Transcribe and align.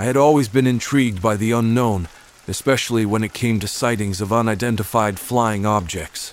I 0.00 0.04
had 0.04 0.16
always 0.16 0.48
been 0.48 0.66
intrigued 0.66 1.20
by 1.20 1.36
the 1.36 1.52
unknown, 1.52 2.08
especially 2.48 3.04
when 3.04 3.22
it 3.22 3.34
came 3.34 3.60
to 3.60 3.68
sightings 3.68 4.22
of 4.22 4.32
unidentified 4.32 5.20
flying 5.20 5.66
objects. 5.66 6.32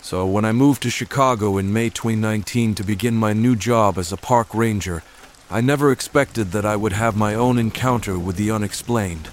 So, 0.00 0.24
when 0.24 0.44
I 0.44 0.52
moved 0.52 0.84
to 0.84 0.88
Chicago 0.88 1.58
in 1.58 1.72
May 1.72 1.90
2019 1.90 2.76
to 2.76 2.84
begin 2.84 3.16
my 3.16 3.32
new 3.32 3.56
job 3.56 3.98
as 3.98 4.12
a 4.12 4.16
park 4.16 4.54
ranger, 4.54 5.02
I 5.50 5.60
never 5.60 5.90
expected 5.90 6.52
that 6.52 6.64
I 6.64 6.76
would 6.76 6.92
have 6.92 7.16
my 7.16 7.34
own 7.34 7.58
encounter 7.58 8.16
with 8.16 8.36
the 8.36 8.52
unexplained. 8.52 9.30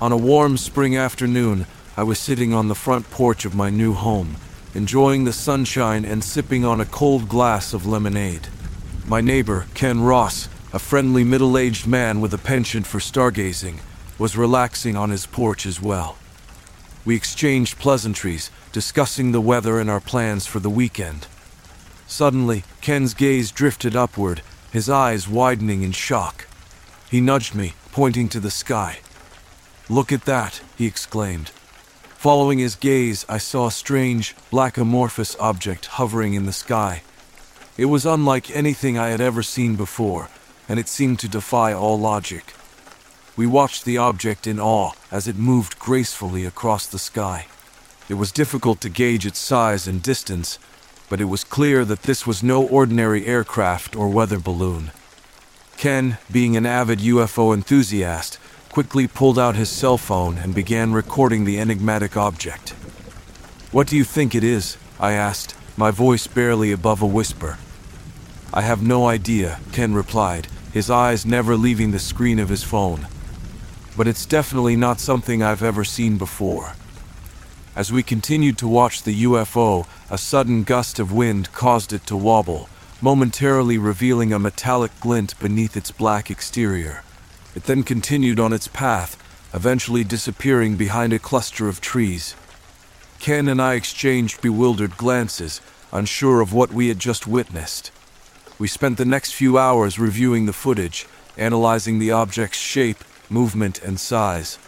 On 0.00 0.10
a 0.10 0.16
warm 0.16 0.56
spring 0.56 0.96
afternoon, 0.96 1.66
I 1.98 2.02
was 2.02 2.18
sitting 2.18 2.54
on 2.54 2.68
the 2.68 2.74
front 2.74 3.10
porch 3.10 3.44
of 3.44 3.54
my 3.54 3.68
new 3.68 3.92
home, 3.92 4.36
enjoying 4.74 5.24
the 5.24 5.34
sunshine 5.34 6.06
and 6.06 6.24
sipping 6.24 6.64
on 6.64 6.80
a 6.80 6.86
cold 6.86 7.28
glass 7.28 7.74
of 7.74 7.86
lemonade. 7.86 8.48
My 9.06 9.20
neighbor, 9.20 9.66
Ken 9.74 10.00
Ross, 10.00 10.48
a 10.72 10.78
friendly 10.78 11.24
middle 11.24 11.58
aged 11.58 11.86
man 11.86 12.20
with 12.20 12.32
a 12.32 12.38
penchant 12.38 12.86
for 12.86 13.00
stargazing, 13.00 13.80
was 14.18 14.36
relaxing 14.36 14.96
on 14.96 15.10
his 15.10 15.26
porch 15.26 15.66
as 15.66 15.80
well. 15.82 16.16
We 17.04 17.16
exchanged 17.16 17.78
pleasantries, 17.78 18.50
discussing 18.70 19.32
the 19.32 19.40
weather 19.40 19.80
and 19.80 19.90
our 19.90 20.00
plans 20.00 20.46
for 20.46 20.60
the 20.60 20.70
weekend. 20.70 21.26
Suddenly, 22.06 22.64
Ken's 22.80 23.14
gaze 23.14 23.50
drifted 23.50 23.96
upward, 23.96 24.42
his 24.70 24.88
eyes 24.88 25.26
widening 25.26 25.82
in 25.82 25.92
shock. 25.92 26.46
He 27.10 27.20
nudged 27.20 27.54
me, 27.54 27.74
pointing 27.90 28.28
to 28.28 28.40
the 28.40 28.50
sky. 28.50 29.00
Look 29.88 30.12
at 30.12 30.24
that, 30.26 30.60
he 30.76 30.86
exclaimed. 30.86 31.50
Following 32.16 32.58
his 32.58 32.76
gaze, 32.76 33.24
I 33.28 33.38
saw 33.38 33.66
a 33.66 33.72
strange, 33.72 34.36
black 34.50 34.76
amorphous 34.76 35.34
object 35.40 35.86
hovering 35.86 36.34
in 36.34 36.46
the 36.46 36.52
sky. 36.52 37.02
It 37.76 37.86
was 37.86 38.06
unlike 38.06 38.54
anything 38.54 38.98
I 38.98 39.08
had 39.08 39.20
ever 39.20 39.42
seen 39.42 39.74
before, 39.74 40.28
and 40.70 40.78
it 40.78 40.86
seemed 40.86 41.18
to 41.18 41.26
defy 41.26 41.72
all 41.72 41.98
logic. 41.98 42.54
We 43.36 43.44
watched 43.44 43.84
the 43.84 43.98
object 43.98 44.46
in 44.46 44.60
awe 44.60 44.92
as 45.10 45.26
it 45.26 45.34
moved 45.34 45.80
gracefully 45.80 46.44
across 46.44 46.86
the 46.86 46.96
sky. 46.96 47.48
It 48.08 48.14
was 48.14 48.30
difficult 48.30 48.80
to 48.82 48.88
gauge 48.88 49.26
its 49.26 49.40
size 49.40 49.88
and 49.88 50.00
distance, 50.00 50.60
but 51.08 51.20
it 51.20 51.24
was 51.24 51.42
clear 51.42 51.84
that 51.86 52.04
this 52.04 52.24
was 52.24 52.44
no 52.44 52.64
ordinary 52.64 53.26
aircraft 53.26 53.96
or 53.96 54.08
weather 54.08 54.38
balloon. 54.38 54.92
Ken, 55.76 56.18
being 56.30 56.56
an 56.56 56.66
avid 56.66 57.00
UFO 57.00 57.52
enthusiast, 57.52 58.38
quickly 58.70 59.08
pulled 59.08 59.40
out 59.40 59.56
his 59.56 59.70
cell 59.70 59.98
phone 59.98 60.38
and 60.38 60.54
began 60.54 60.92
recording 60.92 61.44
the 61.44 61.58
enigmatic 61.58 62.16
object. 62.16 62.70
What 63.72 63.88
do 63.88 63.96
you 63.96 64.04
think 64.04 64.36
it 64.36 64.44
is? 64.44 64.76
I 65.00 65.14
asked, 65.14 65.56
my 65.76 65.90
voice 65.90 66.28
barely 66.28 66.70
above 66.70 67.02
a 67.02 67.06
whisper. 67.06 67.58
I 68.54 68.62
have 68.62 68.82
no 68.82 69.08
idea, 69.08 69.58
Ken 69.72 69.94
replied, 69.94 70.46
his 70.72 70.90
eyes 70.90 71.26
never 71.26 71.56
leaving 71.56 71.90
the 71.90 71.98
screen 71.98 72.38
of 72.38 72.48
his 72.48 72.62
phone. 72.62 73.06
But 73.96 74.06
it's 74.06 74.26
definitely 74.26 74.76
not 74.76 75.00
something 75.00 75.42
I've 75.42 75.62
ever 75.62 75.84
seen 75.84 76.16
before. 76.16 76.74
As 77.76 77.92
we 77.92 78.02
continued 78.02 78.58
to 78.58 78.68
watch 78.68 79.02
the 79.02 79.24
UFO, 79.24 79.86
a 80.10 80.18
sudden 80.18 80.64
gust 80.64 80.98
of 80.98 81.12
wind 81.12 81.52
caused 81.52 81.92
it 81.92 82.06
to 82.06 82.16
wobble, 82.16 82.68
momentarily 83.00 83.78
revealing 83.78 84.32
a 84.32 84.38
metallic 84.38 84.98
glint 85.00 85.38
beneath 85.38 85.76
its 85.76 85.90
black 85.90 86.30
exterior. 86.30 87.02
It 87.54 87.64
then 87.64 87.82
continued 87.82 88.38
on 88.38 88.52
its 88.52 88.68
path, 88.68 89.16
eventually 89.54 90.04
disappearing 90.04 90.76
behind 90.76 91.12
a 91.12 91.18
cluster 91.18 91.68
of 91.68 91.80
trees. 91.80 92.34
Ken 93.18 93.48
and 93.48 93.60
I 93.60 93.74
exchanged 93.74 94.40
bewildered 94.40 94.96
glances, 94.96 95.60
unsure 95.92 96.40
of 96.40 96.52
what 96.52 96.72
we 96.72 96.88
had 96.88 96.98
just 96.98 97.26
witnessed. 97.26 97.90
We 98.60 98.68
spent 98.68 98.98
the 98.98 99.06
next 99.06 99.32
few 99.32 99.56
hours 99.56 99.98
reviewing 99.98 100.44
the 100.44 100.52
footage, 100.52 101.06
analyzing 101.38 101.98
the 101.98 102.10
object's 102.10 102.58
shape, 102.58 103.02
movement, 103.30 103.82
and 103.82 103.98
size. 103.98 104.58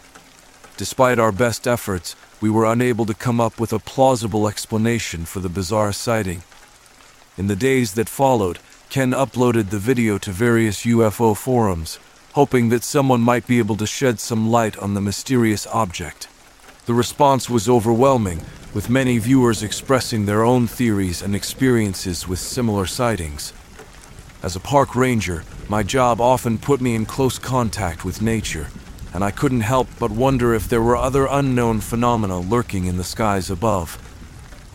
Despite 0.77 1.19
our 1.19 1.31
best 1.31 1.67
efforts, 1.67 2.15
we 2.41 2.49
were 2.49 2.65
unable 2.65 3.05
to 3.05 3.13
come 3.13 3.39
up 3.39 3.59
with 3.59 3.71
a 3.71 3.77
plausible 3.77 4.47
explanation 4.47 5.25
for 5.25 5.41
the 5.41 5.47
bizarre 5.47 5.93
sighting. 5.93 6.41
In 7.37 7.45
the 7.45 7.55
days 7.55 7.93
that 7.93 8.09
followed, 8.09 8.57
Ken 8.89 9.11
uploaded 9.11 9.69
the 9.69 9.77
video 9.77 10.17
to 10.17 10.31
various 10.31 10.85
UFO 10.85 11.37
forums, 11.37 11.99
hoping 12.31 12.69
that 12.69 12.83
someone 12.83 13.21
might 13.21 13.45
be 13.45 13.59
able 13.59 13.77
to 13.77 13.85
shed 13.85 14.19
some 14.19 14.49
light 14.49 14.75
on 14.79 14.95
the 14.95 15.01
mysterious 15.01 15.67
object. 15.67 16.27
The 16.87 16.95
response 16.95 17.47
was 17.47 17.69
overwhelming, 17.69 18.41
with 18.73 18.89
many 18.89 19.19
viewers 19.19 19.61
expressing 19.61 20.25
their 20.25 20.43
own 20.43 20.65
theories 20.65 21.21
and 21.21 21.35
experiences 21.35 22.27
with 22.27 22.39
similar 22.39 22.87
sightings. 22.87 23.53
As 24.43 24.57
a 24.57 24.59
park 24.59 24.93
ranger, 24.93 25.45
my 25.69 25.83
job 25.83 26.19
often 26.19 26.57
put 26.57 26.81
me 26.81 26.95
in 26.95 27.05
close 27.05 27.39
contact 27.39 28.03
with 28.03 28.21
nature, 28.21 28.67
and 29.13 29.23
I 29.23 29.31
couldn't 29.31 29.61
help 29.61 29.87
but 29.97 30.11
wonder 30.11 30.53
if 30.53 30.67
there 30.67 30.81
were 30.81 30.97
other 30.97 31.27
unknown 31.31 31.79
phenomena 31.79 32.41
lurking 32.41 32.83
in 32.83 32.97
the 32.97 33.05
skies 33.05 33.49
above. 33.49 33.97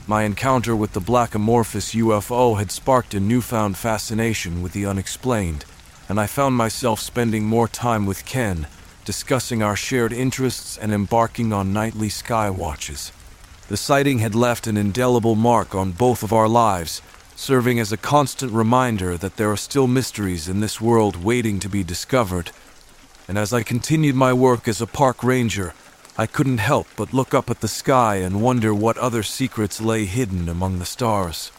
My 0.07 0.23
encounter 0.23 0.75
with 0.75 0.95
the 0.95 1.01
black 1.01 1.35
amorphous 1.35 1.95
UFO 1.95 2.57
had 2.59 2.71
sparked 2.71 3.13
a 3.13 3.21
newfound 3.21 3.77
fascination 3.77 4.63
with 4.63 4.73
the 4.73 4.87
unexplained, 4.87 5.67
and 6.09 6.19
I 6.19 6.27
found 6.27 6.57
myself 6.57 6.99
spending 6.99 7.45
more 7.45 7.69
time 7.69 8.07
with 8.07 8.25
Ken, 8.25 8.69
discussing 9.05 9.63
our 9.63 9.77
shared 9.77 10.15
interests 10.15 10.79
and 10.79 10.95
embarking 10.95 11.53
on 11.53 11.75
nightly 11.75 12.09
sky 12.09 12.49
watches. 12.49 13.13
The 13.69 13.77
sighting 13.77 14.21
had 14.21 14.35
left 14.35 14.67
an 14.67 14.79
indelible 14.79 15.35
mark 15.35 15.75
on 15.75 15.93
both 15.93 16.23
of 16.23 16.33
our 16.33 16.49
lives, 16.49 17.03
serving 17.39 17.79
as 17.79 17.93
a 17.93 17.97
constant 17.97 18.51
reminder 18.51 19.17
that 19.17 19.37
there 19.37 19.49
are 19.49 19.57
still 19.57 19.87
mysteries 19.87 20.49
in 20.49 20.59
this 20.59 20.81
world 20.81 21.23
waiting 21.23 21.61
to 21.61 21.69
be 21.69 21.85
discovered. 21.85 22.51
And 23.29 23.39
as 23.39 23.53
I 23.53 23.63
continued 23.63 24.17
my 24.17 24.33
work 24.33 24.67
as 24.67 24.81
a 24.81 24.89
park 24.89 25.23
ranger, 25.23 25.73
I 26.19 26.27
couldn't 26.27 26.59
help 26.59 26.89
but 26.97 27.15
look 27.15 27.33
up 27.35 27.49
at 27.49 27.61
the 27.61 27.69
sky 27.69 28.17
and 28.17 28.43
wonder 28.43 28.75
what 28.75 28.99
other 28.99 29.23
secrets 29.23 29.81
lay 29.81 30.05
hidden 30.05 30.49
among 30.49 30.81
the 30.81 30.85
stars. 30.85 31.53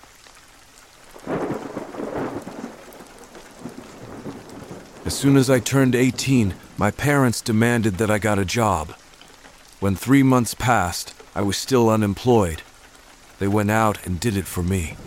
As 5.05 5.13
soon 5.13 5.37
as 5.37 5.49
I 5.49 5.59
turned 5.59 5.95
18, 5.95 6.55
my 6.77 6.91
parents 6.91 7.39
demanded 7.39 7.95
that 7.99 8.11
I 8.11 8.19
got 8.19 8.37
a 8.37 8.43
job. 8.43 8.89
When 9.79 9.95
three 9.95 10.23
months 10.23 10.53
passed, 10.53 11.13
I 11.33 11.41
was 11.41 11.55
still 11.55 11.89
unemployed. 11.89 12.63
They 13.39 13.47
went 13.47 13.71
out 13.71 14.05
and 14.05 14.19
did 14.19 14.35
it 14.35 14.45
for 14.45 14.61
me. 14.61 14.97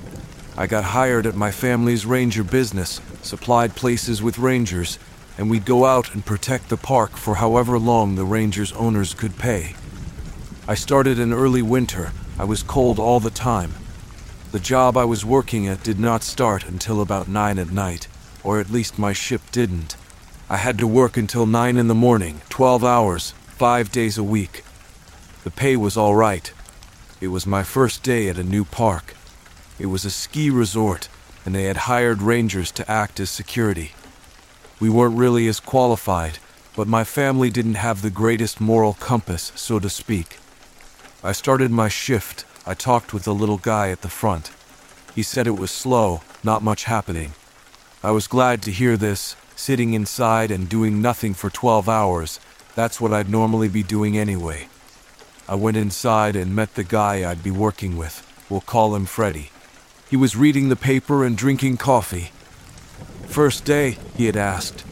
I 0.62 0.68
got 0.68 0.84
hired 0.84 1.26
at 1.26 1.34
my 1.34 1.50
family's 1.50 2.06
ranger 2.06 2.44
business, 2.44 3.00
supplied 3.20 3.74
places 3.74 4.22
with 4.22 4.38
rangers, 4.38 4.96
and 5.36 5.50
we'd 5.50 5.64
go 5.64 5.86
out 5.86 6.14
and 6.14 6.24
protect 6.24 6.68
the 6.68 6.76
park 6.76 7.16
for 7.16 7.34
however 7.34 7.80
long 7.80 8.14
the 8.14 8.24
rangers' 8.24 8.72
owners 8.74 9.12
could 9.12 9.36
pay. 9.38 9.74
I 10.68 10.76
started 10.76 11.18
in 11.18 11.32
early 11.32 11.62
winter. 11.62 12.12
I 12.38 12.44
was 12.44 12.62
cold 12.62 13.00
all 13.00 13.18
the 13.18 13.28
time. 13.28 13.72
The 14.52 14.60
job 14.60 14.96
I 14.96 15.04
was 15.04 15.24
working 15.24 15.66
at 15.66 15.82
did 15.82 15.98
not 15.98 16.22
start 16.22 16.68
until 16.68 17.00
about 17.00 17.26
9 17.26 17.58
at 17.58 17.72
night 17.72 18.06
or 18.44 18.60
at 18.60 18.70
least 18.70 19.00
my 19.00 19.12
ship 19.12 19.42
didn't. 19.50 19.96
I 20.48 20.58
had 20.58 20.78
to 20.78 20.86
work 20.86 21.16
until 21.16 21.44
9 21.44 21.76
in 21.76 21.88
the 21.88 21.94
morning, 21.96 22.40
12 22.50 22.84
hours, 22.84 23.32
5 23.58 23.90
days 23.90 24.16
a 24.16 24.22
week. 24.22 24.62
The 25.42 25.50
pay 25.50 25.76
was 25.76 25.96
all 25.96 26.14
right. 26.14 26.52
It 27.20 27.34
was 27.34 27.48
my 27.48 27.64
first 27.64 28.04
day 28.04 28.28
at 28.28 28.38
a 28.38 28.44
new 28.44 28.64
park. 28.64 29.16
It 29.78 29.86
was 29.86 30.04
a 30.04 30.10
ski 30.10 30.50
resort, 30.50 31.08
and 31.44 31.54
they 31.54 31.64
had 31.64 31.88
hired 31.88 32.22
rangers 32.22 32.70
to 32.72 32.90
act 32.90 33.18
as 33.20 33.30
security. 33.30 33.92
We 34.80 34.90
weren't 34.90 35.16
really 35.16 35.48
as 35.48 35.60
qualified, 35.60 36.38
but 36.76 36.88
my 36.88 37.04
family 37.04 37.50
didn't 37.50 37.74
have 37.74 38.02
the 38.02 38.10
greatest 38.10 38.60
moral 38.60 38.94
compass, 38.94 39.52
so 39.54 39.78
to 39.78 39.88
speak. 39.88 40.38
I 41.22 41.32
started 41.32 41.70
my 41.70 41.88
shift. 41.88 42.44
I 42.66 42.74
talked 42.74 43.12
with 43.12 43.24
the 43.24 43.34
little 43.34 43.58
guy 43.58 43.90
at 43.90 44.02
the 44.02 44.08
front. 44.08 44.50
He 45.14 45.22
said 45.22 45.46
it 45.46 45.58
was 45.58 45.70
slow, 45.70 46.22
not 46.42 46.62
much 46.62 46.84
happening. 46.84 47.32
I 48.02 48.10
was 48.10 48.26
glad 48.26 48.62
to 48.62 48.72
hear 48.72 48.96
this, 48.96 49.36
sitting 49.54 49.94
inside 49.94 50.50
and 50.50 50.68
doing 50.68 51.00
nothing 51.00 51.34
for 51.34 51.50
12 51.50 51.88
hours. 51.88 52.40
That's 52.74 53.00
what 53.00 53.12
I'd 53.12 53.28
normally 53.28 53.68
be 53.68 53.82
doing 53.82 54.18
anyway. 54.18 54.68
I 55.48 55.54
went 55.54 55.76
inside 55.76 56.34
and 56.34 56.56
met 56.56 56.74
the 56.74 56.84
guy 56.84 57.28
I'd 57.28 57.42
be 57.42 57.50
working 57.50 57.96
with. 57.96 58.26
We'll 58.48 58.60
call 58.60 58.94
him 58.94 59.06
Freddy. 59.06 59.50
He 60.12 60.16
was 60.16 60.36
reading 60.36 60.68
the 60.68 60.76
paper 60.76 61.24
and 61.24 61.34
drinking 61.34 61.78
coffee. 61.78 62.32
First 63.28 63.64
day, 63.64 63.96
he 64.14 64.26
had 64.26 64.36
asked. 64.36 64.84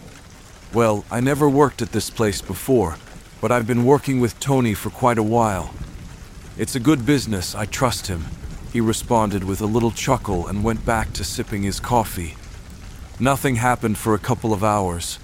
Well, 0.72 1.04
I 1.10 1.20
never 1.20 1.46
worked 1.46 1.82
at 1.82 1.92
this 1.92 2.08
place 2.08 2.40
before, 2.40 2.96
but 3.38 3.52
I've 3.52 3.66
been 3.66 3.84
working 3.84 4.18
with 4.20 4.40
Tony 4.40 4.72
for 4.72 4.88
quite 4.88 5.18
a 5.18 5.22
while. 5.22 5.74
It's 6.56 6.74
a 6.74 6.80
good 6.80 7.04
business, 7.04 7.54
I 7.54 7.66
trust 7.66 8.06
him. 8.06 8.28
He 8.72 8.80
responded 8.80 9.44
with 9.44 9.60
a 9.60 9.66
little 9.66 9.90
chuckle 9.90 10.46
and 10.46 10.64
went 10.64 10.86
back 10.86 11.12
to 11.12 11.22
sipping 11.22 11.64
his 11.64 11.80
coffee. 11.80 12.34
Nothing 13.18 13.56
happened 13.56 13.98
for 13.98 14.14
a 14.14 14.18
couple 14.18 14.54
of 14.54 14.64
hours. 14.64 15.18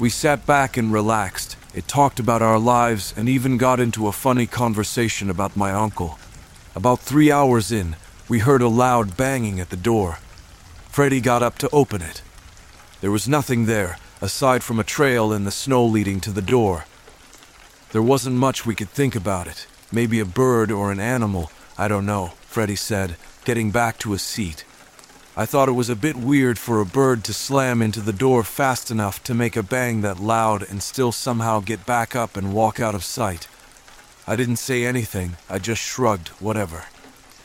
We 0.00 0.10
sat 0.10 0.46
back 0.46 0.76
and 0.76 0.92
relaxed. 0.92 1.56
It 1.72 1.86
talked 1.86 2.18
about 2.18 2.42
our 2.42 2.58
lives 2.58 3.14
and 3.16 3.28
even 3.28 3.56
got 3.56 3.78
into 3.78 4.08
a 4.08 4.12
funny 4.26 4.48
conversation 4.48 5.30
about 5.30 5.56
my 5.56 5.70
uncle. 5.70 6.18
About 6.74 6.98
three 6.98 7.30
hours 7.30 7.70
in, 7.70 7.94
we 8.28 8.40
heard 8.40 8.60
a 8.60 8.68
loud 8.68 9.16
banging 9.16 9.58
at 9.58 9.70
the 9.70 9.76
door. 9.76 10.18
Freddy 10.90 11.20
got 11.20 11.42
up 11.42 11.56
to 11.58 11.70
open 11.70 12.02
it. 12.02 12.22
There 13.00 13.10
was 13.10 13.28
nothing 13.28 13.66
there, 13.66 13.98
aside 14.20 14.62
from 14.62 14.78
a 14.78 14.84
trail 14.84 15.32
in 15.32 15.44
the 15.44 15.50
snow 15.50 15.84
leading 15.84 16.20
to 16.20 16.30
the 16.30 16.42
door. 16.42 16.84
There 17.92 18.02
wasn't 18.02 18.36
much 18.36 18.66
we 18.66 18.74
could 18.74 18.90
think 18.90 19.16
about 19.16 19.46
it. 19.46 19.66
Maybe 19.90 20.20
a 20.20 20.26
bird 20.26 20.70
or 20.70 20.92
an 20.92 21.00
animal, 21.00 21.50
I 21.78 21.88
don't 21.88 22.04
know, 22.04 22.32
Freddy 22.42 22.76
said, 22.76 23.16
getting 23.44 23.70
back 23.70 23.98
to 24.00 24.12
his 24.12 24.20
seat. 24.20 24.64
I 25.34 25.46
thought 25.46 25.68
it 25.68 25.72
was 25.72 25.88
a 25.88 25.96
bit 25.96 26.16
weird 26.16 26.58
for 26.58 26.80
a 26.80 26.84
bird 26.84 27.24
to 27.24 27.32
slam 27.32 27.80
into 27.80 28.00
the 28.00 28.12
door 28.12 28.42
fast 28.42 28.90
enough 28.90 29.22
to 29.24 29.34
make 29.34 29.56
a 29.56 29.62
bang 29.62 30.02
that 30.02 30.20
loud 30.20 30.68
and 30.68 30.82
still 30.82 31.12
somehow 31.12 31.60
get 31.60 31.86
back 31.86 32.14
up 32.14 32.36
and 32.36 32.52
walk 32.52 32.80
out 32.80 32.94
of 32.94 33.04
sight. 33.04 33.48
I 34.26 34.36
didn't 34.36 34.56
say 34.56 34.84
anything, 34.84 35.36
I 35.48 35.58
just 35.60 35.80
shrugged, 35.80 36.28
whatever. 36.40 36.86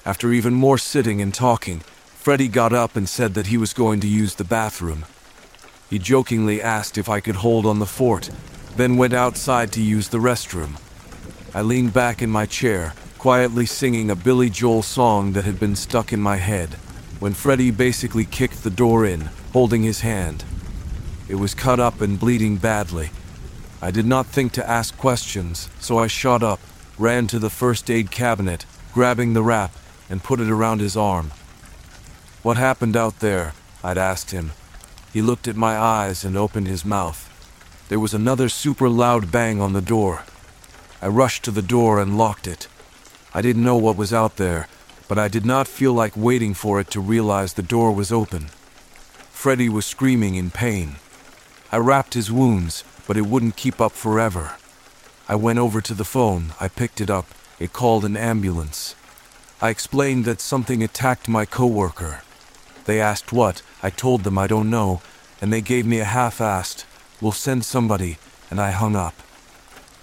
After 0.06 0.34
even 0.34 0.54
more 0.54 0.78
sitting 0.78 1.22
and 1.22 1.34
talking, 1.34 1.80
Freddy 1.80 2.48
got 2.50 2.74
up 2.74 2.96
and 2.96 3.08
said 3.08 3.34
that 3.36 3.48
he 3.48 3.58
was 3.58 3.74
going 3.74 4.00
to 4.02 4.08
use 4.08 4.36
the 4.36 4.44
bathroom. 4.44 5.06
He 5.90 6.00
jokingly 6.00 6.62
asked 6.62 6.98
if 6.98 7.08
I 7.08 7.20
could 7.20 7.36
hold 7.36 7.66
on 7.66 7.80
the 7.80 7.86
fort, 7.86 8.30
then 8.76 8.98
went 8.98 9.14
outside 9.14 9.72
to 9.74 9.82
use 9.82 10.10
the 10.10 10.18
restroom. 10.18 10.80
I 11.54 11.62
leaned 11.62 11.94
back 11.94 12.22
in 12.22 12.30
my 12.30 12.46
chair, 12.46 12.94
quietly 13.18 13.66
singing 13.66 14.10
a 14.10 14.16
Billy 14.16 14.50
Joel 14.50 14.84
song 14.84 15.34
that 15.34 15.46
had 15.46 15.60
been 15.60 15.76
stuck 15.76 16.12
in 16.12 16.20
my 16.20 16.38
head 16.38 16.76
when 17.20 17.34
Freddy 17.34 17.72
basically 17.72 18.26
kicked 18.26 18.64
the 18.64 18.70
door 18.70 19.06
in, 19.06 19.30
holding 19.54 19.84
his 19.84 20.02
hand. 20.02 20.44
It 21.30 21.36
was 21.36 21.54
cut 21.54 21.80
up 21.80 22.02
and 22.02 22.20
bleeding 22.20 22.58
badly. 22.58 23.12
I 23.82 23.92
did 23.92 24.06
not 24.06 24.26
think 24.26 24.52
to 24.54 24.70
ask 24.70 24.98
questions, 24.98 25.70
so 25.80 25.98
I 25.98 26.08
shot 26.08 26.44
up, 26.44 26.60
ran 26.98 27.28
to 27.28 27.40
the 27.40 27.50
first 27.50 27.90
aid 27.90 28.12
cabinet, 28.12 28.66
grabbing 28.94 29.34
the 29.34 29.44
wrap, 29.44 29.74
and 30.10 30.24
put 30.24 30.40
it 30.40 30.50
around 30.50 30.80
his 30.80 30.98
arm. 30.98 31.32
What 32.42 32.58
happened 32.58 32.96
out 32.98 33.20
there? 33.20 33.54
I'd 33.84 33.98
asked 33.98 34.32
him. 34.32 34.52
He 35.12 35.22
looked 35.22 35.48
at 35.48 35.56
my 35.56 35.78
eyes 35.78 36.24
and 36.24 36.36
opened 36.36 36.68
his 36.68 36.84
mouth. 36.84 37.30
There 37.90 38.00
was 38.00 38.14
another 38.14 38.50
super 38.50 38.90
loud 38.90 39.32
bang 39.32 39.62
on 39.62 39.74
the 39.74 39.82
door. 39.82 40.24
I 41.02 41.08
rushed 41.08 41.44
to 41.44 41.52
the 41.52 41.62
door 41.62 42.02
and 42.02 42.18
locked 42.18 42.48
it. 42.48 42.68
I 43.34 43.42
didn't 43.42 43.64
know 43.64 43.78
what 43.78 43.98
was 43.98 44.14
out 44.14 44.38
there, 44.38 44.68
but 45.08 45.20
I 45.20 45.28
did 45.28 45.46
not 45.46 45.68
feel 45.68 45.94
like 45.94 46.16
waiting 46.16 46.54
for 46.54 46.80
it 46.80 46.90
to 46.92 47.02
realize 47.02 47.54
the 47.54 47.62
door 47.62 47.92
was 47.92 48.12
open. 48.12 48.48
Freddy 49.30 49.70
was 49.70 49.86
screaming 49.86 50.36
in 50.36 50.50
pain. 50.50 50.96
I 51.72 51.78
wrapped 51.78 52.14
his 52.14 52.32
wounds, 52.32 52.84
but 53.06 53.18
it 53.18 53.26
wouldn't 53.26 53.58
keep 53.58 53.82
up 53.82 53.92
forever. 53.92 54.56
I 55.28 55.36
went 55.36 55.60
over 55.60 55.82
to 55.82 55.94
the 55.94 56.06
phone, 56.06 56.54
I 56.60 56.68
picked 56.68 57.02
it 57.02 57.10
up, 57.10 57.28
it 57.60 57.74
called 57.74 58.06
an 58.06 58.16
ambulance. 58.16 58.96
I 59.64 59.70
explained 59.70 60.26
that 60.26 60.42
something 60.42 60.84
attacked 60.84 61.30
my 61.30 61.46
coworker. 61.46 62.22
They 62.84 63.00
asked 63.00 63.32
what, 63.32 63.62
I 63.82 63.92
told 63.92 64.26
them 64.26 64.38
I 64.38 64.46
don't 64.46 64.70
know, 64.70 65.02
and 65.40 65.54
they 65.54 65.62
gave 65.62 65.86
me 65.86 66.00
a 66.00 66.04
half-assed, 66.04 66.84
we'll 67.22 67.32
send 67.32 67.64
somebody, 67.64 68.18
and 68.52 68.60
I 68.60 68.72
hung 68.72 68.98
up. 68.98 69.14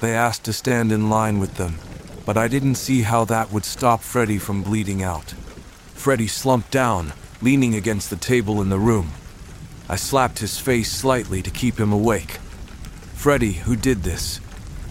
They 0.01 0.15
asked 0.15 0.45
to 0.45 0.55
stand 0.55 0.93
in 0.93 1.11
line 1.11 1.39
with 1.39 1.57
them, 1.57 1.75
but 2.25 2.39
I 2.39 2.49
didn't 2.49 2.77
see 2.77 3.03
how 3.03 3.27
that 3.27 3.53
would 3.53 3.67
stop 3.67 4.01
Freddy 4.01 4.39
from 4.39 4.63
bleeding 4.63 5.03
out. 5.03 5.33
Freddy 5.93 6.27
slumped 6.27 6.71
down, 6.71 7.13
leaning 7.43 7.75
against 7.75 8.09
the 8.09 8.17
table 8.17 8.63
in 8.63 8.71
the 8.71 8.79
room. 8.79 9.11
I 9.91 9.97
slapped 9.97 10.39
his 10.39 10.59
face 10.59 10.91
slightly 10.91 11.43
to 11.43 11.51
keep 11.51 11.79
him 11.79 11.93
awake. 11.93 12.39
Freddy, 13.13 13.53
who 13.53 13.77
did 13.77 14.05
this? 14.05 14.41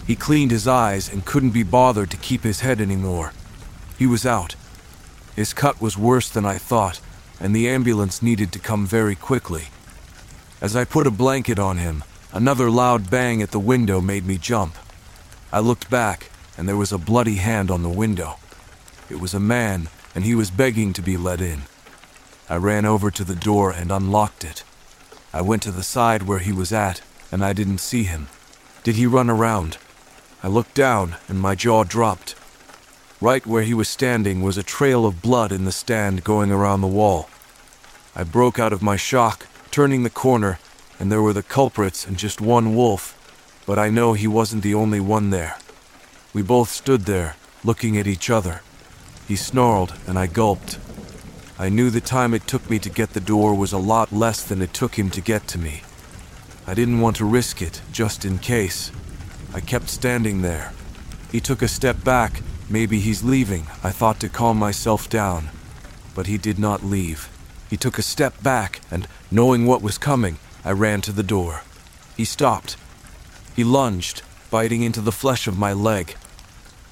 He 0.06 0.14
cleaned 0.14 0.52
his 0.52 0.68
eyes 0.68 1.12
and 1.12 1.26
couldn't 1.26 1.50
be 1.50 1.64
bothered 1.64 2.12
to 2.12 2.16
keep 2.16 2.44
his 2.44 2.60
head 2.60 2.80
anymore. 2.80 3.32
He 3.98 4.06
was 4.06 4.24
out. 4.24 4.54
His 5.40 5.54
cut 5.54 5.80
was 5.80 5.96
worse 5.96 6.28
than 6.28 6.44
I 6.44 6.58
thought, 6.58 7.00
and 7.40 7.56
the 7.56 7.66
ambulance 7.66 8.20
needed 8.20 8.52
to 8.52 8.58
come 8.58 8.86
very 8.86 9.14
quickly. 9.14 9.68
As 10.60 10.76
I 10.76 10.84
put 10.84 11.06
a 11.06 11.10
blanket 11.10 11.58
on 11.58 11.78
him, 11.78 12.04
another 12.30 12.70
loud 12.70 13.08
bang 13.08 13.40
at 13.40 13.50
the 13.50 13.58
window 13.58 14.02
made 14.02 14.26
me 14.26 14.36
jump. 14.36 14.74
I 15.50 15.60
looked 15.60 15.88
back 15.88 16.30
and 16.58 16.68
there 16.68 16.76
was 16.76 16.92
a 16.92 16.98
bloody 16.98 17.36
hand 17.36 17.70
on 17.70 17.82
the 17.82 17.88
window. 17.88 18.36
It 19.08 19.18
was 19.18 19.32
a 19.32 19.40
man, 19.40 19.88
and 20.14 20.24
he 20.24 20.34
was 20.34 20.50
begging 20.50 20.92
to 20.92 21.00
be 21.00 21.16
let 21.16 21.40
in. 21.40 21.62
I 22.50 22.56
ran 22.56 22.84
over 22.84 23.10
to 23.10 23.24
the 23.24 23.34
door 23.34 23.70
and 23.70 23.90
unlocked 23.90 24.44
it. 24.44 24.62
I 25.32 25.40
went 25.40 25.62
to 25.62 25.72
the 25.72 25.82
side 25.82 26.24
where 26.24 26.40
he 26.40 26.52
was 26.52 26.70
at, 26.70 27.00
and 27.32 27.42
I 27.42 27.54
didn't 27.54 27.78
see 27.78 28.02
him. 28.02 28.28
Did 28.82 28.96
he 28.96 29.06
run 29.06 29.30
around? 29.30 29.78
I 30.42 30.48
looked 30.48 30.74
down, 30.74 31.16
and 31.28 31.40
my 31.40 31.54
jaw 31.54 31.84
dropped. 31.84 32.34
Right 33.22 33.46
where 33.46 33.62
he 33.62 33.74
was 33.74 33.88
standing 33.88 34.40
was 34.40 34.56
a 34.56 34.62
trail 34.62 35.04
of 35.04 35.20
blood 35.20 35.52
in 35.52 35.66
the 35.66 35.72
stand 35.72 36.24
going 36.24 36.50
around 36.50 36.80
the 36.80 36.86
wall. 36.86 37.28
I 38.16 38.24
broke 38.24 38.58
out 38.58 38.72
of 38.72 38.80
my 38.80 38.96
shock, 38.96 39.46
turning 39.70 40.04
the 40.04 40.10
corner, 40.10 40.58
and 40.98 41.12
there 41.12 41.20
were 41.20 41.34
the 41.34 41.42
culprits 41.42 42.06
and 42.06 42.16
just 42.16 42.40
one 42.40 42.74
wolf, 42.74 43.14
but 43.66 43.78
I 43.78 43.90
know 43.90 44.14
he 44.14 44.26
wasn't 44.26 44.62
the 44.62 44.74
only 44.74 45.00
one 45.00 45.28
there. 45.28 45.58
We 46.32 46.40
both 46.40 46.70
stood 46.70 47.02
there, 47.02 47.36
looking 47.62 47.98
at 47.98 48.06
each 48.06 48.30
other. 48.30 48.62
He 49.28 49.36
snarled, 49.36 49.94
and 50.06 50.18
I 50.18 50.26
gulped. 50.26 50.78
I 51.58 51.68
knew 51.68 51.90
the 51.90 52.00
time 52.00 52.32
it 52.32 52.46
took 52.46 52.70
me 52.70 52.78
to 52.78 52.88
get 52.88 53.10
the 53.10 53.20
door 53.20 53.54
was 53.54 53.72
a 53.72 53.78
lot 53.78 54.12
less 54.12 54.42
than 54.42 54.62
it 54.62 54.72
took 54.72 54.98
him 54.98 55.10
to 55.10 55.20
get 55.20 55.46
to 55.48 55.58
me. 55.58 55.82
I 56.66 56.72
didn't 56.72 57.00
want 57.00 57.16
to 57.16 57.26
risk 57.26 57.60
it, 57.60 57.82
just 57.92 58.24
in 58.24 58.38
case. 58.38 58.90
I 59.52 59.60
kept 59.60 59.90
standing 59.90 60.40
there. 60.40 60.72
He 61.30 61.40
took 61.40 61.60
a 61.60 61.68
step 61.68 62.02
back. 62.02 62.42
Maybe 62.72 63.00
he's 63.00 63.24
leaving, 63.24 63.66
I 63.82 63.90
thought 63.90 64.20
to 64.20 64.28
calm 64.28 64.56
myself 64.56 65.10
down. 65.10 65.50
But 66.14 66.28
he 66.28 66.38
did 66.38 66.56
not 66.56 66.84
leave. 66.84 67.28
He 67.68 67.76
took 67.76 67.98
a 67.98 68.02
step 68.02 68.40
back, 68.44 68.80
and, 68.92 69.08
knowing 69.28 69.66
what 69.66 69.82
was 69.82 69.98
coming, 69.98 70.38
I 70.64 70.70
ran 70.70 71.00
to 71.02 71.12
the 71.12 71.24
door. 71.24 71.62
He 72.16 72.24
stopped. 72.24 72.76
He 73.56 73.64
lunged, 73.64 74.22
biting 74.50 74.82
into 74.82 75.00
the 75.00 75.10
flesh 75.10 75.48
of 75.48 75.58
my 75.58 75.72
leg. 75.72 76.14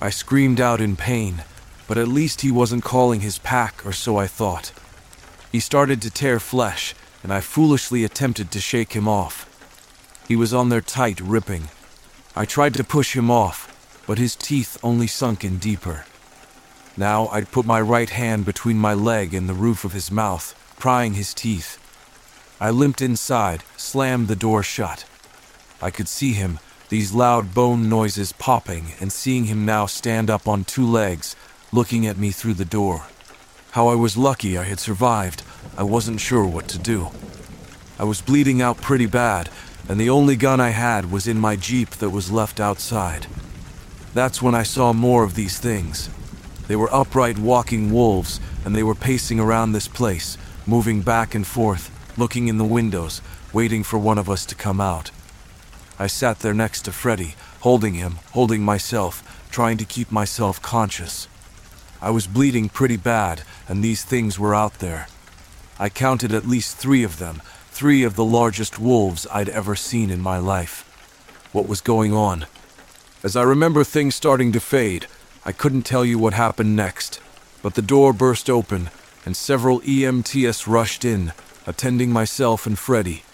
I 0.00 0.10
screamed 0.10 0.60
out 0.60 0.80
in 0.80 0.96
pain, 0.96 1.44
but 1.86 1.96
at 1.96 2.08
least 2.08 2.40
he 2.40 2.50
wasn't 2.50 2.82
calling 2.82 3.20
his 3.20 3.38
pack, 3.38 3.86
or 3.86 3.92
so 3.92 4.16
I 4.16 4.26
thought. 4.26 4.72
He 5.52 5.60
started 5.60 6.02
to 6.02 6.10
tear 6.10 6.40
flesh, 6.40 6.94
and 7.22 7.32
I 7.32 7.40
foolishly 7.40 8.02
attempted 8.02 8.50
to 8.50 8.60
shake 8.60 8.94
him 8.94 9.06
off. 9.06 9.44
He 10.26 10.34
was 10.34 10.52
on 10.52 10.70
there 10.70 10.80
tight, 10.80 11.20
ripping. 11.20 11.69
I 12.34 12.46
tried 12.46 12.75
to 12.75 12.84
push 12.84 13.14
him 13.14 13.30
off, 13.30 13.67
but 14.08 14.19
his 14.19 14.34
teeth 14.34 14.78
only 14.82 15.06
sunk 15.06 15.44
in 15.44 15.58
deeper. 15.58 16.06
Now 16.96 17.28
I'd 17.28 17.52
put 17.52 17.66
my 17.66 17.78
right 17.78 18.08
hand 18.08 18.46
between 18.46 18.78
my 18.78 18.94
leg 18.94 19.34
and 19.34 19.46
the 19.46 19.55
roof 19.55 19.84
of 19.84 19.93
his 19.93 20.10
mouth, 20.10 20.55
prying 20.78 21.12
his 21.12 21.34
teeth. 21.34 21.78
I 22.59 22.71
limped 22.71 23.02
inside, 23.02 23.62
slammed 23.76 24.26
the 24.26 24.35
door 24.35 24.62
shut. 24.62 25.04
I 25.82 25.90
could 25.90 26.09
see 26.09 26.32
him, 26.32 26.59
these 26.88 27.12
loud 27.12 27.52
bone 27.52 27.90
noises 27.90 28.32
popping, 28.32 28.94
and 28.99 29.12
seeing 29.12 29.44
him 29.44 29.66
now 29.66 29.85
stand 29.85 30.30
up 30.30 30.49
on 30.49 30.64
two 30.64 30.87
legs, 30.87 31.37
looking 31.71 32.06
at 32.06 32.16
me 32.16 32.30
through 32.30 32.54
the 32.54 32.64
door. 32.64 33.04
How 33.73 33.88
I 33.88 33.94
was 33.94 34.16
lucky 34.16 34.56
I 34.56 34.64
had 34.64 34.80
survived, 34.80 35.42
I 35.76 35.82
wasn't 35.82 36.18
sure 36.18 36.47
what 36.47 36.66
to 36.68 36.78
do. 36.78 37.11
I 37.99 38.04
was 38.04 38.23
bleeding 38.23 38.62
out 38.62 38.80
pretty 38.80 39.06
bad, 39.06 39.50
and 39.87 40.00
the 40.00 40.09
only 40.09 40.35
gun 40.35 40.61
I 40.61 40.71
had 40.71 41.12
was 41.12 41.28
in 41.28 41.38
my 41.38 41.56
Jeep 41.56 41.90
that 41.90 42.09
was 42.09 42.32
left 42.32 42.59
outside. 42.59 43.26
That's 44.14 44.40
when 44.42 44.54
I 44.54 44.62
saw 44.62 44.92
more 44.92 45.24
of 45.24 45.34
these 45.34 45.58
things. 45.58 46.08
They 46.66 46.76
were 46.76 46.94
upright 46.94 47.38
walking 47.38 47.92
wolves, 47.92 48.40
and 48.64 48.74
they 48.74 48.82
were 48.82 48.94
pacing 48.94 49.40
around 49.40 49.72
this 49.72 49.88
place, 49.88 50.36
moving 50.66 51.02
back 51.02 51.34
and 51.34 51.46
forth, 51.46 51.90
looking 52.18 52.48
in 52.48 52.58
the 52.58 52.64
windows, 52.64 53.22
waiting 53.52 53.82
for 53.82 53.98
one 53.98 54.18
of 54.18 54.28
us 54.28 54.44
to 54.46 54.54
come 54.54 54.80
out. 54.80 55.10
I 55.98 56.06
sat 56.06 56.40
there 56.40 56.54
next 56.54 56.82
to 56.82 56.92
Freddy, 56.92 57.34
holding 57.60 57.94
him, 57.94 58.18
holding 58.32 58.62
myself, 58.62 59.22
trying 59.50 59.78
to 59.78 59.84
keep 59.84 60.12
myself 60.12 60.60
conscious. 60.60 61.26
I 62.00 62.10
was 62.10 62.26
bleeding 62.26 62.68
pretty 62.68 62.96
bad, 62.96 63.42
and 63.66 63.82
these 63.82 64.04
things 64.04 64.38
were 64.38 64.54
out 64.54 64.78
there. 64.78 65.08
I 65.78 65.88
counted 65.88 66.32
at 66.32 66.46
least 66.46 66.76
three 66.76 67.02
of 67.02 67.18
them, 67.18 67.42
three 67.70 68.04
of 68.04 68.14
the 68.14 68.24
largest 68.24 68.78
wolves 68.78 69.26
I'd 69.32 69.48
ever 69.48 69.74
seen 69.74 70.10
in 70.10 70.20
my 70.20 70.38
life. 70.38 70.84
What 71.52 71.68
was 71.68 71.80
going 71.80 72.12
on? 72.12 72.46
As 73.20 73.34
I 73.34 73.42
remember 73.42 73.82
things 73.82 74.14
starting 74.14 74.52
to 74.52 74.60
fade, 74.60 75.08
I 75.44 75.50
couldn't 75.50 75.82
tell 75.82 76.04
you 76.04 76.20
what 76.20 76.34
happened 76.34 76.76
next, 76.76 77.20
but 77.62 77.75
the 77.75 77.82
door 77.82 78.12
burst 78.12 78.48
open, 78.48 78.90
and 79.26 79.37
several 79.37 79.80
EMTs 79.80 80.68
rushed 80.68 81.04
in, 81.04 81.32
attending 81.66 82.12
myself 82.12 82.64
and 82.64 82.78
Freddy. 82.78 83.25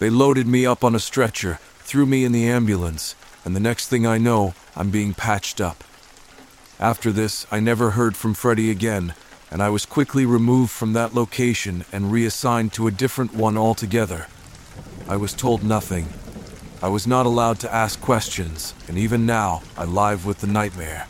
They 0.00 0.10
loaded 0.10 0.48
me 0.48 0.66
up 0.66 0.82
on 0.82 0.96
a 0.96 0.98
stretcher, 0.98 1.60
threw 1.78 2.06
me 2.06 2.24
in 2.24 2.32
the 2.32 2.48
ambulance, 2.48 3.14
and 3.44 3.54
the 3.54 3.60
next 3.60 3.86
thing 3.86 4.04
I 4.04 4.18
know, 4.18 4.54
I'm 4.74 4.90
being 4.90 5.14
patched 5.14 5.60
up. 5.60 5.84
After 6.80 7.12
this, 7.12 7.46
I 7.52 7.60
never 7.60 7.92
heard 7.92 8.16
from 8.16 8.34
Freddy 8.34 8.68
again, 8.68 9.14
and 9.48 9.62
I 9.62 9.68
was 9.68 9.86
quickly 9.86 10.26
removed 10.26 10.72
from 10.72 10.92
that 10.94 11.14
location 11.14 11.84
and 11.92 12.10
reassigned 12.10 12.72
to 12.72 12.88
a 12.88 12.90
different 12.90 13.32
one 13.32 13.56
altogether. 13.56 14.26
I 15.08 15.16
was 15.16 15.34
told 15.34 15.62
nothing. 15.62 16.08
I 16.84 16.88
was 16.88 17.06
not 17.06 17.24
allowed 17.24 17.60
to 17.60 17.74
ask 17.74 17.98
questions, 17.98 18.74
and 18.88 18.98
even 18.98 19.24
now 19.24 19.62
I 19.74 19.84
live 19.84 20.26
with 20.26 20.40
the 20.40 20.46
nightmare. 20.46 21.06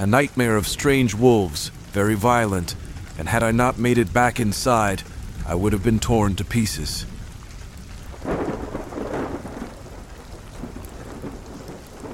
A 0.00 0.04
nightmare 0.04 0.56
of 0.56 0.66
strange 0.66 1.14
wolves, 1.14 1.68
very 1.92 2.16
violent, 2.16 2.74
and 3.16 3.28
had 3.28 3.44
I 3.44 3.52
not 3.52 3.78
made 3.78 3.98
it 3.98 4.12
back 4.12 4.40
inside, 4.40 5.04
I 5.46 5.54
would 5.54 5.72
have 5.72 5.84
been 5.84 6.00
torn 6.00 6.34
to 6.34 6.44
pieces. 6.44 7.06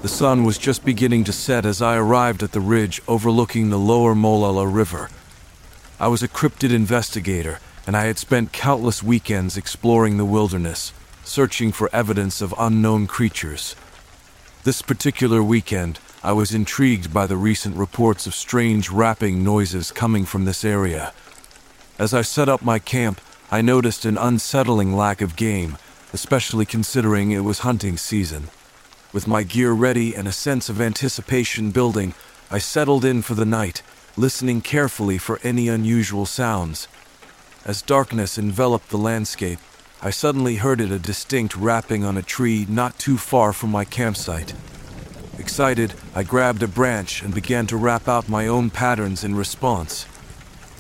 The 0.03 0.09
sun 0.09 0.45
was 0.45 0.59
just 0.59 0.85
beginning 0.85 1.25
to 1.25 1.33
set 1.33 1.65
as 1.65 1.81
I 1.81 1.97
arrived 1.97 2.43
at 2.43 2.53
the 2.53 2.61
ridge 2.61 3.00
overlooking 3.09 3.71
the 3.71 3.79
lower 3.79 4.15
Molalla 4.15 4.67
River. 4.67 5.09
I 5.99 6.09
was 6.09 6.23
a 6.23 6.29
cryptid 6.29 6.75
investigator, 6.75 7.59
and 7.87 7.97
I 7.97 8.05
had 8.05 8.19
spent 8.19 8.53
countless 8.53 9.03
weekends 9.03 9.57
exploring 9.57 10.19
the 10.19 10.27
wilderness 10.27 10.93
searching 11.28 11.70
for 11.70 11.90
evidence 11.92 12.40
of 12.40 12.54
unknown 12.58 13.06
creatures. 13.06 13.76
This 14.64 14.80
particular 14.80 15.42
weekend, 15.42 16.00
I 16.25 16.32
was 16.32 16.54
intrigued 16.54 17.12
by 17.12 17.26
the 17.26 17.37
recent 17.37 17.76
reports 17.76 18.26
of 18.26 18.35
strange 18.35 18.90
rapping 18.90 19.44
noises 19.44 19.92
coming 19.92 20.25
from 20.25 20.47
this 20.47 20.64
area. 20.64 21.12
As 21.99 22.14
I 22.14 22.23
set 22.23 22.49
up 22.49 22.62
my 22.62 22.78
camp, 22.78 23.20
I 23.50 23.61
noticed 23.61 24.06
an 24.06 24.16
unsettling 24.16 24.97
lack 24.97 25.20
of 25.20 25.37
game, 25.37 25.76
especially 26.14 26.64
considering 26.64 27.30
it 27.30 27.44
was 27.44 27.58
hunting 27.61 27.99
season. 27.99 28.49
With 29.12 29.28
my 29.28 29.42
gear 29.42 29.73
ready 29.73 30.14
and 30.14 30.26
a 30.26 30.32
sense 30.32 30.70
of 30.70 30.80
anticipation 30.80 31.73
building, 31.73 32.14
I 32.50 32.58
settled 32.58 33.04
in 33.04 33.20
for 33.20 33.35
the 33.35 33.44
night, 33.44 33.82
listening 34.16 34.62
carefully 34.62 35.18
for 35.18 35.40
any 35.42 35.68
unusual 35.68 36.25
sounds. 36.25 36.88
As 37.66 37.82
darkness 37.82 38.38
enveloped 38.38 38.88
the 38.88 38.97
landscape, 38.97 39.58
I 40.00 40.11
suddenly 40.11 40.57
heard 40.57 40.81
a 40.81 40.97
distinct 40.97 41.57
rapping 41.57 42.05
on 42.05 42.17
a 42.17 42.23
tree 42.23 42.64
not 42.69 43.00
too 43.00 43.19
far 43.19 43.52
from 43.52 43.71
my 43.71 43.85
campsite. 43.85 44.55
Excited, 45.40 45.93
I 46.14 46.23
grabbed 46.23 46.62
a 46.62 46.69
branch 46.69 47.21
and 47.21 47.35
began 47.35 47.67
to 47.67 47.76
rap 47.76 48.07
out 48.07 48.28
my 48.28 48.47
own 48.47 48.71
patterns 48.71 49.25
in 49.25 49.35
response. 49.35 50.07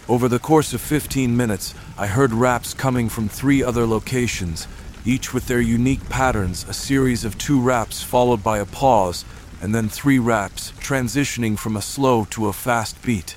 Over 0.08 0.28
the 0.28 0.38
course 0.38 0.72
of 0.72 0.80
15 0.80 1.36
minutes, 1.36 1.74
I 1.98 2.06
heard 2.06 2.32
raps 2.32 2.72
coming 2.74 3.08
from 3.08 3.28
three 3.28 3.60
other 3.60 3.86
locations, 3.86 4.68
each 5.04 5.34
with 5.34 5.48
their 5.48 5.60
unique 5.60 6.08
patterns 6.08 6.64
a 6.68 6.72
series 6.72 7.24
of 7.24 7.36
two 7.38 7.60
raps 7.60 8.00
followed 8.00 8.44
by 8.44 8.58
a 8.58 8.66
pause, 8.66 9.24
and 9.60 9.74
then 9.74 9.88
three 9.88 10.20
raps, 10.20 10.70
transitioning 10.78 11.58
from 11.58 11.76
a 11.76 11.82
slow 11.82 12.24
to 12.26 12.46
a 12.46 12.52
fast 12.52 13.02
beat. 13.02 13.32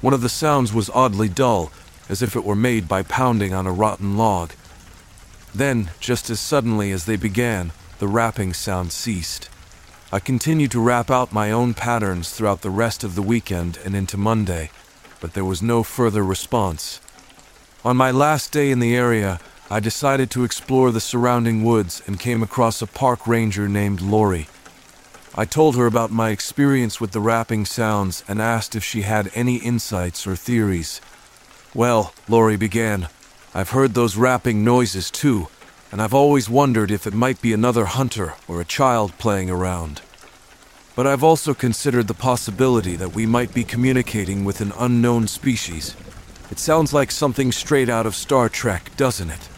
One 0.00 0.14
of 0.14 0.22
the 0.22 0.30
sounds 0.30 0.72
was 0.72 0.88
oddly 0.88 1.28
dull, 1.28 1.72
as 2.08 2.22
if 2.22 2.34
it 2.36 2.44
were 2.44 2.56
made 2.56 2.88
by 2.88 3.02
pounding 3.02 3.52
on 3.52 3.66
a 3.66 3.72
rotten 3.72 4.16
log. 4.16 4.52
Then, 5.54 5.90
just 6.00 6.30
as 6.30 6.40
suddenly 6.40 6.92
as 6.92 7.04
they 7.04 7.16
began, 7.16 7.72
the 7.98 8.08
rapping 8.08 8.52
sound 8.52 8.92
ceased. 8.92 9.48
I 10.12 10.18
continued 10.18 10.70
to 10.72 10.80
rap 10.80 11.10
out 11.10 11.32
my 11.32 11.50
own 11.50 11.74
patterns 11.74 12.30
throughout 12.30 12.62
the 12.62 12.70
rest 12.70 13.04
of 13.04 13.14
the 13.14 13.22
weekend 13.22 13.78
and 13.84 13.94
into 13.94 14.16
Monday, 14.16 14.70
but 15.20 15.34
there 15.34 15.44
was 15.44 15.62
no 15.62 15.82
further 15.82 16.24
response. 16.24 17.00
On 17.84 17.96
my 17.96 18.10
last 18.10 18.52
day 18.52 18.70
in 18.70 18.80
the 18.80 18.96
area, 18.96 19.40
I 19.70 19.78
decided 19.78 20.30
to 20.32 20.42
explore 20.42 20.90
the 20.90 21.00
surrounding 21.00 21.62
woods 21.62 22.02
and 22.06 22.18
came 22.18 22.42
across 22.42 22.82
a 22.82 22.86
park 22.86 23.26
ranger 23.26 23.68
named 23.68 24.00
Lori. 24.00 24.48
I 25.36 25.44
told 25.44 25.76
her 25.76 25.86
about 25.86 26.10
my 26.10 26.30
experience 26.30 27.00
with 27.00 27.12
the 27.12 27.20
rapping 27.20 27.64
sounds 27.64 28.24
and 28.26 28.42
asked 28.42 28.74
if 28.74 28.82
she 28.82 29.02
had 29.02 29.30
any 29.32 29.56
insights 29.56 30.26
or 30.26 30.34
theories. 30.34 31.00
Well, 31.72 32.12
Lori 32.28 32.56
began, 32.56 33.08
I've 33.52 33.70
heard 33.70 33.94
those 33.94 34.16
rapping 34.16 34.62
noises 34.62 35.10
too, 35.10 35.48
and 35.90 36.00
I've 36.00 36.14
always 36.14 36.48
wondered 36.48 36.92
if 36.92 37.04
it 37.04 37.14
might 37.14 37.42
be 37.42 37.52
another 37.52 37.86
hunter 37.86 38.34
or 38.46 38.60
a 38.60 38.64
child 38.64 39.12
playing 39.18 39.50
around. 39.50 40.02
But 40.94 41.08
I've 41.08 41.24
also 41.24 41.52
considered 41.52 42.06
the 42.06 42.14
possibility 42.14 42.94
that 42.94 43.12
we 43.12 43.26
might 43.26 43.52
be 43.52 43.64
communicating 43.64 44.44
with 44.44 44.60
an 44.60 44.72
unknown 44.78 45.26
species. 45.26 45.96
It 46.48 46.60
sounds 46.60 46.92
like 46.92 47.10
something 47.10 47.50
straight 47.50 47.88
out 47.88 48.06
of 48.06 48.14
Star 48.14 48.48
Trek, 48.48 48.92
doesn't 48.96 49.30
it? 49.30 49.48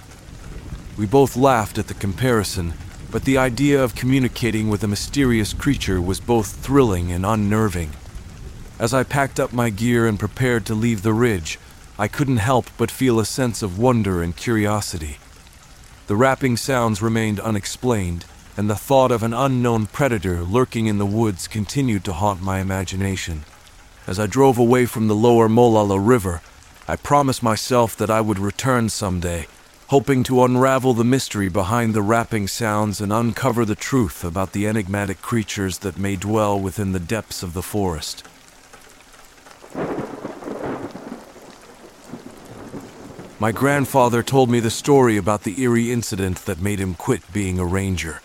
We 0.97 1.05
both 1.05 1.37
laughed 1.37 1.77
at 1.77 1.89
the 1.89 1.95
comparison, 1.95 2.73
but 3.11 3.25
the 3.25 3.37
idea 3.37 3.83
of 3.85 3.95
communicating 3.95 4.71
with 4.71 4.83
a 4.83 4.89
mysterious 4.89 5.53
creature 5.53 6.01
was 6.01 6.19
both 6.19 6.65
thrilling 6.65 7.13
and 7.13 7.27
unnerving. 7.27 7.91
As 8.79 8.95
I 8.95 9.03
packed 9.03 9.39
up 9.39 9.53
my 9.53 9.69
gear 9.69 10.07
and 10.07 10.19
prepared 10.19 10.65
to 10.67 10.75
leave 10.75 11.03
the 11.03 11.13
ridge, 11.13 11.59
I 11.99 12.09
couldn't 12.09 12.39
help 12.39 12.67
but 12.77 12.91
feel 12.91 13.21
a 13.21 13.25
sense 13.25 13.63
of 13.63 13.79
wonder 13.79 14.23
and 14.23 14.37
curiosity. 14.37 15.19
The 16.07 16.17
rapping 16.17 16.57
sounds 16.57 17.03
remained 17.03 17.41
unexplained, 17.41 18.25
and 18.57 18.69
the 18.69 18.75
thought 18.75 19.11
of 19.11 19.23
an 19.23 19.35
unknown 19.35 19.87
predator 19.87 20.43
lurking 20.43 20.87
in 20.87 20.99
the 20.99 21.07
woods 21.07 21.49
continued 21.49 22.05
to 22.05 22.13
haunt 22.13 22.43
my 22.43 22.61
imagination. 22.61 23.45
As 24.07 24.19
I 24.19 24.27
drove 24.27 24.59
away 24.59 24.87
from 24.87 25.09
the 25.09 25.15
lower 25.15 25.49
Molalla 25.49 25.99
River, 25.99 26.43
I 26.89 26.97
promised 26.97 27.43
myself 27.43 27.97
that 27.97 28.11
I 28.11 28.21
would 28.21 28.39
return 28.39 28.89
someday 28.89 29.47
hoping 29.93 30.23
to 30.23 30.43
unravel 30.43 30.95
the 30.95 31.05
mystery 31.05 31.51
behind 31.51 31.93
the 31.93 32.01
rapping 32.01 32.49
sounds 32.49 32.99
and 32.99 33.13
uncover 33.13 33.63
the 33.63 33.75
truth 33.75 34.25
about 34.25 34.53
the 34.53 34.67
enigmatic 34.67 35.21
creatures 35.21 35.81
that 35.81 35.99
may 35.99 36.17
dwell 36.17 36.59
within 36.59 36.93
the 36.93 36.99
depths 36.99 37.43
of 37.43 37.53
the 37.53 37.61
forest. 37.61 38.27
My 43.43 43.51
grandfather 43.51 44.23
told 44.23 44.51
me 44.51 44.61
the 44.61 44.71
story 44.71 45.17
about 45.17 45.43
the 45.43 45.61
eerie 45.61 45.91
incident 45.91 46.45
that 46.45 46.61
made 46.61 46.79
him 46.79 46.95
quit 46.95 47.23
being 47.33 47.59
a 47.59 47.65
ranger. 47.65 48.21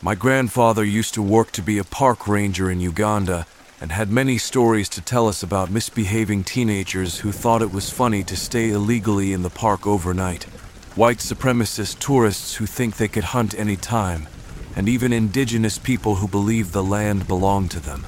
My 0.00 0.14
grandfather 0.14 0.84
used 0.84 1.14
to 1.14 1.20
work 1.36 1.50
to 1.50 1.62
be 1.62 1.78
a 1.78 1.82
park 1.82 2.28
ranger 2.28 2.70
in 2.70 2.78
Uganda 2.78 3.44
and 3.80 3.90
had 3.90 4.08
many 4.08 4.38
stories 4.38 4.88
to 4.90 5.00
tell 5.00 5.26
us 5.26 5.42
about 5.42 5.72
misbehaving 5.72 6.44
teenagers 6.44 7.18
who 7.18 7.32
thought 7.32 7.60
it 7.60 7.72
was 7.72 7.90
funny 7.90 8.22
to 8.22 8.36
stay 8.36 8.70
illegally 8.70 9.32
in 9.32 9.42
the 9.42 9.50
park 9.50 9.84
overnight 9.84 10.44
white 10.94 11.18
supremacist 11.18 11.98
tourists 11.98 12.54
who 12.54 12.66
think 12.66 12.98
they 12.98 13.08
could 13.08 13.34
hunt 13.34 13.52
any 13.58 13.74
time, 13.74 14.28
and 14.76 14.88
even 14.88 15.12
indigenous 15.12 15.76
people 15.76 16.14
who 16.14 16.28
believe 16.28 16.70
the 16.70 16.84
land 16.84 17.26
belonged 17.26 17.72
to 17.72 17.80
them. 17.80 18.06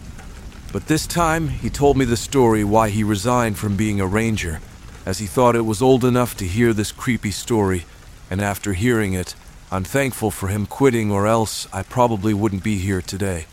But 0.73 0.87
this 0.87 1.09
time, 1.09 1.49
he 1.49 1.69
told 1.69 1.97
me 1.97 2.05
the 2.05 2.17
story 2.17 2.63
why 2.63 2.91
he 2.91 3.03
resigned 3.03 3.59
from 3.59 3.77
being 3.77 4.01
a 4.01 4.07
ranger, 4.07 4.61
as 5.05 5.19
he 5.19 5.27
thought 5.27 5.57
it 5.57 5.67
was 5.67 5.83
old 5.83 6.05
enough 6.05 6.37
to 6.37 6.47
hear 6.47 6.73
this 6.73 6.93
creepy 6.93 7.31
story, 7.31 7.85
and 8.31 8.41
after 8.41 8.73
hearing 8.73 9.13
it, 9.13 9.35
I'm 9.71 9.85
thankful 9.85 10.31
for 10.31 10.49
him 10.49 10.67
quitting, 10.67 11.11
or 11.11 11.27
else 11.27 11.67
I 11.73 11.83
probably 11.83 12.35
wouldn't 12.35 12.63
be 12.63 12.79
here 12.79 13.01
today. 13.01 13.47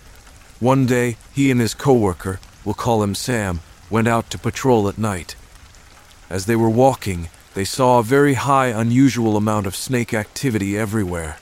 One 0.60 0.86
day, 0.86 1.18
he 1.34 1.50
and 1.50 1.62
his 1.62 1.74
coworker, 1.74 2.40
we'll 2.66 2.76
call 2.76 3.02
him 3.02 3.16
Sam, 3.16 3.62
went 3.90 4.08
out 4.08 4.30
to 4.32 4.38
patrol 4.38 4.90
at 4.90 4.98
night. 4.98 5.36
As 6.30 6.46
they 6.46 6.56
were 6.56 6.70
walking, 6.70 7.30
they 7.54 7.66
saw 7.66 8.00
a 8.00 8.04
very 8.04 8.36
high, 8.36 8.68
unusual 8.68 9.38
amount 9.38 9.66
of 9.66 9.76
snake 9.76 10.14
activity 10.14 10.78
everywhere. 10.78 11.38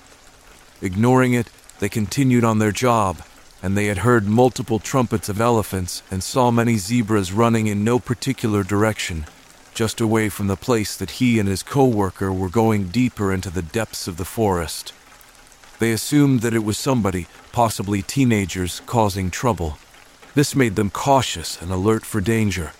Ignoring 0.81 1.33
it, 1.33 1.49
they 1.79 1.89
continued 1.89 2.43
on 2.43 2.59
their 2.59 2.71
job, 2.71 3.17
and 3.61 3.75
they 3.75 3.87
had 3.87 3.99
heard 3.99 4.27
multiple 4.27 4.79
trumpets 4.79 5.27
of 5.27 5.41
elephants 5.41 6.03
and 6.09 6.23
saw 6.23 6.51
many 6.51 6.77
zebras 6.77 7.33
running 7.33 7.67
in 7.67 7.83
no 7.83 7.99
particular 7.99 8.63
direction, 8.63 9.25
just 9.77 10.01
away 10.01 10.27
from 10.27 10.47
the 10.47 10.55
place 10.55 10.97
that 10.97 11.21
he 11.21 11.37
and 11.37 11.47
his 11.47 11.61
co-worker 11.61 12.33
were 12.33 12.49
going 12.49 12.87
deeper 12.87 13.31
into 13.31 13.51
the 13.51 13.61
depths 13.61 14.07
of 14.07 14.17
the 14.17 14.25
forest. 14.25 14.91
They 15.77 15.91
assumed 15.91 16.41
that 16.41 16.55
it 16.55 16.63
was 16.63 16.79
somebody, 16.79 17.27
possibly 17.51 18.01
teenagers, 18.01 18.81
causing 18.87 19.29
trouble. 19.29 19.77
This 20.33 20.55
made 20.55 20.75
them 20.75 20.89
cautious 20.89 21.61
and 21.61 21.69
alert 21.69 22.07
for 22.07 22.21
danger. 22.21 22.71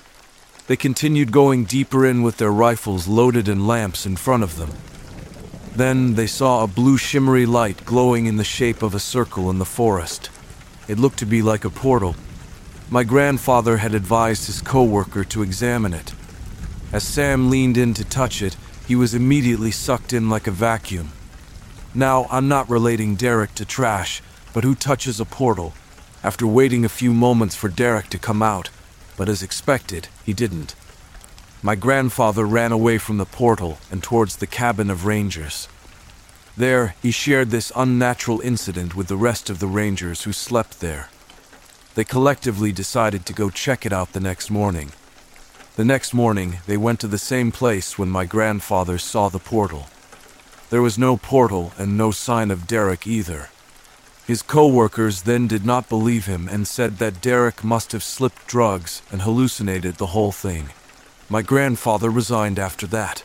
They 0.65 0.75
continued 0.75 1.31
going 1.31 1.65
deeper 1.65 2.03
in 2.03 2.23
with 2.23 2.37
their 2.37 2.51
rifles 2.51 3.07
loaded 3.07 3.47
and 3.47 3.67
lamps 3.67 4.07
in 4.07 4.15
front 4.15 4.41
of 4.41 4.57
them. 4.57 4.71
Then 5.75 6.15
they 6.15 6.25
saw 6.25 6.63
a 6.63 6.67
blue 6.67 6.97
shimmery 6.97 7.45
light 7.45 7.85
glowing 7.85 8.25
in 8.25 8.37
the 8.37 8.43
shape 8.43 8.81
of 8.81 8.95
a 8.95 8.99
circle 8.99 9.51
in 9.51 9.59
the 9.59 9.65
forest. 9.65 10.31
It 10.87 10.97
looked 10.97 11.19
to 11.19 11.27
be 11.27 11.43
like 11.43 11.63
a 11.63 11.69
portal. 11.69 12.15
My 12.89 13.03
grandfather 13.03 13.77
had 13.77 13.93
advised 13.93 14.47
his 14.47 14.61
co-worker 14.61 15.23
to 15.25 15.43
examine 15.43 15.93
it. 15.93 16.15
As 16.91 17.03
Sam 17.03 17.49
leaned 17.49 17.77
in 17.77 17.93
to 17.95 18.05
touch 18.05 18.41
it, 18.41 18.55
he 18.87 18.95
was 18.95 19.13
immediately 19.13 19.71
sucked 19.71 20.13
in 20.13 20.29
like 20.29 20.47
a 20.47 20.51
vacuum. 20.51 21.11
Now, 21.93 22.27
I'm 22.31 22.47
not 22.47 22.69
relating 22.69 23.15
Derek 23.15 23.53
to 23.55 23.65
trash, 23.65 24.21
but 24.53 24.63
who 24.63 24.73
touches 24.73 25.19
a 25.19 25.25
portal? 25.25 25.73
After 26.23 26.47
waiting 26.47 26.85
a 26.85 26.89
few 26.89 27.13
moments 27.13 27.55
for 27.55 27.67
Derek 27.67 28.09
to 28.09 28.17
come 28.17 28.41
out, 28.41 28.69
but 29.17 29.27
as 29.27 29.43
expected, 29.43 30.07
he 30.25 30.31
didn't. 30.31 30.75
My 31.61 31.75
grandfather 31.75 32.45
ran 32.45 32.71
away 32.71 32.97
from 32.97 33.17
the 33.17 33.25
portal 33.25 33.79
and 33.91 34.01
towards 34.01 34.37
the 34.37 34.47
cabin 34.47 34.89
of 34.89 35.05
rangers. 35.05 35.67
There, 36.55 36.95
he 37.01 37.11
shared 37.11 37.49
this 37.49 37.71
unnatural 37.75 38.39
incident 38.41 38.95
with 38.95 39.07
the 39.07 39.17
rest 39.17 39.49
of 39.49 39.59
the 39.59 39.67
rangers 39.67 40.23
who 40.23 40.31
slept 40.31 40.79
there. 40.79 41.09
They 41.95 42.03
collectively 42.03 42.71
decided 42.71 43.25
to 43.25 43.33
go 43.33 43.49
check 43.49 43.85
it 43.85 43.91
out 43.91 44.13
the 44.13 44.19
next 44.19 44.49
morning. 44.49 44.91
The 45.77 45.85
next 45.85 46.11
morning, 46.11 46.57
they 46.65 46.75
went 46.75 46.99
to 47.01 47.07
the 47.07 47.19
same 47.19 47.51
place 47.51 47.99
when 47.99 48.09
my 48.09 48.25
grandfather 48.25 48.97
saw 48.97 49.29
the 49.29 49.37
portal. 49.37 49.85
There 50.71 50.81
was 50.81 50.97
no 50.97 51.17
portal 51.17 51.71
and 51.77 51.95
no 51.95 52.09
sign 52.09 52.49
of 52.49 52.65
Derek 52.65 53.05
either. 53.05 53.49
His 54.25 54.41
co-workers 54.41 55.21
then 55.21 55.45
did 55.45 55.67
not 55.67 55.87
believe 55.87 56.25
him 56.25 56.49
and 56.49 56.67
said 56.67 56.97
that 56.97 57.21
Derek 57.21 57.63
must 57.63 57.91
have 57.91 58.01
slipped 58.01 58.47
drugs 58.47 59.03
and 59.11 59.21
hallucinated 59.21 59.97
the 59.97 60.07
whole 60.07 60.31
thing. 60.31 60.69
My 61.29 61.43
grandfather 61.43 62.09
resigned 62.09 62.57
after 62.57 62.87
that. 62.87 63.23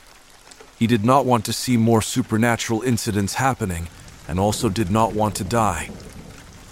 He 0.79 0.87
did 0.87 1.07
not 1.07 1.25
want 1.25 1.47
to 1.47 1.55
see 1.55 1.79
more 1.79 2.03
supernatural 2.03 2.83
incidents 2.83 3.35
happening 3.35 3.89
and 4.29 4.39
also 4.39 4.69
did 4.69 4.91
not 4.91 5.15
want 5.15 5.37
to 5.37 5.45
die. 5.45 5.89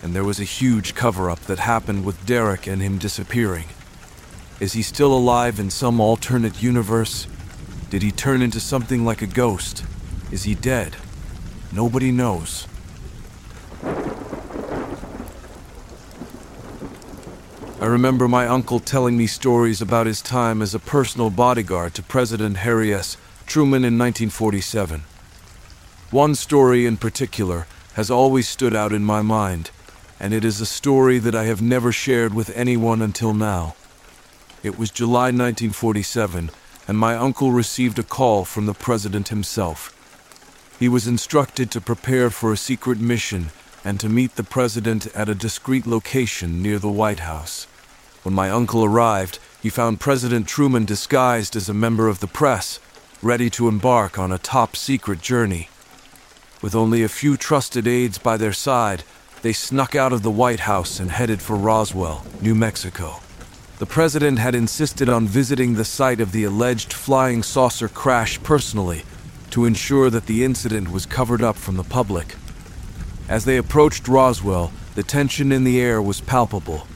and 0.02 0.14
there 0.14 0.24
was 0.24 0.40
a 0.40 0.44
huge 0.44 0.94
cover 0.94 1.30
up 1.30 1.40
that 1.40 1.58
happened 1.58 2.04
with 2.04 2.26
Derek 2.26 2.66
and 2.66 2.82
him 2.82 2.98
disappearing. 2.98 3.66
Is 4.60 4.74
he 4.74 4.82
still 4.82 5.14
alive 5.14 5.58
in 5.58 5.70
some 5.70 6.00
alternate 6.00 6.62
universe? 6.62 7.26
Did 7.88 8.02
he 8.02 8.12
turn 8.12 8.42
into 8.42 8.60
something 8.60 9.06
like 9.06 9.22
a 9.22 9.26
ghost? 9.26 9.84
Is 10.30 10.42
he 10.42 10.54
dead? 10.54 10.96
Nobody 11.72 12.12
knows. 12.12 12.68
I 17.80 17.86
remember 17.86 18.28
my 18.28 18.46
uncle 18.46 18.80
telling 18.80 19.16
me 19.16 19.26
stories 19.26 19.80
about 19.80 20.06
his 20.06 20.20
time 20.20 20.60
as 20.60 20.74
a 20.74 20.78
personal 20.78 21.30
bodyguard 21.30 21.94
to 21.94 22.02
President 22.02 22.58
Harry 22.58 22.92
S. 22.92 23.16
Truman 23.46 23.82
in 23.82 23.96
1947. 23.96 25.04
One 26.10 26.34
story 26.34 26.84
in 26.84 26.98
particular 26.98 27.66
has 27.94 28.10
always 28.10 28.46
stood 28.46 28.74
out 28.74 28.92
in 28.92 29.04
my 29.04 29.22
mind, 29.22 29.70
and 30.20 30.34
it 30.34 30.44
is 30.44 30.60
a 30.60 30.66
story 30.66 31.18
that 31.18 31.34
I 31.34 31.44
have 31.44 31.62
never 31.62 31.92
shared 31.92 32.34
with 32.34 32.54
anyone 32.54 33.00
until 33.00 33.32
now. 33.32 33.74
It 34.62 34.78
was 34.78 34.90
July 34.90 35.32
1947, 35.32 36.50
and 36.86 36.98
my 36.98 37.16
uncle 37.16 37.50
received 37.50 37.98
a 37.98 38.02
call 38.02 38.44
from 38.44 38.66
the 38.66 38.74
president 38.74 39.28
himself. 39.28 39.96
He 40.78 40.86
was 40.86 41.06
instructed 41.06 41.70
to 41.70 41.80
prepare 41.80 42.28
for 42.28 42.52
a 42.52 42.58
secret 42.58 43.00
mission 43.00 43.52
and 43.84 43.98
to 44.00 44.10
meet 44.10 44.36
the 44.36 44.44
president 44.44 45.06
at 45.16 45.30
a 45.30 45.34
discreet 45.34 45.86
location 45.86 46.60
near 46.62 46.78
the 46.78 46.90
White 46.90 47.20
House. 47.20 47.66
When 48.22 48.34
my 48.34 48.50
uncle 48.50 48.84
arrived, 48.84 49.38
he 49.62 49.70
found 49.70 49.98
President 49.98 50.46
Truman 50.46 50.84
disguised 50.84 51.56
as 51.56 51.70
a 51.70 51.74
member 51.74 52.06
of 52.06 52.20
the 52.20 52.26
press, 52.26 52.80
ready 53.22 53.48
to 53.50 53.66
embark 53.66 54.18
on 54.18 54.30
a 54.30 54.36
top 54.36 54.76
secret 54.76 55.22
journey. 55.22 55.70
With 56.60 56.74
only 56.74 57.02
a 57.02 57.08
few 57.08 57.38
trusted 57.38 57.86
aides 57.86 58.18
by 58.18 58.36
their 58.36 58.52
side, 58.52 59.04
they 59.40 59.54
snuck 59.54 59.94
out 59.94 60.12
of 60.12 60.22
the 60.22 60.30
White 60.30 60.60
House 60.60 61.00
and 61.00 61.10
headed 61.10 61.40
for 61.40 61.56
Roswell, 61.56 62.26
New 62.42 62.54
Mexico. 62.54 63.20
The 63.80 63.86
president 63.86 64.38
had 64.38 64.54
insisted 64.54 65.08
on 65.08 65.26
visiting 65.26 65.72
the 65.72 65.86
site 65.86 66.20
of 66.20 66.32
the 66.32 66.44
alleged 66.44 66.92
flying 66.92 67.42
saucer 67.42 67.88
crash 67.88 68.38
personally 68.42 69.04
to 69.52 69.64
ensure 69.64 70.10
that 70.10 70.26
the 70.26 70.44
incident 70.44 70.90
was 70.90 71.06
covered 71.06 71.42
up 71.42 71.56
from 71.56 71.78
the 71.78 71.82
public. 71.82 72.34
As 73.26 73.46
they 73.46 73.56
approached 73.56 74.06
Roswell, 74.06 74.70
the 74.96 75.02
tension 75.02 75.50
in 75.50 75.64
the 75.64 75.80
air 75.80 76.02
was 76.02 76.20
palpable. 76.20 76.86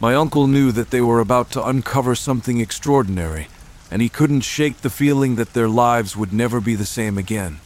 My 0.00 0.14
uncle 0.14 0.46
knew 0.46 0.70
that 0.70 0.90
they 0.90 1.00
were 1.00 1.18
about 1.18 1.50
to 1.50 1.66
uncover 1.66 2.14
something 2.14 2.60
extraordinary, 2.60 3.48
and 3.90 4.00
he 4.00 4.08
couldn't 4.08 4.42
shake 4.42 4.82
the 4.82 4.90
feeling 4.90 5.34
that 5.34 5.52
their 5.52 5.68
lives 5.68 6.16
would 6.16 6.32
never 6.32 6.60
be 6.60 6.76
the 6.76 6.86
same 6.86 7.18
again. 7.18 7.58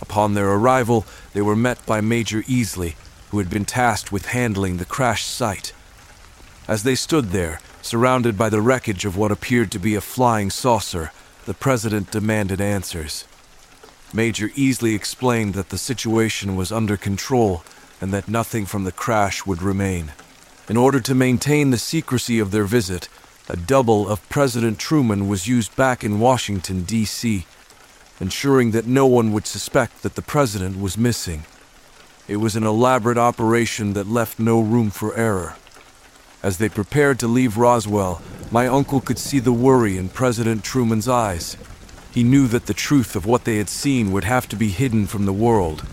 Upon 0.00 0.34
their 0.34 0.52
arrival, 0.52 1.04
they 1.32 1.42
were 1.42 1.56
met 1.56 1.84
by 1.84 2.00
Major 2.00 2.42
Easley, 2.42 2.94
who 3.30 3.38
had 3.38 3.50
been 3.50 3.64
tasked 3.64 4.12
with 4.12 4.26
handling 4.26 4.76
the 4.76 4.84
crash 4.84 5.24
site. 5.24 5.72
As 6.68 6.84
they 6.84 6.94
stood 6.94 7.30
there, 7.30 7.58
surrounded 7.88 8.36
by 8.36 8.50
the 8.50 8.60
wreckage 8.60 9.06
of 9.06 9.16
what 9.16 9.32
appeared 9.32 9.72
to 9.72 9.78
be 9.78 9.94
a 9.94 10.00
flying 10.02 10.50
saucer, 10.50 11.10
the 11.46 11.54
president 11.54 12.10
demanded 12.10 12.60
answers. 12.60 13.24
Major 14.12 14.50
Easley 14.50 14.94
explained 14.94 15.54
that 15.54 15.70
the 15.70 15.78
situation 15.78 16.54
was 16.54 16.70
under 16.70 16.98
control 16.98 17.64
and 17.98 18.12
that 18.12 18.28
nothing 18.28 18.66
from 18.66 18.84
the 18.84 18.92
crash 18.92 19.46
would 19.46 19.62
remain. 19.62 20.12
In 20.68 20.76
order 20.76 21.00
to 21.00 21.14
maintain 21.14 21.70
the 21.70 21.78
secrecy 21.78 22.38
of 22.38 22.50
their 22.50 22.64
visit, 22.64 23.08
a 23.48 23.56
double 23.56 24.06
of 24.06 24.28
President 24.28 24.78
Truman 24.78 25.26
was 25.26 25.48
used 25.48 25.74
back 25.74 26.04
in 26.04 26.20
Washington, 26.20 26.82
D.C., 26.82 27.46
ensuring 28.20 28.72
that 28.72 28.86
no 28.86 29.06
one 29.06 29.32
would 29.32 29.46
suspect 29.46 30.02
that 30.02 30.14
the 30.14 30.20
president 30.20 30.78
was 30.78 30.98
missing. 30.98 31.44
It 32.26 32.36
was 32.36 32.54
an 32.54 32.64
elaborate 32.64 33.16
operation 33.16 33.94
that 33.94 34.06
left 34.06 34.38
no 34.38 34.60
room 34.60 34.90
for 34.90 35.16
error. 35.16 35.56
As 36.42 36.58
they 36.58 36.68
prepared 36.68 37.18
to 37.18 37.26
leave 37.26 37.58
Roswell, 37.58 38.22
my 38.50 38.68
uncle 38.68 39.00
could 39.00 39.18
see 39.18 39.40
the 39.40 39.52
worry 39.52 39.96
in 39.96 40.08
President 40.08 40.62
Truman's 40.62 41.08
eyes. 41.08 41.56
He 42.12 42.22
knew 42.22 42.46
that 42.48 42.66
the 42.66 42.74
truth 42.74 43.16
of 43.16 43.26
what 43.26 43.44
they 43.44 43.58
had 43.58 43.68
seen 43.68 44.12
would 44.12 44.24
have 44.24 44.48
to 44.48 44.56
be 44.56 44.68
hidden 44.68 45.06
from 45.06 45.26
the 45.26 45.32
world, 45.32 45.84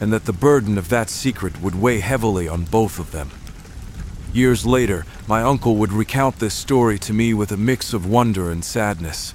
and 0.00 0.12
that 0.12 0.24
the 0.24 0.32
burden 0.32 0.76
of 0.76 0.88
that 0.88 1.08
secret 1.08 1.62
would 1.62 1.80
weigh 1.80 2.00
heavily 2.00 2.48
on 2.48 2.64
both 2.64 2.98
of 2.98 3.12
them. 3.12 3.30
Years 4.32 4.66
later, 4.66 5.06
my 5.28 5.42
uncle 5.42 5.76
would 5.76 5.92
recount 5.92 6.38
this 6.38 6.54
story 6.54 6.98
to 6.98 7.12
me 7.12 7.32
with 7.32 7.52
a 7.52 7.56
mix 7.56 7.92
of 7.92 8.06
wonder 8.06 8.50
and 8.50 8.64
sadness. 8.64 9.34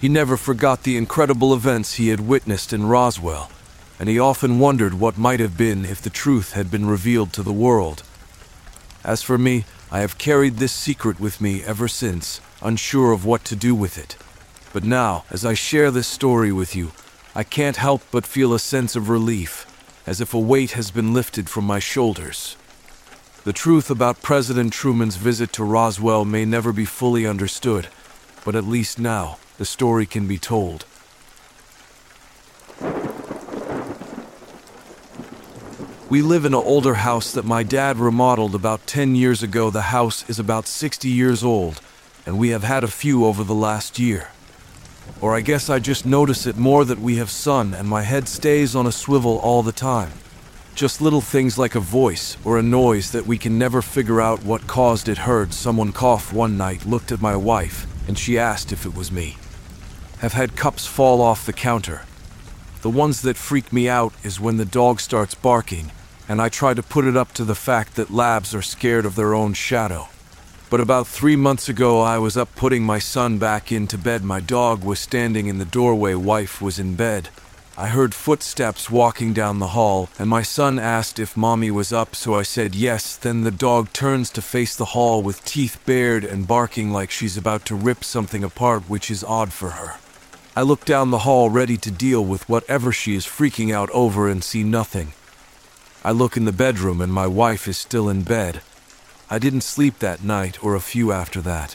He 0.00 0.08
never 0.08 0.36
forgot 0.36 0.82
the 0.82 0.96
incredible 0.96 1.54
events 1.54 1.94
he 1.94 2.08
had 2.08 2.20
witnessed 2.20 2.72
in 2.72 2.86
Roswell, 2.86 3.50
and 4.00 4.08
he 4.08 4.18
often 4.18 4.58
wondered 4.58 4.94
what 4.94 5.18
might 5.18 5.40
have 5.40 5.56
been 5.56 5.84
if 5.84 6.02
the 6.02 6.10
truth 6.10 6.52
had 6.52 6.70
been 6.70 6.86
revealed 6.86 7.32
to 7.34 7.42
the 7.42 7.52
world. 7.52 8.02
As 9.04 9.22
for 9.22 9.38
me, 9.38 9.64
I 9.90 10.00
have 10.00 10.18
carried 10.18 10.56
this 10.56 10.72
secret 10.72 11.18
with 11.18 11.40
me 11.40 11.62
ever 11.62 11.88
since, 11.88 12.42
unsure 12.60 13.12
of 13.12 13.24
what 13.24 13.44
to 13.46 13.56
do 13.56 13.74
with 13.74 13.96
it. 13.96 14.16
But 14.74 14.84
now, 14.84 15.24
as 15.30 15.46
I 15.46 15.54
share 15.54 15.90
this 15.90 16.06
story 16.06 16.52
with 16.52 16.76
you, 16.76 16.92
I 17.34 17.42
can't 17.42 17.76
help 17.76 18.02
but 18.10 18.26
feel 18.26 18.52
a 18.52 18.58
sense 18.58 18.96
of 18.96 19.08
relief, 19.08 19.64
as 20.06 20.20
if 20.20 20.34
a 20.34 20.38
weight 20.38 20.72
has 20.72 20.90
been 20.90 21.14
lifted 21.14 21.48
from 21.48 21.64
my 21.64 21.78
shoulders. 21.78 22.56
The 23.44 23.54
truth 23.54 23.90
about 23.90 24.20
President 24.20 24.74
Truman's 24.74 25.16
visit 25.16 25.54
to 25.54 25.64
Roswell 25.64 26.26
may 26.26 26.44
never 26.44 26.70
be 26.70 26.84
fully 26.84 27.26
understood, 27.26 27.88
but 28.44 28.54
at 28.54 28.64
least 28.64 28.98
now 28.98 29.38
the 29.56 29.64
story 29.64 30.04
can 30.04 30.26
be 30.26 30.36
told. 30.36 30.84
We 36.10 36.22
live 36.22 36.46
in 36.46 36.54
an 36.54 36.62
older 36.64 36.94
house 36.94 37.32
that 37.32 37.44
my 37.44 37.62
dad 37.62 37.98
remodeled 37.98 38.54
about 38.54 38.86
10 38.86 39.14
years 39.14 39.42
ago. 39.42 39.68
The 39.68 39.92
house 39.92 40.26
is 40.26 40.38
about 40.38 40.66
60 40.66 41.06
years 41.06 41.44
old, 41.44 41.82
and 42.24 42.38
we 42.38 42.48
have 42.48 42.62
had 42.62 42.82
a 42.82 42.88
few 42.88 43.26
over 43.26 43.44
the 43.44 43.54
last 43.54 43.98
year. 43.98 44.28
Or 45.20 45.36
I 45.36 45.42
guess 45.42 45.68
I 45.68 45.80
just 45.80 46.06
notice 46.06 46.46
it 46.46 46.56
more 46.56 46.86
that 46.86 46.98
we 46.98 47.16
have 47.16 47.28
sun 47.28 47.74
and 47.74 47.86
my 47.86 48.00
head 48.00 48.26
stays 48.26 48.74
on 48.74 48.86
a 48.86 48.92
swivel 48.92 49.36
all 49.40 49.62
the 49.62 49.70
time. 49.70 50.12
Just 50.74 51.02
little 51.02 51.20
things 51.20 51.58
like 51.58 51.74
a 51.74 51.80
voice 51.80 52.38
or 52.42 52.56
a 52.56 52.62
noise 52.62 53.12
that 53.12 53.26
we 53.26 53.36
can 53.36 53.58
never 53.58 53.82
figure 53.82 54.22
out 54.22 54.42
what 54.42 54.66
caused 54.66 55.10
it. 55.10 55.18
Heard 55.18 55.52
someone 55.52 55.92
cough 55.92 56.32
one 56.32 56.56
night, 56.56 56.86
looked 56.86 57.12
at 57.12 57.20
my 57.20 57.36
wife, 57.36 57.86
and 58.08 58.18
she 58.18 58.38
asked 58.38 58.72
if 58.72 58.86
it 58.86 58.94
was 58.94 59.12
me. 59.12 59.36
Have 60.20 60.32
had 60.32 60.56
cups 60.56 60.86
fall 60.86 61.20
off 61.20 61.44
the 61.44 61.52
counter. 61.52 62.06
The 62.80 62.88
ones 62.88 63.20
that 63.22 63.36
freak 63.36 63.74
me 63.74 63.90
out 63.90 64.14
is 64.22 64.40
when 64.40 64.56
the 64.56 64.64
dog 64.64 65.00
starts 65.00 65.34
barking, 65.34 65.90
and 66.28 66.40
I 66.40 66.48
try 66.48 66.74
to 66.74 66.82
put 66.82 67.06
it 67.06 67.16
up 67.16 67.32
to 67.34 67.44
the 67.44 67.54
fact 67.54 67.96
that 67.96 68.10
labs 68.10 68.54
are 68.54 68.62
scared 68.62 69.06
of 69.06 69.16
their 69.16 69.34
own 69.34 69.54
shadow. 69.54 70.08
But 70.70 70.80
about 70.80 71.06
three 71.06 71.36
months 71.36 71.70
ago, 71.70 72.02
I 72.02 72.18
was 72.18 72.36
up 72.36 72.54
putting 72.54 72.84
my 72.84 72.98
son 72.98 73.38
back 73.38 73.72
into 73.72 73.96
bed. 73.96 74.22
My 74.22 74.38
dog 74.38 74.84
was 74.84 75.00
standing 75.00 75.46
in 75.46 75.58
the 75.58 75.64
doorway, 75.64 76.14
wife 76.14 76.60
was 76.60 76.78
in 76.78 76.94
bed. 76.94 77.30
I 77.78 77.86
heard 77.86 78.12
footsteps 78.12 78.90
walking 78.90 79.32
down 79.32 79.60
the 79.60 79.68
hall, 79.68 80.10
and 80.18 80.28
my 80.28 80.42
son 80.42 80.78
asked 80.78 81.18
if 81.18 81.36
mommy 81.36 81.70
was 81.70 81.92
up, 81.92 82.14
so 82.14 82.34
I 82.34 82.42
said 82.42 82.74
yes. 82.74 83.16
Then 83.16 83.44
the 83.44 83.50
dog 83.50 83.92
turns 83.92 84.30
to 84.30 84.42
face 84.42 84.76
the 84.76 84.92
hall 84.96 85.22
with 85.22 85.44
teeth 85.44 85.80
bared 85.86 86.24
and 86.24 86.46
barking 86.46 86.90
like 86.90 87.10
she's 87.10 87.36
about 87.36 87.64
to 87.66 87.74
rip 87.74 88.02
something 88.02 88.42
apart, 88.44 88.82
which 88.90 89.10
is 89.10 89.24
odd 89.24 89.52
for 89.52 89.70
her. 89.70 89.94
I 90.56 90.62
look 90.62 90.84
down 90.84 91.12
the 91.12 91.20
hall 91.20 91.50
ready 91.50 91.76
to 91.76 91.90
deal 91.90 92.24
with 92.24 92.48
whatever 92.48 92.90
she 92.92 93.14
is 93.14 93.24
freaking 93.24 93.72
out 93.72 93.90
over 93.90 94.28
and 94.28 94.42
see 94.42 94.64
nothing. 94.64 95.12
I 96.04 96.12
look 96.12 96.36
in 96.36 96.44
the 96.44 96.52
bedroom 96.52 97.00
and 97.00 97.12
my 97.12 97.26
wife 97.26 97.66
is 97.66 97.76
still 97.76 98.08
in 98.08 98.22
bed. 98.22 98.60
I 99.28 99.38
didn't 99.38 99.62
sleep 99.62 99.98
that 99.98 100.22
night 100.22 100.62
or 100.62 100.74
a 100.74 100.80
few 100.80 101.12
after 101.12 101.40
that. 101.42 101.74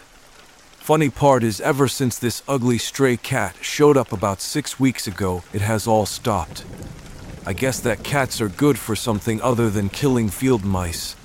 Funny 0.78 1.10
part 1.10 1.44
is, 1.44 1.62
ever 1.62 1.88
since 1.88 2.18
this 2.18 2.44
ugly 2.48 2.78
stray 2.78 3.16
cat 3.16 3.56
showed 3.62 3.96
up 3.96 4.12
about 4.12 4.42
six 4.42 4.80
weeks 4.80 5.08
ago, 5.08 5.44
it 5.54 5.62
has 5.62 5.88
all 5.88 6.06
stopped. 6.06 6.66
I 7.46 7.54
guess 7.54 7.80
that 7.82 8.04
cats 8.04 8.42
are 8.42 8.50
good 8.50 8.80
for 8.80 8.96
something 8.96 9.42
other 9.42 9.70
than 9.70 9.90
killing 9.90 10.30
field 10.30 10.64
mice. 10.64 11.16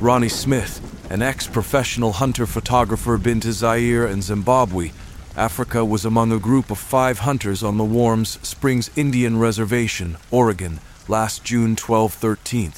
Ronnie 0.00 0.28
Smith, 0.28 0.80
an 1.10 1.22
ex 1.22 1.46
professional 1.48 2.12
hunter 2.12 2.46
photographer, 2.46 3.18
been 3.18 3.40
to 3.40 3.52
Zaire 3.52 4.06
and 4.06 4.22
Zimbabwe. 4.22 4.92
Africa 5.38 5.84
was 5.84 6.04
among 6.04 6.32
a 6.32 6.38
group 6.40 6.68
of 6.68 6.78
five 6.78 7.20
hunters 7.20 7.62
on 7.62 7.78
the 7.78 7.84
Warm 7.84 8.24
Springs 8.24 8.90
Indian 8.96 9.38
Reservation, 9.38 10.16
Oregon, 10.32 10.80
last 11.06 11.44
June 11.44 11.76
12 11.76 12.12
13. 12.12 12.72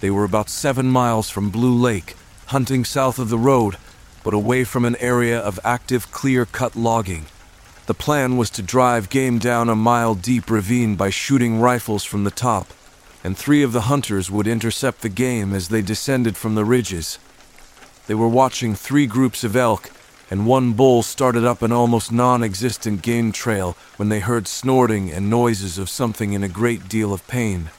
They 0.00 0.08
were 0.08 0.22
about 0.22 0.48
seven 0.48 0.86
miles 0.86 1.30
from 1.30 1.50
Blue 1.50 1.74
Lake, 1.74 2.14
hunting 2.46 2.84
south 2.84 3.18
of 3.18 3.28
the 3.28 3.38
road, 3.38 3.76
but 4.22 4.32
away 4.32 4.62
from 4.62 4.84
an 4.84 4.94
area 5.00 5.36
of 5.36 5.58
active 5.64 6.12
clear 6.12 6.44
cut 6.46 6.76
logging. 6.76 7.26
The 7.86 7.94
plan 7.94 8.36
was 8.36 8.50
to 8.50 8.62
drive 8.62 9.10
game 9.10 9.40
down 9.40 9.68
a 9.68 9.74
mile 9.74 10.14
deep 10.14 10.48
ravine 10.48 10.94
by 10.94 11.10
shooting 11.10 11.58
rifles 11.58 12.04
from 12.04 12.22
the 12.22 12.30
top, 12.30 12.68
and 13.24 13.36
three 13.36 13.64
of 13.64 13.72
the 13.72 13.88
hunters 13.90 14.30
would 14.30 14.46
intercept 14.46 15.00
the 15.02 15.08
game 15.08 15.52
as 15.52 15.70
they 15.70 15.82
descended 15.82 16.36
from 16.36 16.54
the 16.54 16.64
ridges. 16.64 17.18
They 18.06 18.14
were 18.14 18.28
watching 18.28 18.76
three 18.76 19.08
groups 19.08 19.42
of 19.42 19.56
elk, 19.56 19.90
and 20.30 20.46
one 20.46 20.72
bull 20.72 21.02
started 21.02 21.44
up 21.44 21.62
an 21.62 21.72
almost 21.72 22.10
non 22.10 22.42
existent 22.42 23.02
game 23.02 23.32
trail 23.32 23.76
when 23.96 24.08
they 24.08 24.20
heard 24.20 24.48
snorting 24.48 25.10
and 25.10 25.28
noises 25.28 25.78
of 25.78 25.88
something 25.88 26.32
in 26.32 26.42
a 26.42 26.48
great 26.48 26.88
deal 26.88 27.12
of 27.12 27.26
pain. 27.26 27.70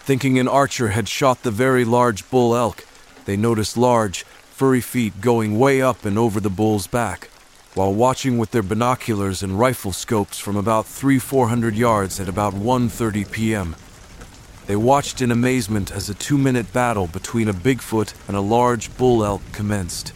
Thinking 0.00 0.38
an 0.38 0.48
archer 0.48 0.88
had 0.88 1.08
shot 1.08 1.42
the 1.42 1.50
very 1.50 1.84
large 1.84 2.28
bull 2.28 2.56
elk, 2.56 2.84
they 3.24 3.36
noticed 3.36 3.76
large, 3.76 4.24
furry 4.24 4.80
feet 4.80 5.20
going 5.20 5.58
way 5.58 5.80
up 5.80 6.04
and 6.04 6.18
over 6.18 6.40
the 6.40 6.50
bull's 6.50 6.86
back, 6.86 7.30
while 7.74 7.94
watching 7.94 8.36
with 8.36 8.50
their 8.50 8.62
binoculars 8.62 9.42
and 9.42 9.58
rifle 9.58 9.92
scopes 9.92 10.38
from 10.38 10.56
about 10.56 10.86
3 10.86 11.18
400 11.18 11.76
yards 11.76 12.18
at 12.18 12.28
about 12.28 12.52
1:30 12.52 13.30
p.m. 13.30 13.76
They 14.66 14.76
watched 14.76 15.20
in 15.20 15.30
amazement 15.30 15.90
as 15.90 16.08
a 16.08 16.14
2-minute 16.14 16.72
battle 16.72 17.06
between 17.06 17.48
a 17.48 17.54
Bigfoot 17.54 18.14
and 18.28 18.36
a 18.36 18.40
large 18.40 18.96
bull 18.96 19.24
elk 19.24 19.42
commenced. 19.52 20.12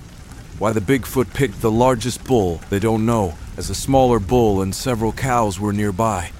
Why 0.58 0.72
the 0.72 0.80
Bigfoot 0.80 1.34
picked 1.34 1.60
the 1.60 1.70
largest 1.70 2.24
bull, 2.24 2.62
they 2.70 2.78
don't 2.78 3.04
know, 3.04 3.34
as 3.58 3.68
a 3.68 3.74
smaller 3.74 4.18
bull 4.18 4.62
and 4.62 4.74
several 4.74 5.12
cows 5.12 5.60
were 5.60 5.72
nearby. 5.72 6.30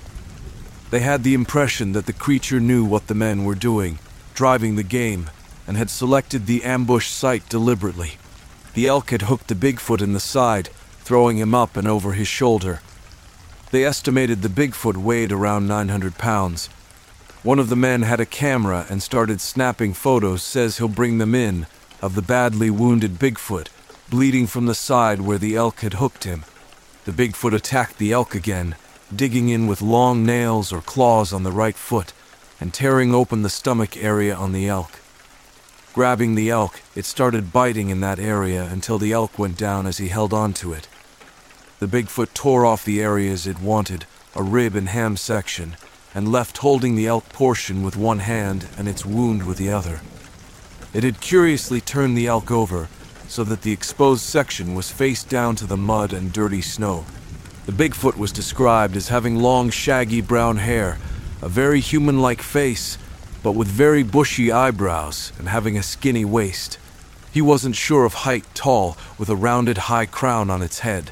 They 0.91 1.01
had 1.01 1.23
the 1.23 1.35
impression 1.35 1.93
that 1.93 2.07
the 2.07 2.15
creature 2.15 2.59
knew 2.59 2.83
what 2.83 3.09
the 3.09 3.15
men 3.15 3.45
were 3.45 3.55
doing, 3.55 3.99
driving 4.33 4.77
the 4.77 4.83
game, 4.83 5.29
and 5.67 5.77
had 5.77 5.91
selected 5.91 6.47
the 6.47 6.65
ambush 6.65 7.09
site 7.09 7.47
deliberately. 7.51 8.13
The 8.73 8.87
elk 8.87 9.11
had 9.11 9.23
hooked 9.23 9.49
the 9.49 9.55
Bigfoot 9.55 10.01
in 10.01 10.15
the 10.15 10.21
side, 10.21 10.69
throwing 11.01 11.37
him 11.37 11.55
up 11.55 11.77
and 11.77 11.87
over 11.87 12.13
his 12.13 12.29
shoulder. 12.29 12.81
They 13.71 13.85
estimated 13.85 14.41
the 14.41 14.49
Bigfoot 14.49 14.97
weighed 14.97 15.31
around 15.31 15.69
900 15.69 16.17
pounds. 16.17 16.69
One 17.43 17.59
of 17.59 17.69
the 17.69 17.77
men 17.77 18.03
had 18.03 18.21
a 18.21 18.27
camera 18.27 18.87
and 18.89 19.03
started 19.03 19.43
snapping 19.43 19.93
photos, 19.93 20.43
says 20.43 20.79
he'll 20.79 20.89
bring 20.89 21.19
them 21.19 21.35
in, 21.35 21.67
of 22.01 22.15
the 22.15 22.23
badly 22.23 22.71
wounded 22.71 23.19
Bigfoot, 23.19 23.69
bleeding 24.09 24.47
from 24.47 24.66
the 24.66 24.75
side 24.75 25.21
where 25.21 25.38
the 25.38 25.57
elk 25.57 25.81
had 25.81 25.95
hooked 25.95 26.25
him. 26.25 26.45
The 27.05 27.12
Bigfoot 27.12 27.55
attacked 27.55 27.99
the 27.99 28.12
elk 28.12 28.35
again, 28.35 28.77
digging 29.14 29.49
in 29.49 29.66
with 29.66 29.83
long 29.83 30.25
nails 30.25 30.73
or 30.73 30.81
claws 30.81 31.33
on 31.33 31.42
the 31.42 31.53
right 31.53 31.77
foot 31.77 32.12
and 32.61 32.73
tearing 32.73 33.14
open 33.14 33.42
the 33.42 33.49
stomach 33.51 33.97
area 33.97 34.35
on 34.35 34.53
the 34.53 34.69
elk. 34.69 35.01
Grabbing 35.92 36.35
the 36.35 36.51
elk, 36.51 36.83
it 36.95 37.05
started 37.05 37.53
biting 37.53 37.88
in 37.88 38.01
that 38.01 38.19
area 38.19 38.64
until 38.64 38.99
the 38.99 39.12
elk 39.12 39.38
went 39.38 39.57
down 39.57 39.87
as 39.87 39.99
he 39.99 40.09
held 40.09 40.33
on 40.33 40.53
to 40.55 40.73
it. 40.73 40.88
The 41.79 41.87
Bigfoot 41.87 42.33
tore 42.33 42.64
off 42.64 42.85
the 42.85 43.01
areas 43.01 43.47
it 43.47 43.61
wanted, 43.61 44.07
a 44.35 44.42
rib 44.42 44.75
and 44.75 44.88
ham 44.88 45.16
section, 45.16 45.77
and 46.14 46.31
left 46.31 46.59
holding 46.59 46.97
the 46.97 47.07
elk 47.07 47.29
portion 47.31 47.83
with 47.83 47.97
one 47.97 48.21
hand 48.21 48.69
and 48.79 48.88
its 48.88 49.05
wound 49.05 49.47
with 49.47 49.59
the 49.59 49.71
other. 49.71 50.01
It 50.95 51.05
had 51.05 51.21
curiously 51.21 51.81
turned 51.81 52.16
the 52.16 52.27
elk 52.27 52.51
over 52.51 52.88
so 53.29 53.45
that 53.45 53.62
the 53.62 53.73
exposed 53.73 54.23
section 54.23 54.75
was 54.75 54.91
face 54.91 55.25
down 55.25 55.57
to 55.57 55.67
the 55.67 55.77
mud 55.77 56.12
and 56.12 56.33
dirty 56.33 56.61
snow. 56.61 57.05
The 57.67 57.73
Bigfoot 57.73 58.17
was 58.17 58.33
described 58.33 58.97
as 58.97 59.09
having 59.09 59.37
long, 59.37 59.71
shaggy 59.71 60.21
brown 60.21 60.59
hair, 60.59 60.99
a 61.43 61.49
very 61.49 61.81
human 61.81 62.21
like 62.21 62.41
face, 62.41 62.97
but 63.43 63.53
with 63.53 63.69
very 63.69 64.03
bushy 64.03 64.51
eyebrows 64.51 65.33
and 65.39 65.49
having 65.49 65.77
a 65.77 65.83
skinny 65.83 66.25
waist. 66.25 66.79
He 67.33 67.43
wasn't 67.43 67.77
sure 67.77 68.05
of 68.05 68.15
height 68.15 68.45
tall, 68.55 68.97
with 69.19 69.29
a 69.29 69.37
rounded 69.37 69.79
high 69.79 70.07
crown 70.07 70.49
on 70.49 70.62
its 70.62 70.81
head. 70.81 71.11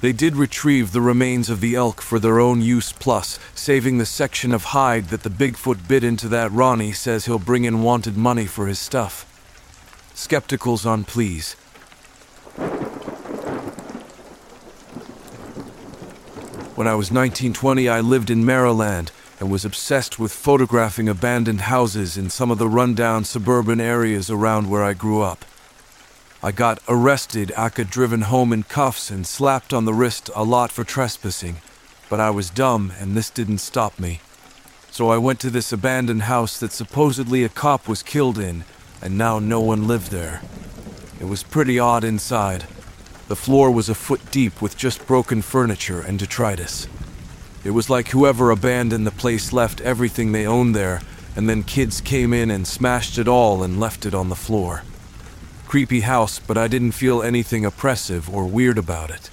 They 0.00 0.12
did 0.12 0.34
retrieve 0.34 0.92
the 0.92 1.02
remains 1.02 1.50
of 1.50 1.60
the 1.60 1.74
elk 1.74 2.00
for 2.00 2.18
their 2.18 2.40
own 2.40 2.62
use, 2.62 2.90
plus 2.90 3.38
saving 3.54 3.98
the 3.98 4.06
section 4.06 4.52
of 4.52 4.64
hide 4.64 5.08
that 5.08 5.22
the 5.22 5.30
Bigfoot 5.30 5.86
bit 5.86 6.02
into 6.02 6.26
that 6.28 6.50
Ronnie 6.50 6.92
says 6.92 7.26
he'll 7.26 7.38
bring 7.38 7.64
in 7.64 7.82
wanted 7.82 8.16
money 8.16 8.46
for 8.46 8.66
his 8.66 8.78
stuff. 8.78 9.29
Skepticals 10.20 10.84
on 10.84 11.02
please. 11.02 11.54
When 16.76 16.86
I 16.86 16.94
was 16.94 17.10
1920, 17.10 17.88
I 17.88 18.00
lived 18.00 18.28
in 18.28 18.44
Maryland 18.44 19.12
and 19.40 19.50
was 19.50 19.64
obsessed 19.64 20.18
with 20.18 20.30
photographing 20.30 21.08
abandoned 21.08 21.62
houses 21.62 22.18
in 22.18 22.28
some 22.28 22.50
of 22.50 22.58
the 22.58 22.68
rundown 22.68 23.24
suburban 23.24 23.80
areas 23.80 24.28
around 24.28 24.68
where 24.68 24.84
I 24.84 24.92
grew 24.92 25.22
up. 25.22 25.46
I 26.42 26.52
got 26.52 26.82
arrested, 26.86 27.50
aka 27.56 27.82
driven 27.86 28.20
home 28.20 28.52
in 28.52 28.64
cuffs, 28.64 29.10
and 29.10 29.26
slapped 29.26 29.72
on 29.72 29.86
the 29.86 29.94
wrist 29.94 30.28
a 30.36 30.44
lot 30.44 30.70
for 30.70 30.84
trespassing, 30.84 31.62
but 32.10 32.20
I 32.20 32.28
was 32.28 32.50
dumb 32.50 32.92
and 33.00 33.16
this 33.16 33.30
didn't 33.30 33.58
stop 33.58 33.98
me. 33.98 34.20
So 34.90 35.08
I 35.08 35.16
went 35.16 35.40
to 35.40 35.48
this 35.48 35.72
abandoned 35.72 36.22
house 36.24 36.60
that 36.60 36.72
supposedly 36.72 37.42
a 37.42 37.48
cop 37.48 37.88
was 37.88 38.02
killed 38.02 38.38
in, 38.38 38.64
and 39.02 39.16
now 39.16 39.38
no 39.38 39.60
one 39.60 39.86
lived 39.86 40.10
there. 40.10 40.42
It 41.20 41.24
was 41.24 41.42
pretty 41.42 41.78
odd 41.78 42.04
inside. 42.04 42.66
The 43.28 43.36
floor 43.36 43.70
was 43.70 43.88
a 43.88 43.94
foot 43.94 44.30
deep 44.30 44.60
with 44.60 44.76
just 44.76 45.06
broken 45.06 45.42
furniture 45.42 46.00
and 46.00 46.18
detritus. 46.18 46.88
It 47.62 47.70
was 47.70 47.90
like 47.90 48.08
whoever 48.08 48.50
abandoned 48.50 49.06
the 49.06 49.10
place 49.10 49.52
left 49.52 49.80
everything 49.82 50.32
they 50.32 50.46
owned 50.46 50.74
there, 50.74 51.02
and 51.36 51.48
then 51.48 51.62
kids 51.62 52.00
came 52.00 52.32
in 52.32 52.50
and 52.50 52.66
smashed 52.66 53.18
it 53.18 53.28
all 53.28 53.62
and 53.62 53.78
left 53.78 54.06
it 54.06 54.14
on 54.14 54.30
the 54.30 54.34
floor. 54.34 54.82
Creepy 55.68 56.00
house, 56.00 56.40
but 56.40 56.58
I 56.58 56.68
didn't 56.68 56.92
feel 56.92 57.22
anything 57.22 57.64
oppressive 57.64 58.28
or 58.28 58.46
weird 58.46 58.78
about 58.78 59.10
it. 59.10 59.30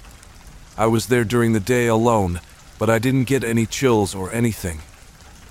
I 0.76 0.86
was 0.86 1.06
there 1.06 1.24
during 1.24 1.54
the 1.54 1.60
day 1.60 1.86
alone, 1.88 2.40
but 2.78 2.88
I 2.88 3.00
didn't 3.00 3.24
get 3.24 3.42
any 3.42 3.66
chills 3.66 4.14
or 4.14 4.32
anything. 4.32 4.80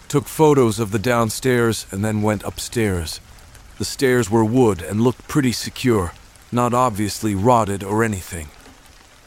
Took 0.08 0.26
photos 0.26 0.80
of 0.80 0.92
the 0.92 1.00
downstairs 1.00 1.86
and 1.92 2.06
then 2.06 2.22
went 2.22 2.44
upstairs. 2.44 3.20
The 3.78 3.86
stairs 3.86 4.28
were 4.28 4.44
wood 4.44 4.82
and 4.82 5.02
looked 5.02 5.28
pretty 5.28 5.52
secure, 5.52 6.14
not 6.52 6.74
obviously 6.74 7.36
rotted 7.36 7.84
or 7.84 8.04
anything. 8.04 8.48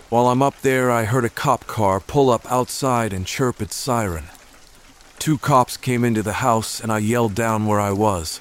While 0.09 0.27
I'm 0.27 0.43
up 0.43 0.61
there, 0.63 0.91
I 0.91 1.05
heard 1.05 1.25
a 1.25 1.29
cop 1.29 1.69
car 1.69 2.01
pull 2.01 2.31
up 2.31 2.51
outside 2.51 3.13
and 3.13 3.25
chirp 3.25 3.63
its 3.63 3.77
siren. 3.77 4.25
Two 5.21 5.39
cops 5.39 5.77
came 5.77 6.05
into 6.05 6.25
the 6.25 6.43
house 6.43 6.81
and 6.81 6.91
I 6.91 6.99
yelled 6.99 7.37
down 7.37 7.65
where 7.65 7.79
I 7.79 7.93
was. 7.93 8.39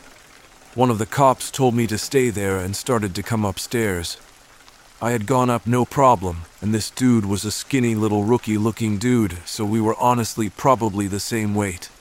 One 0.73 0.89
of 0.89 0.97
the 0.97 1.05
cops 1.05 1.51
told 1.51 1.75
me 1.75 1.85
to 1.85 1.97
stay 1.99 2.31
there 2.31 2.57
and 2.57 2.75
started 2.75 3.13
to 3.13 3.21
come 3.21 3.45
upstairs. 3.45 4.17
I 5.03 5.11
had 5.11 5.27
gone 5.27 5.51
up 5.51 5.67
no 5.67 5.85
problem, 5.85 6.45
and 6.59 6.73
this 6.73 6.89
dude 6.89 7.27
was 7.27 7.45
a 7.45 7.51
skinny 7.51 7.93
little 7.93 8.23
rookie 8.23 8.57
looking 8.57 8.97
dude, 8.97 9.37
so 9.45 9.63
we 9.63 9.79
were 9.79 9.95
honestly 9.99 10.49
probably 10.49 11.05
the 11.05 11.19
same 11.19 11.53
weight. 11.53 11.91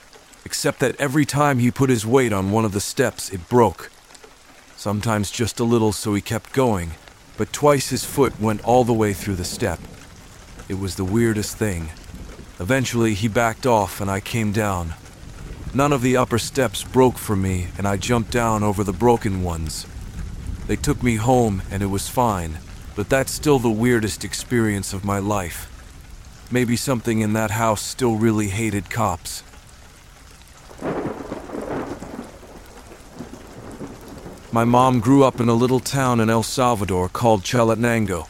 Except 0.45 0.79
that 0.79 0.99
every 0.99 1.25
time 1.25 1.59
he 1.59 1.69
put 1.69 1.91
his 1.91 2.07
weight 2.07 2.33
on 2.33 2.49
one 2.49 2.65
of 2.65 2.71
the 2.71 2.81
steps, 2.81 3.29
it 3.29 3.47
broke 3.49 3.91
sometimes 4.79 5.29
just 5.29 5.59
a 5.59 5.63
little 5.65 5.91
so 5.91 6.13
he 6.13 6.21
kept 6.21 6.53
going, 6.53 6.91
but 7.35 7.51
twice 7.51 7.89
his 7.89 8.05
foot 8.05 8.39
went 8.39 8.63
all 8.63 8.85
the 8.85 8.93
way 8.93 9.11
through 9.11 9.35
the 9.35 9.43
step. 9.43 9.77
It 10.69 10.79
was 10.79 10.95
the 10.95 11.03
weirdest 11.03 11.57
thing. 11.57 11.89
Eventually, 12.61 13.13
he 13.13 13.27
backed 13.27 13.65
off 13.65 13.99
and 13.99 14.09
I 14.09 14.21
came 14.21 14.53
down. 14.53 14.93
None 15.73 15.91
of 15.91 16.01
the 16.01 16.15
upper 16.15 16.39
steps 16.39 16.81
broke 16.81 17.17
for 17.17 17.35
me, 17.35 17.67
and 17.77 17.85
I 17.85 17.97
jumped 17.97 18.31
down 18.31 18.63
over 18.63 18.85
the 18.85 18.93
broken 18.93 19.43
ones. 19.43 19.85
They 20.67 20.77
took 20.77 21.03
me 21.03 21.15
home, 21.17 21.61
and 21.69 21.83
it 21.83 21.87
was 21.87 22.07
fine, 22.07 22.59
but 22.95 23.09
that's 23.09 23.33
still 23.33 23.59
the 23.59 23.69
weirdest 23.69 24.23
experience 24.23 24.93
of 24.93 25.03
my 25.03 25.19
life. 25.19 25.67
Maybe 26.49 26.77
something 26.77 27.19
in 27.19 27.33
that 27.33 27.51
house 27.51 27.81
still 27.81 28.15
really 28.15 28.47
hated 28.47 28.89
cops. 28.89 29.43
My 34.51 34.65
mom 34.65 34.99
grew 34.99 35.23
up 35.23 35.39
in 35.39 35.47
a 35.47 35.53
little 35.53 35.79
town 35.79 36.19
in 36.19 36.27
El 36.27 36.41
Salvador 36.41 37.07
called 37.07 37.43
Chalatenango. 37.43 38.27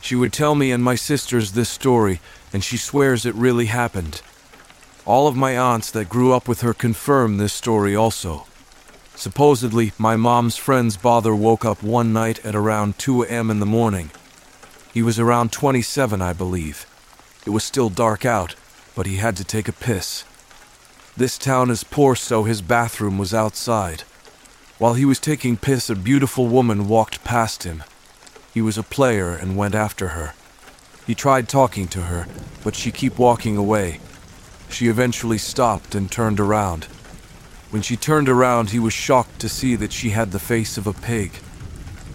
She 0.00 0.16
would 0.16 0.32
tell 0.32 0.54
me 0.54 0.72
and 0.72 0.82
my 0.82 0.94
sisters 0.94 1.52
this 1.52 1.68
story, 1.68 2.20
and 2.50 2.64
she 2.64 2.78
swears 2.78 3.26
it 3.26 3.34
really 3.34 3.66
happened. 3.66 4.22
All 5.04 5.28
of 5.28 5.36
my 5.36 5.54
aunts 5.54 5.90
that 5.90 6.08
grew 6.08 6.32
up 6.32 6.48
with 6.48 6.62
her 6.62 6.72
confirm 6.72 7.36
this 7.36 7.52
story 7.52 7.94
also. 7.94 8.46
Supposedly, 9.16 9.92
my 9.98 10.16
mom's 10.16 10.56
friend's 10.56 10.96
father 10.96 11.34
woke 11.34 11.66
up 11.66 11.82
one 11.82 12.14
night 12.14 12.42
at 12.42 12.54
around 12.54 12.96
2 12.98 13.24
a.m. 13.24 13.50
in 13.50 13.60
the 13.60 13.66
morning. 13.66 14.10
He 14.94 15.02
was 15.02 15.18
around 15.18 15.52
27, 15.52 16.22
I 16.22 16.32
believe. 16.32 16.86
It 17.44 17.50
was 17.50 17.64
still 17.64 17.90
dark 17.90 18.24
out, 18.24 18.54
but 18.94 19.04
he 19.04 19.16
had 19.16 19.36
to 19.36 19.44
take 19.44 19.68
a 19.68 19.72
piss. 19.72 20.24
This 21.18 21.36
town 21.36 21.70
is 21.70 21.84
poor, 21.84 22.16
so 22.16 22.44
his 22.44 22.62
bathroom 22.62 23.18
was 23.18 23.34
outside. 23.34 24.04
While 24.76 24.94
he 24.94 25.04
was 25.04 25.20
taking 25.20 25.56
piss, 25.56 25.88
a 25.88 25.94
beautiful 25.94 26.48
woman 26.48 26.88
walked 26.88 27.22
past 27.22 27.62
him. 27.62 27.84
He 28.52 28.60
was 28.60 28.76
a 28.76 28.82
player 28.82 29.30
and 29.30 29.56
went 29.56 29.76
after 29.76 30.08
her. 30.08 30.34
He 31.06 31.14
tried 31.14 31.48
talking 31.48 31.86
to 31.88 32.02
her, 32.02 32.26
but 32.64 32.74
she 32.74 32.90
kept 32.90 33.16
walking 33.16 33.56
away. 33.56 34.00
She 34.68 34.88
eventually 34.88 35.38
stopped 35.38 35.94
and 35.94 36.10
turned 36.10 36.40
around. 36.40 36.86
When 37.70 37.82
she 37.82 37.96
turned 37.96 38.28
around, 38.28 38.70
he 38.70 38.80
was 38.80 38.92
shocked 38.92 39.38
to 39.40 39.48
see 39.48 39.76
that 39.76 39.92
she 39.92 40.10
had 40.10 40.32
the 40.32 40.40
face 40.40 40.76
of 40.76 40.88
a 40.88 40.92
pig. 40.92 41.30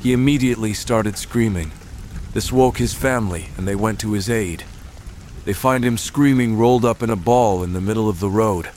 He 0.02 0.12
immediately 0.12 0.74
started 0.74 1.18
screaming. 1.18 1.72
This 2.34 2.52
woke 2.52 2.78
his 2.78 2.94
family, 2.94 3.48
and 3.58 3.66
they 3.66 3.76
went 3.76 4.02
to 4.02 4.12
his 4.12 4.30
aid. 4.30 4.66
They 5.46 5.54
find 5.54 5.86
him 5.86 5.98
screaming 5.98 6.58
rolled 6.58 6.84
up 6.84 7.02
in 7.02 7.10
a 7.10 7.16
ball 7.16 7.64
in 7.64 7.72
the 7.72 7.80
middle 7.82 8.10
of 8.10 8.20
the 8.20 8.30
road. 8.30 8.70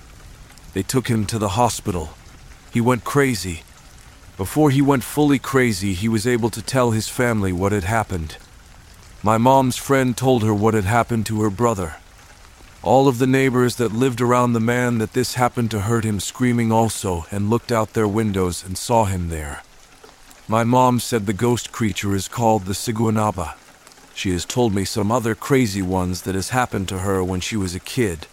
They 0.73 0.85
took 0.85 1.09
him 1.09 1.27
to 1.27 1.39
the 1.39 1.57
hospital. 1.61 2.11
He 2.73 2.81
went 2.81 3.03
crazy 3.03 3.63
before 4.37 4.71
he 4.71 4.81
went 4.81 5.05
fully 5.05 5.39
crazy, 5.39 5.93
he 5.93 6.09
was 6.09 6.27
able 6.27 6.51
to 6.51 6.63
tell 6.63 6.91
his 6.91 7.09
family 7.09 7.53
what 7.53 7.73
had 7.73 7.85
happened. 7.85 8.37
My 9.23 9.39
mom's 9.39 9.77
friend 9.77 10.17
told 10.17 10.43
her 10.43 10.55
what 10.55 10.75
had 10.75 10.85
happened 10.85 11.27
to 11.27 11.43
her 11.43 11.51
brother. 11.51 11.97
All 12.83 13.07
of 13.07 13.19
the 13.19 13.27
neighbors 13.27 13.77
that 13.77 13.93
lived 13.93 14.21
around 14.21 14.55
the 14.55 14.61
man 14.61 14.99
that 14.99 15.13
this 15.13 15.35
happened 15.35 15.71
to 15.71 15.83
heard 15.83 16.05
him 16.05 16.19
screaming 16.19 16.73
also 16.73 17.27
and 17.31 17.51
looked 17.51 17.71
out 17.71 17.93
their 17.93 18.09
windows 18.09 18.65
and 18.65 18.77
saw 18.77 19.05
him 19.05 19.29
there. 19.29 19.63
My 20.49 20.65
mom 20.65 20.99
said 20.99 21.27
the 21.27 21.33
ghost 21.33 21.71
creature 21.71 22.17
is 22.17 22.27
called 22.27 22.65
the 22.65 22.75
Siguanaba. 22.75 23.55
She 24.15 24.33
has 24.33 24.45
told 24.45 24.75
me 24.75 24.85
some 24.85 25.13
other 25.13 25.35
crazy 25.35 25.83
ones 25.83 26.23
that 26.23 26.35
has 26.35 26.49
happened 26.49 26.89
to 26.89 26.99
her 26.99 27.23
when 27.23 27.41
she 27.41 27.57
was 27.57 27.75
a 27.75 27.81
kid. 27.81 28.27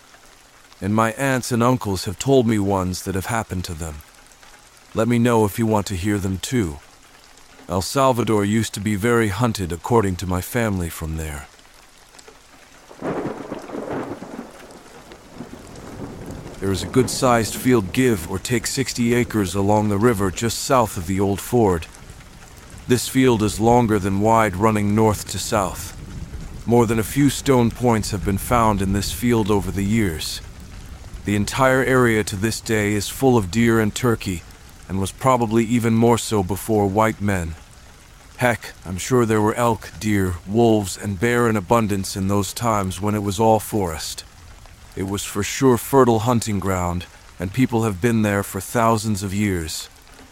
And 0.82 0.96
my 0.96 1.12
aunts 1.14 1.52
and 1.52 1.62
uncles 1.62 2.06
have 2.06 2.18
told 2.18 2.48
me 2.48 2.58
ones 2.58 3.04
that 3.04 3.16
have 3.16 3.28
happened 3.28 3.66
to 3.66 3.74
them. 3.74 3.98
Let 4.96 5.08
me 5.08 5.20
know 5.20 5.46
if 5.46 5.60
you 5.60 5.68
want 5.68 5.86
to 5.88 5.96
hear 5.96 6.18
them 6.18 6.40
too. 6.40 6.80
El 7.68 7.84
Salvador 7.84 8.44
used 8.44 8.74
to 8.74 8.80
be 8.80 8.96
very 8.96 9.28
hunted 9.28 9.72
according 9.72 10.16
to 10.16 10.26
my 10.26 10.42
family 10.42 10.90
from 10.90 11.18
there. 11.18 11.48
There 16.60 16.72
is 16.72 16.82
a 16.82 16.88
good 16.88 17.12
sized 17.12 17.54
field 17.54 17.94
give 17.94 18.30
or 18.32 18.40
take 18.40 18.66
60 18.66 19.14
acres 19.14 19.54
along 19.54 19.90
the 19.90 19.98
river 20.00 20.32
just 20.32 20.58
south 20.58 20.98
of 20.98 21.06
the 21.06 21.20
old 21.20 21.40
ford. 21.40 21.86
This 22.88 23.08
field 23.08 23.44
is 23.44 23.60
longer 23.60 24.00
than 24.00 24.22
wide, 24.22 24.56
running 24.56 24.96
north 24.96 25.30
to 25.30 25.38
south. 25.38 25.96
More 26.66 26.88
than 26.88 26.98
a 26.98 27.04
few 27.04 27.30
stone 27.30 27.70
points 27.70 28.10
have 28.10 28.26
been 28.26 28.40
found 28.40 28.82
in 28.82 28.94
this 28.94 29.12
field 29.12 29.52
over 29.52 29.70
the 29.70 29.86
years. 29.86 30.42
The 31.26 31.36
entire 31.36 31.84
area 31.84 32.24
to 32.24 32.36
this 32.36 32.60
day 32.60 32.94
is 32.94 33.08
full 33.08 33.38
of 33.38 33.52
deer 33.52 33.80
and 33.80 33.94
turkey, 33.94 34.42
and 34.90 35.00
was 35.00 35.14
probably 35.14 35.64
even 35.64 35.94
more 35.94 36.18
so 36.18 36.44
before 36.44 36.88
white 36.88 37.22
men. 37.22 37.56
Heck, 38.38 38.74
I'm 38.86 38.98
sure 38.98 39.26
there 39.26 39.42
were 39.42 39.54
elk, 39.54 39.92
deer, 40.00 40.36
wolves, 40.48 40.98
and 40.98 41.20
bear 41.20 41.48
in 41.48 41.56
abundance 41.56 42.18
in 42.18 42.28
those 42.28 42.54
times 42.54 43.00
when 43.00 43.14
it 43.14 43.24
was 43.24 43.40
all 43.40 43.60
forest. 43.60 44.26
It 44.96 45.04
was 45.04 45.24
for 45.24 45.44
sure 45.44 45.78
fertile 45.78 46.20
hunting 46.20 46.60
ground, 46.60 47.06
and 47.40 47.54
people 47.54 47.84
have 47.84 48.02
been 48.02 48.24
there 48.24 48.44
for 48.44 48.60
thousands 48.60 49.24
of 49.24 49.34
years. 49.34 49.90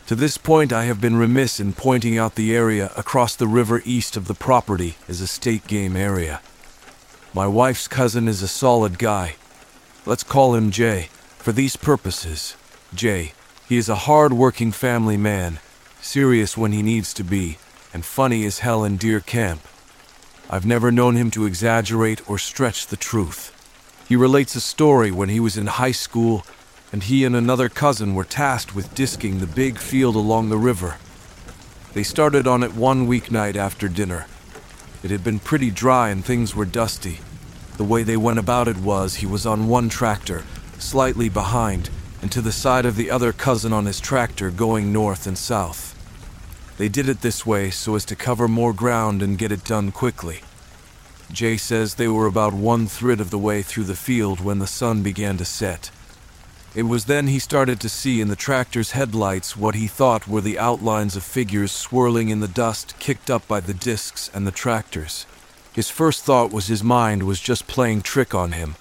To 0.08 0.15
this 0.15 0.38
point, 0.38 0.74
I 0.74 0.86
have 0.86 1.02
been 1.02 1.17
remiss 1.17 1.60
in 1.60 1.74
pointing 1.74 2.17
out 2.17 2.36
the 2.36 2.56
area 2.56 2.91
across 2.96 3.36
the 3.36 3.48
river 3.48 3.82
east 3.86 4.17
of 4.17 4.28
the 4.28 4.34
property 4.34 4.96
is 5.08 5.22
a 5.22 5.28
state 5.28 5.67
game 5.67 5.96
area. 5.96 6.41
My 7.34 7.46
wife's 7.46 7.88
cousin 7.88 8.28
is 8.28 8.41
a 8.41 8.48
solid 8.48 8.98
guy. 8.98 9.36
Let's 10.06 10.24
call 10.24 10.56
him 10.56 10.72
Jay, 10.72 11.10
for 11.38 11.52
these 11.52 11.76
purposes. 11.76 12.56
Jay. 12.96 13.34
He 13.67 13.75
is 13.75 13.89
a 13.89 13.95
hard 13.95 14.32
working 14.32 14.71
family 14.71 15.17
man, 15.17 15.60
serious 15.99 16.56
when 16.56 16.71
he 16.71 16.82
needs 16.82 17.13
to 17.15 17.23
be, 17.23 17.58
and 17.93 18.06
funny 18.06 18.45
as 18.45 18.60
hell 18.60 18.86
in 18.86 18.95
deer 18.95 19.19
camp. 19.19 19.60
I've 20.49 20.65
never 20.65 20.89
known 20.89 21.17
him 21.17 21.30
to 21.32 21.45
exaggerate 21.45 22.30
or 22.30 22.38
stretch 22.38 22.88
the 22.88 22.95
truth. 22.95 23.51
He 24.08 24.15
relates 24.15 24.56
a 24.56 24.62
story 24.62 25.12
when 25.12 25.27
he 25.27 25.41
was 25.41 25.58
in 25.58 25.67
high 25.67 25.91
school 25.91 26.45
and 26.93 27.03
he 27.03 27.25
and 27.25 27.36
another 27.36 27.67
cousin 27.67 28.15
were 28.15 28.23
tasked 28.23 28.73
with 28.73 28.95
disking 28.95 29.39
the 29.39 29.47
big 29.47 29.80
field 29.80 30.15
along 30.15 30.47
the 30.47 30.58
river. 30.58 30.95
They 31.93 32.03
started 32.03 32.47
on 32.47 32.63
it 32.63 32.73
one 32.73 33.06
weeknight 33.06 33.58
after 33.58 33.89
dinner. 33.89 34.27
It 35.03 35.12
had 35.12 35.25
been 35.25 35.39
pretty 35.39 35.71
dry 35.71 36.08
and 36.08 36.23
things 36.23 36.56
were 36.56 36.63
dusty. 36.63 37.19
The 37.75 37.84
way 37.84 38.03
they 38.03 38.15
went 38.15 38.39
about 38.39 38.69
it 38.69 38.77
was 38.77 39.15
he 39.15 39.25
was 39.25 39.45
on 39.45 39.67
one 39.67 39.89
tractor, 39.89 40.45
slightly 40.80 41.27
behind, 41.27 41.89
and 42.28 42.32
to 42.34 42.42
the 42.42 42.52
side 42.52 42.86
of 42.86 42.98
the 42.98 43.10
other 43.10 43.32
cousin 43.32 43.72
on 43.72 43.86
his 43.86 44.02
tractor 44.02 44.52
going 44.52 44.92
north 44.92 45.28
and 45.28 45.38
south. 45.38 45.96
They 46.78 46.90
did 46.90 47.08
it 47.08 47.22
this 47.22 47.46
way 47.46 47.70
so 47.70 47.96
as 47.96 48.04
to 48.04 48.18
cover 48.18 48.50
more 48.50 48.74
ground 48.74 49.24
and 49.24 49.38
get 49.38 49.54
it 49.54 49.63
done 49.63 49.94
quickly. 49.94 50.42
Jay 51.32 51.56
says 51.56 51.96
they 51.96 52.10
were 52.10 52.26
about 52.26 52.54
one 52.54 52.86
third 52.86 53.22
of 53.22 53.30
the 53.30 53.38
way 53.38 53.62
through 53.62 53.86
the 53.86 53.96
field 53.96 54.42
when 54.42 54.60
the 54.60 54.68
sun 54.68 55.04
began 55.04 55.38
to 55.38 55.46
set. 55.46 55.90
It 56.76 56.84
was 56.84 57.06
then 57.06 57.28
he 57.28 57.40
started 57.40 57.80
to 57.80 57.88
see 57.88 58.20
in 58.20 58.28
the 58.28 58.36
tractor's 58.36 58.92
headlights 58.92 59.56
what 59.56 59.76
he 59.76 59.88
thought 59.88 60.28
were 60.28 60.42
the 60.42 60.60
outlines 60.60 61.16
of 61.16 61.24
figures 61.24 61.72
swirling 61.72 62.28
in 62.28 62.42
the 62.42 62.50
dust 62.50 63.00
kicked 63.00 63.30
up 63.30 63.48
by 63.48 63.62
the 63.62 63.74
discs 63.74 64.30
and 64.34 64.46
the 64.46 64.52
tractors. 64.52 65.26
His 65.72 65.90
first 65.90 66.26
thought 66.26 66.52
was 66.52 66.68
his 66.68 66.84
mind 66.84 67.24
was 67.24 67.40
just 67.40 67.68
playing 67.68 68.02
trick 68.02 68.36
on 68.36 68.52
him, 68.52 68.76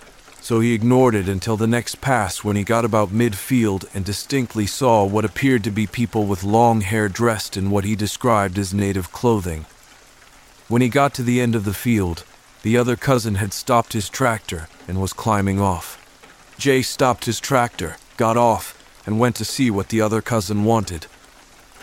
so 0.46 0.60
he 0.60 0.74
ignored 0.74 1.16
it 1.16 1.28
until 1.28 1.56
the 1.56 1.66
next 1.66 2.00
pass 2.00 2.44
when 2.44 2.54
he 2.54 2.62
got 2.62 2.84
about 2.84 3.08
midfield 3.08 3.84
and 3.92 4.04
distinctly 4.04 4.64
saw 4.64 5.04
what 5.04 5.24
appeared 5.24 5.64
to 5.64 5.72
be 5.72 5.88
people 5.88 6.24
with 6.24 6.44
long 6.44 6.82
hair 6.82 7.08
dressed 7.08 7.56
in 7.56 7.68
what 7.68 7.82
he 7.82 7.96
described 7.96 8.56
as 8.56 8.72
native 8.72 9.10
clothing. 9.10 9.66
When 10.68 10.82
he 10.82 10.88
got 10.88 11.14
to 11.14 11.24
the 11.24 11.40
end 11.40 11.56
of 11.56 11.64
the 11.64 11.74
field, 11.74 12.22
the 12.62 12.78
other 12.78 12.94
cousin 12.94 13.34
had 13.34 13.52
stopped 13.52 13.92
his 13.92 14.08
tractor 14.08 14.68
and 14.86 15.00
was 15.00 15.12
climbing 15.12 15.60
off. 15.60 15.98
Jay 16.58 16.80
stopped 16.80 17.24
his 17.24 17.40
tractor, 17.40 17.96
got 18.16 18.36
off, 18.36 18.80
and 19.04 19.18
went 19.18 19.34
to 19.34 19.44
see 19.44 19.68
what 19.68 19.88
the 19.88 20.00
other 20.00 20.22
cousin 20.22 20.62
wanted. 20.62 21.08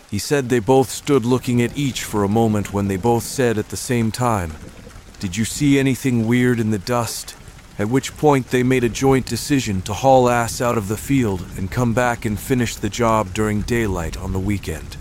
He 0.10 0.20
said 0.20 0.48
they 0.48 0.60
both 0.60 0.90
stood 0.90 1.26
looking 1.26 1.62
at 1.62 1.78
each 1.78 2.02
for 2.02 2.24
a 2.24 2.30
moment 2.30 2.72
when 2.72 2.88
they 2.88 2.96
both 2.96 3.24
said 3.24 3.58
at 3.58 3.68
the 3.68 3.76
same 3.76 4.10
time, 4.10 4.54
Did 5.20 5.36
you 5.36 5.44
see 5.44 5.78
anything 5.78 6.26
weird 6.26 6.62
in 6.62 6.72
the 6.72 6.80
dust? 6.80 7.36
At 7.80 7.90
which 7.90 8.16
point 8.18 8.50
they 8.50 8.62
made 8.62 8.84
a 8.84 8.90
joint 8.90 9.26
decision 9.26 9.82
to 9.84 9.94
haul 9.94 10.30
ass 10.30 10.62
out 10.62 10.78
of 10.78 10.88
the 10.88 10.98
field 10.98 11.46
and 11.58 11.72
come 11.72 11.94
back 11.94 12.24
and 12.24 12.40
finish 12.40 12.76
the 12.76 12.90
job 12.90 13.34
during 13.34 13.62
daylight 13.62 14.16
on 14.16 14.32
the 14.32 14.40
weekend. 14.40 14.98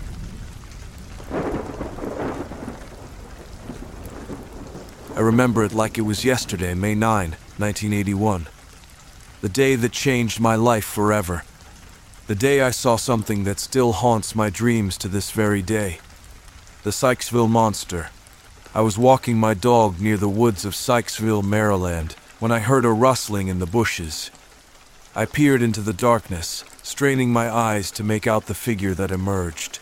I 5.15 5.19
remember 5.19 5.63
it 5.63 5.73
like 5.73 5.99
it 5.99 6.01
was 6.01 6.25
yesterday, 6.25 6.73
May 6.73 6.95
9, 6.95 7.35
1981. 7.57 8.47
The 9.41 9.49
day 9.49 9.75
that 9.75 9.91
changed 9.91 10.39
my 10.39 10.55
life 10.55 10.85
forever. 10.85 11.43
The 12.25 12.35
day 12.35 12.61
I 12.61 12.71
saw 12.71 12.95
something 12.95 13.43
that 13.43 13.59
still 13.59 13.91
haunts 13.91 14.35
my 14.35 14.49
dreams 14.49 14.97
to 14.97 15.07
this 15.07 15.29
very 15.29 15.61
day. 15.61 15.99
The 16.81 16.89
Sykesville 16.89 17.49
Monster. 17.49 18.09
I 18.73 18.81
was 18.81 18.97
walking 18.97 19.37
my 19.37 19.53
dog 19.53 20.01
near 20.01 20.17
the 20.17 20.27
woods 20.27 20.65
of 20.65 20.73
Sykesville, 20.73 21.43
Maryland, 21.43 22.15
when 22.43 22.51
I 22.51 22.59
heard 22.59 22.83
a 22.83 22.91
rustling 22.91 23.47
in 23.47 23.59
the 23.59 23.65
bushes. 23.65 24.29
I 25.15 25.23
peered 25.23 25.61
into 25.61 25.79
the 25.79 25.93
darkness, 25.93 26.65
straining 26.83 27.31
my 27.31 27.49
eyes 27.49 27.89
to 27.91 28.03
make 28.03 28.27
out 28.27 28.47
the 28.47 28.53
figure 28.53 28.93
that 28.95 29.11
emerged. 29.11 29.79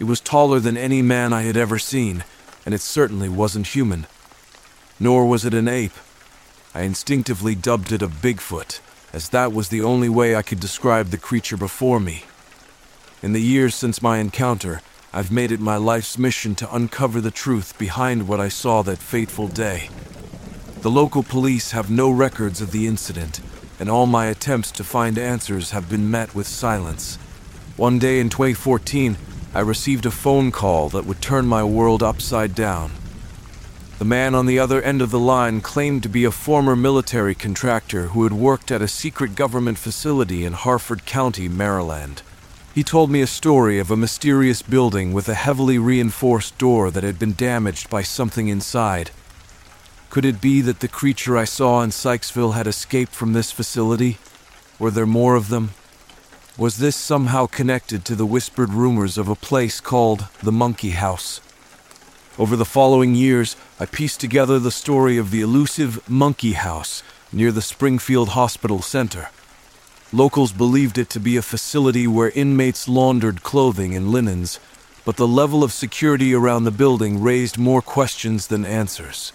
It 0.00 0.04
was 0.04 0.20
taller 0.20 0.58
than 0.58 0.78
any 0.78 1.02
man 1.02 1.34
I 1.34 1.42
had 1.42 1.58
ever 1.58 1.78
seen, 1.78 2.24
and 2.64 2.74
it 2.74 2.80
certainly 2.80 3.28
wasn't 3.28 3.68
human 3.68 4.06
nor 5.00 5.26
was 5.26 5.44
it 5.44 5.54
an 5.54 5.68
ape. 5.68 5.92
I 6.74 6.82
instinctively 6.82 7.54
dubbed 7.54 7.92
it 7.92 8.02
a 8.02 8.08
Bigfoot, 8.08 8.80
as 9.12 9.28
that 9.30 9.52
was 9.52 9.68
the 9.68 9.82
only 9.82 10.08
way 10.08 10.34
I 10.34 10.42
could 10.42 10.60
describe 10.60 11.08
the 11.08 11.18
creature 11.18 11.56
before 11.56 12.00
me. 12.00 12.24
In 13.22 13.32
the 13.32 13.42
years 13.42 13.74
since 13.74 14.02
my 14.02 14.18
encounter, 14.18 14.80
I've 15.12 15.32
made 15.32 15.52
it 15.52 15.60
my 15.60 15.76
life's 15.76 16.18
mission 16.18 16.54
to 16.56 16.74
uncover 16.74 17.20
the 17.20 17.30
truth 17.30 17.78
behind 17.78 18.28
what 18.28 18.40
I 18.40 18.48
saw 18.48 18.82
that 18.82 18.98
fateful 18.98 19.48
day. 19.48 19.88
The 20.80 20.90
local 20.90 21.24
police 21.24 21.72
have 21.72 21.90
no 21.90 22.08
records 22.08 22.60
of 22.60 22.70
the 22.70 22.86
incident, 22.86 23.40
and 23.80 23.90
all 23.90 24.06
my 24.06 24.26
attempts 24.26 24.70
to 24.72 24.84
find 24.84 25.18
answers 25.18 25.72
have 25.72 25.90
been 25.90 26.08
met 26.08 26.36
with 26.36 26.46
silence. 26.46 27.16
One 27.76 27.98
day 27.98 28.20
in 28.20 28.28
2014, 28.28 29.16
I 29.54 29.60
received 29.60 30.06
a 30.06 30.12
phone 30.12 30.52
call 30.52 30.88
that 30.90 31.04
would 31.04 31.20
turn 31.20 31.46
my 31.48 31.64
world 31.64 32.00
upside 32.00 32.54
down. 32.54 32.92
The 33.98 34.04
man 34.04 34.36
on 34.36 34.46
the 34.46 34.60
other 34.60 34.80
end 34.80 35.02
of 35.02 35.10
the 35.10 35.18
line 35.18 35.62
claimed 35.62 36.04
to 36.04 36.08
be 36.08 36.24
a 36.24 36.30
former 36.30 36.76
military 36.76 37.34
contractor 37.34 38.08
who 38.08 38.22
had 38.22 38.32
worked 38.32 38.70
at 38.70 38.80
a 38.80 38.86
secret 38.86 39.34
government 39.34 39.78
facility 39.78 40.44
in 40.44 40.52
Harford 40.52 41.04
County, 41.04 41.48
Maryland. 41.48 42.22
He 42.72 42.84
told 42.84 43.10
me 43.10 43.20
a 43.20 43.26
story 43.26 43.80
of 43.80 43.90
a 43.90 43.96
mysterious 43.96 44.62
building 44.62 45.12
with 45.12 45.28
a 45.28 45.34
heavily 45.34 45.78
reinforced 45.78 46.56
door 46.56 46.92
that 46.92 47.02
had 47.02 47.18
been 47.18 47.34
damaged 47.34 47.90
by 47.90 48.02
something 48.02 48.46
inside. 48.46 49.10
Could 50.10 50.24
it 50.24 50.40
be 50.40 50.62
that 50.62 50.80
the 50.80 50.88
creature 50.88 51.36
I 51.36 51.44
saw 51.44 51.82
in 51.82 51.90
Sykesville 51.90 52.54
had 52.54 52.66
escaped 52.66 53.14
from 53.14 53.34
this 53.34 53.52
facility? 53.52 54.16
Were 54.78 54.90
there 54.90 55.06
more 55.06 55.34
of 55.34 55.50
them? 55.50 55.70
Was 56.56 56.78
this 56.78 56.96
somehow 56.96 57.46
connected 57.46 58.06
to 58.06 58.14
the 58.14 58.26
whispered 58.26 58.72
rumors 58.72 59.18
of 59.18 59.28
a 59.28 59.34
place 59.34 59.80
called 59.80 60.26
the 60.42 60.50
Monkey 60.50 60.90
House? 60.90 61.40
Over 62.38 62.56
the 62.56 62.64
following 62.64 63.14
years, 63.14 63.54
I 63.78 63.84
pieced 63.84 64.18
together 64.18 64.58
the 64.58 64.70
story 64.70 65.18
of 65.18 65.30
the 65.30 65.42
elusive 65.42 66.08
Monkey 66.08 66.52
House 66.52 67.02
near 67.30 67.52
the 67.52 67.60
Springfield 67.60 68.30
Hospital 68.30 68.80
Center. 68.80 69.28
Locals 70.10 70.52
believed 70.52 70.96
it 70.96 71.10
to 71.10 71.20
be 71.20 71.36
a 71.36 71.42
facility 71.42 72.06
where 72.06 72.30
inmates 72.30 72.88
laundered 72.88 73.42
clothing 73.42 73.94
and 73.94 74.10
linens, 74.10 74.58
but 75.04 75.16
the 75.16 75.28
level 75.28 75.62
of 75.62 75.72
security 75.72 76.32
around 76.32 76.64
the 76.64 76.70
building 76.70 77.20
raised 77.20 77.58
more 77.58 77.82
questions 77.82 78.46
than 78.46 78.64
answers. 78.64 79.32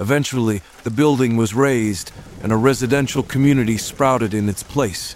Eventually, 0.00 0.62
the 0.82 0.90
building 0.90 1.36
was 1.36 1.52
razed 1.52 2.10
and 2.42 2.50
a 2.50 2.56
residential 2.56 3.22
community 3.22 3.76
sprouted 3.76 4.32
in 4.32 4.48
its 4.48 4.62
place. 4.62 5.14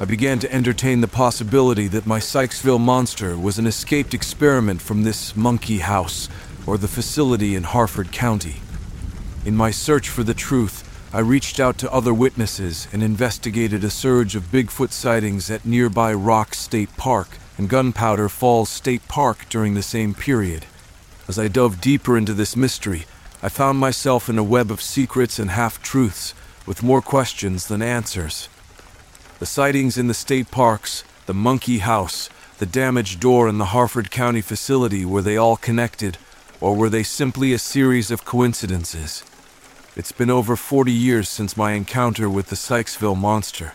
I 0.00 0.06
began 0.06 0.38
to 0.38 0.52
entertain 0.52 1.02
the 1.02 1.06
possibility 1.06 1.86
that 1.88 2.06
my 2.06 2.18
Sykesville 2.18 2.80
monster 2.80 3.36
was 3.36 3.58
an 3.58 3.66
escaped 3.66 4.14
experiment 4.14 4.80
from 4.80 5.02
this 5.02 5.36
monkey 5.36 5.78
house 5.80 6.30
or 6.66 6.78
the 6.78 6.88
facility 6.88 7.54
in 7.54 7.64
Harford 7.64 8.10
County. 8.10 8.62
In 9.44 9.54
my 9.54 9.70
search 9.70 10.08
for 10.08 10.24
the 10.24 10.34
truth, 10.34 10.88
I 11.12 11.18
reached 11.18 11.60
out 11.60 11.76
to 11.78 11.92
other 11.92 12.14
witnesses 12.14 12.88
and 12.90 13.02
investigated 13.02 13.84
a 13.84 13.90
surge 13.90 14.34
of 14.34 14.50
Bigfoot 14.50 14.92
sightings 14.92 15.50
at 15.50 15.66
nearby 15.66 16.14
Rocks 16.14 16.58
State 16.58 16.96
Park 16.96 17.36
and 17.58 17.68
Gunpowder 17.68 18.30
Falls 18.30 18.70
State 18.70 19.06
Park 19.08 19.44
during 19.50 19.74
the 19.74 19.82
same 19.82 20.14
period. 20.14 20.64
As 21.28 21.38
I 21.38 21.48
dove 21.48 21.82
deeper 21.82 22.16
into 22.16 22.32
this 22.32 22.56
mystery, 22.56 23.04
I 23.44 23.48
found 23.48 23.78
myself 23.78 24.28
in 24.28 24.38
a 24.38 24.44
web 24.44 24.70
of 24.70 24.80
secrets 24.80 25.40
and 25.40 25.50
half 25.50 25.82
truths, 25.82 26.32
with 26.64 26.84
more 26.84 27.02
questions 27.02 27.66
than 27.66 27.82
answers. 27.82 28.48
The 29.40 29.46
sightings 29.46 29.98
in 29.98 30.06
the 30.06 30.14
state 30.14 30.52
parks, 30.52 31.02
the 31.26 31.34
monkey 31.34 31.78
house, 31.78 32.30
the 32.58 32.66
damaged 32.66 33.18
door 33.18 33.48
in 33.48 33.58
the 33.58 33.74
Harford 33.74 34.12
County 34.12 34.42
facility 34.42 35.04
were 35.04 35.22
they 35.22 35.36
all 35.36 35.56
connected, 35.56 36.18
or 36.60 36.76
were 36.76 36.88
they 36.88 37.02
simply 37.02 37.52
a 37.52 37.58
series 37.58 38.12
of 38.12 38.24
coincidences? 38.24 39.24
It's 39.96 40.12
been 40.12 40.30
over 40.30 40.54
40 40.54 40.92
years 40.92 41.28
since 41.28 41.56
my 41.56 41.72
encounter 41.72 42.30
with 42.30 42.46
the 42.46 42.56
Sykesville 42.56 43.18
monster. 43.18 43.72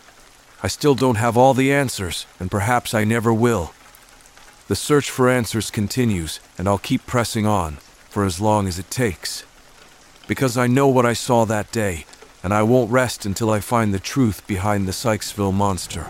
I 0.62 0.68
still 0.68 0.94
don't 0.94 1.16
have 1.16 1.36
all 1.36 1.52
the 1.52 1.70
answers, 1.70 2.24
and 2.40 2.50
perhaps 2.50 2.94
I 2.94 3.04
never 3.04 3.34
will. 3.34 3.74
The 4.68 4.76
search 4.76 5.10
for 5.10 5.28
answers 5.28 5.70
continues, 5.70 6.40
and 6.56 6.66
I'll 6.66 6.78
keep 6.78 7.06
pressing 7.06 7.44
on, 7.46 7.76
for 8.08 8.24
as 8.24 8.40
long 8.40 8.66
as 8.66 8.78
it 8.78 8.90
takes. 8.90 9.44
Because 10.28 10.58
I 10.58 10.66
know 10.66 10.86
what 10.86 11.06
I 11.06 11.14
saw 11.14 11.46
that 11.46 11.72
day, 11.72 12.04
and 12.44 12.52
I 12.54 12.62
won't 12.62 12.92
rest 12.92 13.26
until 13.26 13.50
I 13.50 13.60
find 13.60 13.92
the 13.92 13.98
truth 13.98 14.46
behind 14.46 14.86
the 14.86 14.92
Sykesville 14.92 15.54
monster. 15.54 16.04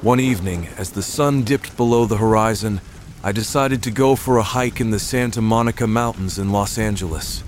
One 0.00 0.20
evening, 0.20 0.68
as 0.78 0.92
the 0.92 1.02
sun 1.02 1.42
dipped 1.42 1.76
below 1.76 2.06
the 2.06 2.18
horizon, 2.18 2.80
I 3.22 3.32
decided 3.32 3.82
to 3.82 3.90
go 3.90 4.14
for 4.14 4.38
a 4.38 4.42
hike 4.42 4.80
in 4.80 4.90
the 4.90 4.98
Santa 5.00 5.42
Monica 5.42 5.86
Mountains 5.86 6.38
in 6.38 6.52
Los 6.52 6.78
Angeles. 6.78 7.42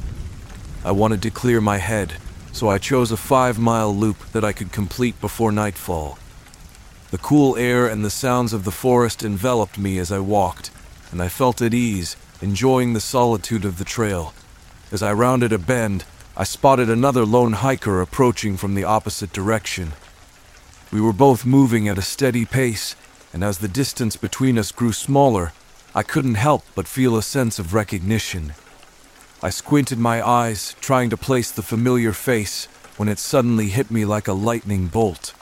I 0.85 0.90
wanted 0.90 1.22
to 1.22 1.30
clear 1.30 1.61
my 1.61 1.78
head, 1.78 2.14
so 2.50 2.68
I 2.68 2.78
chose 2.78 3.12
a 3.12 3.16
five 3.16 3.59
mile 3.59 3.94
loop 3.94 4.16
that 4.32 4.44
I 4.44 4.52
could 4.52 4.72
complete 4.72 5.20
before 5.20 5.52
nightfall. 5.52 6.18
The 7.12 7.18
cool 7.18 7.56
air 7.56 7.87
and 7.87 8.04
the 8.04 8.11
sounds 8.11 8.52
of 8.52 8.64
the 8.64 8.72
forest 8.72 9.22
enveloped 9.22 9.78
me 9.78 9.98
as 9.98 10.11
I 10.11 10.18
walked, 10.18 10.70
and 11.16 11.22
I 11.22 11.29
felt 11.29 11.62
at 11.62 11.72
ease, 11.72 12.14
enjoying 12.42 12.92
the 12.92 13.00
solitude 13.00 13.64
of 13.64 13.79
the 13.79 13.87
trail. 13.87 14.35
As 14.92 15.02
I 15.02 15.14
rounded 15.14 15.50
a 15.50 15.57
bend, 15.57 16.05
I 16.37 16.44
spotted 16.44 16.90
another 16.90 17.24
lone 17.24 17.55
hiker 17.55 18.02
approaching 18.02 18.59
from 18.59 18.74
the 18.74 18.85
opposite 18.85 19.33
direction. 19.33 19.92
We 20.92 21.00
were 21.00 21.14
both 21.14 21.46
moving 21.46 21.88
at 21.88 21.96
a 21.96 22.02
steady 22.02 22.44
pace, 22.44 22.96
and 23.33 23.42
as 23.42 23.57
the 23.57 23.66
distance 23.83 24.16
between 24.16 24.59
us 24.59 24.72
grew 24.72 24.92
smaller, 24.92 25.55
I 25.94 26.02
couldn't 26.02 26.35
help 26.35 26.64
but 26.74 26.87
feel 26.87 27.16
a 27.16 27.22
sense 27.22 27.59
of 27.59 27.72
recognition. 27.72 28.52
I 29.42 29.48
squinted 29.48 29.98
my 29.98 30.20
eyes, 30.20 30.76
trying 30.83 31.09
to 31.09 31.16
place 31.16 31.50
the 31.50 31.62
familiar 31.62 32.12
face, 32.12 32.66
when 32.98 33.09
it 33.09 33.18
suddenly 33.18 33.70
hit 33.70 33.90
me 33.90 34.05
like 34.05 34.29
a 34.29 34.35
lightning 34.35 34.88
bolt. 34.88 35.33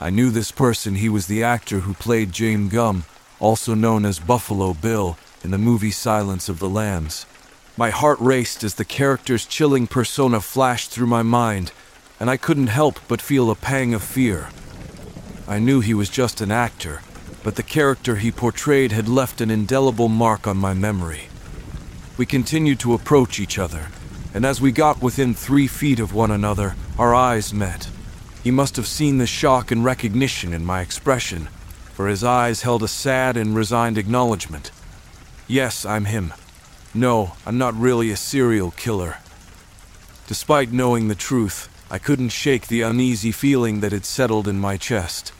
I 0.00 0.10
knew 0.10 0.30
this 0.30 0.50
person, 0.50 0.96
he 0.96 1.08
was 1.08 1.28
the 1.28 1.44
actor 1.44 1.78
who 1.78 1.94
played 1.94 2.32
James 2.32 2.72
Gumb, 2.72 3.04
also 3.40 3.74
known 3.74 4.04
as 4.04 4.20
Buffalo 4.20 4.74
Bill, 4.74 5.18
in 5.42 5.50
the 5.50 5.58
movie 5.58 5.90
Silence 5.90 6.48
of 6.48 6.58
the 6.58 6.68
Lambs. 6.68 7.26
My 7.76 7.90
heart 7.90 8.18
raced 8.20 8.62
as 8.62 8.74
the 8.74 8.84
character's 8.84 9.46
chilling 9.46 9.86
persona 9.86 10.40
flashed 10.40 10.90
through 10.90 11.06
my 11.06 11.22
mind, 11.22 11.72
and 12.20 12.28
I 12.28 12.36
couldn't 12.36 12.66
help 12.66 13.00
but 13.08 13.22
feel 13.22 13.50
a 13.50 13.54
pang 13.54 13.94
of 13.94 14.02
fear. 14.02 14.50
I 15.48 15.58
knew 15.58 15.80
he 15.80 15.94
was 15.94 16.10
just 16.10 16.42
an 16.42 16.50
actor, 16.50 17.00
but 17.42 17.56
the 17.56 17.62
character 17.62 18.16
he 18.16 18.30
portrayed 18.30 18.92
had 18.92 19.08
left 19.08 19.40
an 19.40 19.50
indelible 19.50 20.08
mark 20.08 20.46
on 20.46 20.58
my 20.58 20.74
memory. 20.74 21.28
We 22.18 22.26
continued 22.26 22.78
to 22.80 22.92
approach 22.92 23.40
each 23.40 23.58
other, 23.58 23.88
and 24.34 24.44
as 24.44 24.60
we 24.60 24.72
got 24.72 25.02
within 25.02 25.32
three 25.32 25.66
feet 25.66 25.98
of 25.98 26.12
one 26.12 26.30
another, 26.30 26.76
our 26.98 27.14
eyes 27.14 27.54
met. 27.54 27.88
He 28.44 28.50
must 28.50 28.76
have 28.76 28.86
seen 28.86 29.16
the 29.16 29.26
shock 29.26 29.70
and 29.70 29.82
recognition 29.82 30.52
in 30.52 30.64
my 30.64 30.82
expression, 30.82 31.48
for 32.00 32.08
his 32.08 32.24
eyes 32.24 32.62
held 32.62 32.82
a 32.82 32.88
sad 32.88 33.36
and 33.36 33.54
resigned 33.54 33.98
acknowledgement. 33.98 34.70
Yes, 35.46 35.84
I'm 35.84 36.06
him. 36.06 36.32
No, 36.94 37.32
I'm 37.44 37.58
not 37.58 37.74
really 37.74 38.10
a 38.10 38.16
serial 38.16 38.70
killer. 38.70 39.18
Despite 40.26 40.72
knowing 40.72 41.08
the 41.08 41.14
truth, 41.14 41.68
I 41.90 41.98
couldn't 41.98 42.30
shake 42.30 42.68
the 42.68 42.80
uneasy 42.80 43.32
feeling 43.32 43.80
that 43.80 43.92
had 43.92 44.06
settled 44.06 44.48
in 44.48 44.58
my 44.58 44.78
chest. 44.78 45.34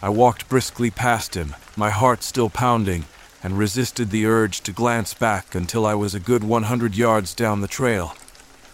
I 0.00 0.08
walked 0.08 0.48
briskly 0.48 0.90
past 0.90 1.36
him, 1.36 1.54
my 1.76 1.90
heart 1.90 2.22
still 2.22 2.48
pounding, 2.48 3.04
and 3.42 3.58
resisted 3.58 4.08
the 4.08 4.24
urge 4.24 4.62
to 4.62 4.72
glance 4.72 5.12
back 5.12 5.54
until 5.54 5.84
I 5.84 5.94
was 5.94 6.14
a 6.14 6.18
good 6.18 6.44
100 6.44 6.96
yards 6.96 7.34
down 7.34 7.60
the 7.60 7.68
trail. 7.68 8.16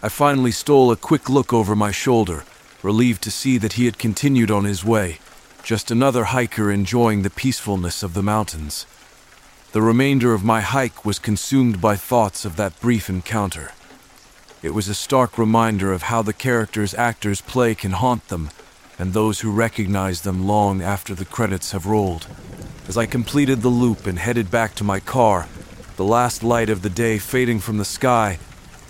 I 0.01 0.07
finally 0.07 0.51
stole 0.51 0.93
a 0.93 0.95
quick 0.95 1.29
look 1.29 1.51
over 1.51 1.75
my 1.75 1.91
shoulder, 1.91 2.45
relieved 2.81 3.21
to 3.23 3.31
see 3.31 3.57
that 3.57 3.73
he 3.73 3.83
had 3.83 3.97
continued 3.97 4.49
on 4.49 4.63
his 4.63 4.85
way, 4.85 5.19
just 5.63 5.91
another 5.91 6.25
hiker 6.25 6.71
enjoying 6.71 7.21
the 7.21 7.29
peacefulness 7.29 8.03
of 8.03 8.13
the 8.13 8.23
mountains. 8.23 8.85
The 9.71 9.81
remainder 9.81 10.33
of 10.33 10.43
my 10.43 10.61
hike 10.61 11.05
was 11.05 11.19
consumed 11.19 11.79
by 11.79 11.95
thoughts 11.95 12.45
of 12.45 12.55
that 12.55 12.79
brief 12.79 13.09
encounter. 13.09 13.71
It 14.61 14.73
was 14.73 14.87
a 14.87 14.93
stark 14.93 15.37
reminder 15.37 15.93
of 15.93 16.03
how 16.03 16.21
the 16.21 16.33
characters 16.33 16.93
actors 16.93 17.41
play 17.41 17.73
can 17.75 17.91
haunt 17.91 18.27
them, 18.27 18.49
and 18.99 19.13
those 19.13 19.39
who 19.39 19.51
recognize 19.51 20.21
them 20.21 20.45
long 20.45 20.81
after 20.81 21.15
the 21.15 21.25
credits 21.25 21.71
have 21.71 21.85
rolled. 21.85 22.27
As 22.87 22.97
I 22.97 23.05
completed 23.05 23.61
the 23.61 23.69
loop 23.69 24.05
and 24.05 24.19
headed 24.19 24.51
back 24.51 24.75
to 24.75 24.83
my 24.83 24.99
car, 24.99 25.47
the 25.95 26.03
last 26.03 26.43
light 26.43 26.69
of 26.69 26.81
the 26.81 26.89
day 26.89 27.17
fading 27.17 27.59
from 27.59 27.77
the 27.77 27.85
sky, 27.85 28.39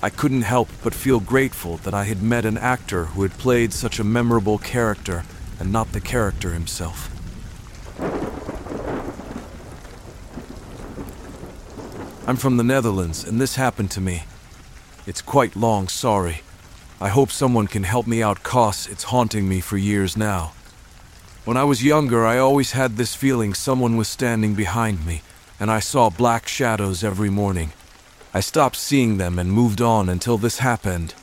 I 0.02 0.10
couldn't 0.10 0.42
help 0.42 0.70
but 0.84 0.96
feel 0.96 1.20
grateful 1.20 1.78
that 1.78 1.94
I 1.94 2.06
had 2.06 2.24
met 2.24 2.46
an 2.46 2.58
actor 2.58 3.06
who 3.06 3.22
had 3.22 3.38
played 3.38 3.72
such 3.72 4.00
a 4.00 4.04
memorable 4.04 4.58
character 4.58 5.24
and 5.62 5.72
not 5.72 5.92
the 5.92 6.02
character 6.02 6.54
himself. 6.54 7.08
I'm 12.28 12.36
from 12.36 12.58
the 12.58 12.64
Netherlands, 12.64 13.24
and 13.24 13.40
this 13.40 13.56
happened 13.56 13.92
to 13.92 14.02
me. 14.02 14.24
It's 15.06 15.22
quite 15.22 15.56
long, 15.56 15.88
sorry. 15.88 16.42
I 17.00 17.10
hope 17.10 17.30
someone 17.30 17.68
can 17.68 17.84
help 17.84 18.08
me 18.08 18.24
out, 18.24 18.42
cause 18.42 18.88
it's 18.88 19.04
haunting 19.04 19.48
me 19.48 19.62
for 19.62 19.78
years 19.78 20.18
now. 20.18 20.54
When 21.46 21.58
I 21.58 21.64
was 21.64 21.84
younger, 21.84 22.26
I 22.26 22.40
always 22.40 22.72
had 22.72 22.98
this 22.98 23.14
feeling 23.14 23.54
someone 23.54 23.98
was 23.98 24.08
standing 24.08 24.56
behind 24.56 25.06
me, 25.06 25.22
and 25.60 25.70
I 25.70 25.80
saw 25.80 26.10
black 26.10 26.48
shadows 26.48 27.04
every 27.04 27.30
morning. 27.30 27.72
I 28.34 28.40
stopped 28.40 28.78
seeing 28.78 29.18
them 29.18 29.38
and 29.38 29.52
moved 29.52 29.80
on 29.80 30.10
until 30.10 30.40
this 30.40 30.58
happened. 30.58 31.14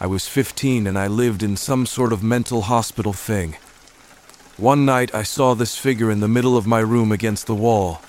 I 0.00 0.06
was 0.06 0.26
15 0.26 0.86
and 0.86 0.98
I 0.98 1.06
lived 1.06 1.44
in 1.44 1.56
some 1.56 1.86
sort 1.86 2.12
of 2.12 2.24
mental 2.24 2.62
hospital 2.62 3.12
thing. 3.12 3.56
One 4.58 4.84
night, 4.84 5.14
I 5.14 5.22
saw 5.22 5.54
this 5.54 5.78
figure 5.78 6.10
in 6.10 6.20
the 6.20 6.28
middle 6.28 6.56
of 6.56 6.66
my 6.66 6.80
room 6.80 7.12
against 7.12 7.46
the 7.46 7.54
wall. 7.54 8.02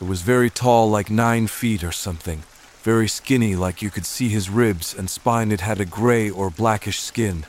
It 0.00 0.08
was 0.08 0.22
very 0.22 0.50
tall, 0.50 0.90
like 0.90 1.10
nine 1.10 1.46
feet 1.46 1.84
or 1.84 1.92
something 1.92 2.42
very 2.86 3.08
skinny, 3.08 3.56
like 3.56 3.82
you 3.82 3.90
could 3.90 4.06
see 4.06 4.28
his 4.28 4.48
ribs 4.48 4.94
and 4.94 5.10
spine. 5.10 5.50
It 5.50 5.60
had 5.60 5.80
a 5.80 5.84
gray 5.84 6.30
or 6.30 6.50
blackish 6.50 7.00
skin. 7.00 7.44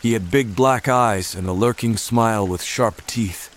He 0.00 0.12
had 0.12 0.30
big 0.30 0.54
black 0.54 0.86
eyes 0.86 1.34
and 1.34 1.48
a 1.48 1.52
lurking 1.52 1.96
smile 1.96 2.46
with 2.46 2.62
sharp 2.62 3.04
teeth. 3.04 3.50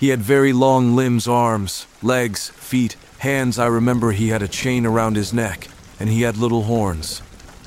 He 0.00 0.08
had 0.08 0.20
very 0.22 0.54
long 0.54 0.96
limbs, 0.96 1.28
arms, 1.28 1.86
legs, 2.02 2.48
feet, 2.48 2.96
hands. 3.18 3.58
I 3.58 3.66
remember 3.66 4.12
he 4.12 4.28
had 4.28 4.40
a 4.40 4.48
chain 4.48 4.86
around 4.86 5.16
his 5.16 5.34
neck, 5.34 5.68
and 6.00 6.08
he 6.08 6.22
had 6.22 6.38
little 6.38 6.62
horns. 6.62 7.20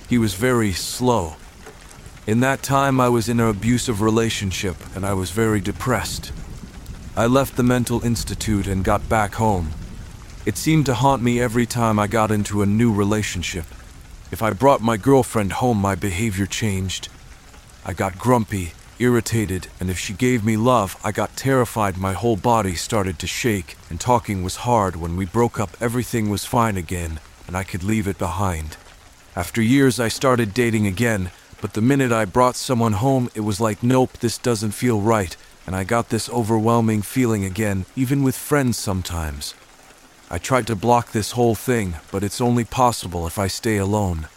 He 0.10 0.18
was 0.18 0.34
very 0.34 0.74
slow. 0.74 1.36
In 2.30 2.42
that 2.42 2.62
time, 2.62 3.02
I 3.02 3.10
was 3.10 3.28
in 3.28 3.40
an 3.40 3.50
abusive 3.50 4.02
relationship 4.02 4.76
and 4.96 5.04
I 5.04 5.14
was 5.14 5.32
very 5.32 5.60
depressed. 5.60 6.32
I 7.18 7.26
left 7.26 7.56
the 7.56 7.64
mental 7.64 8.06
institute 8.06 8.68
and 8.68 8.84
got 8.84 9.10
back 9.10 9.34
home. 9.34 9.72
It 10.46 10.56
seemed 10.56 10.86
to 10.86 10.94
haunt 10.94 11.24
me 11.24 11.42
every 11.42 11.66
time 11.66 11.98
I 11.98 12.06
got 12.06 12.30
into 12.30 12.62
a 12.62 12.68
new 12.68 12.94
relationship. 12.94 13.66
If 14.32 14.44
I 14.44 14.54
brought 14.54 14.80
my 14.80 14.96
girlfriend 14.96 15.54
home, 15.54 15.80
my 15.80 15.96
behavior 15.96 16.46
changed. 16.46 17.10
I 17.84 17.94
got 17.94 18.20
grumpy, 18.20 18.74
irritated, 19.00 19.68
and 19.80 19.90
if 19.90 19.98
she 19.98 20.14
gave 20.14 20.46
me 20.46 20.56
love, 20.56 20.98
I 21.04 21.12
got 21.12 21.36
terrified. 21.36 21.98
My 21.98 22.14
whole 22.14 22.38
body 22.38 22.76
started 22.76 23.18
to 23.18 23.26
shake, 23.26 23.76
and 23.90 24.00
talking 24.00 24.44
was 24.44 24.68
hard. 24.68 24.96
When 24.96 25.16
we 25.16 25.26
broke 25.26 25.60
up, 25.60 25.72
everything 25.82 26.30
was 26.30 26.46
fine 26.46 26.78
again, 26.78 27.22
and 27.48 27.58
I 27.58 27.64
could 27.64 27.84
leave 27.84 28.08
it 28.08 28.20
behind. 28.20 28.78
After 29.36 29.64
years, 29.64 30.00
I 30.00 30.10
started 30.10 30.54
dating 30.54 30.86
again, 30.86 31.32
but 31.62 31.74
the 31.74 31.82
minute 31.82 32.12
I 32.12 32.26
brought 32.26 32.56
someone 32.56 32.94
home, 32.94 33.30
it 33.36 33.42
was 33.42 33.60
like, 33.60 33.84
nope, 33.84 34.18
this 34.20 34.38
doesn't 34.38 34.72
feel 34.72 35.02
right, 35.02 35.36
and 35.68 35.76
I 35.76 35.84
got 35.84 36.10
this 36.10 36.30
overwhelming 36.30 37.02
feeling 37.02 37.44
again, 37.46 37.86
even 37.96 38.24
with 38.24 38.36
friends 38.38 38.78
sometimes. 38.78 39.54
I 40.32 40.38
tried 40.38 40.68
to 40.68 40.76
block 40.76 41.12
this 41.12 41.32
whole 41.32 41.56
thing, 41.56 41.96
but 42.12 42.24
it's 42.24 42.40
only 42.40 42.64
possible 42.64 43.28
if 43.28 43.38
I 43.38 43.48
stay 43.48 43.78
alone. 43.78 44.28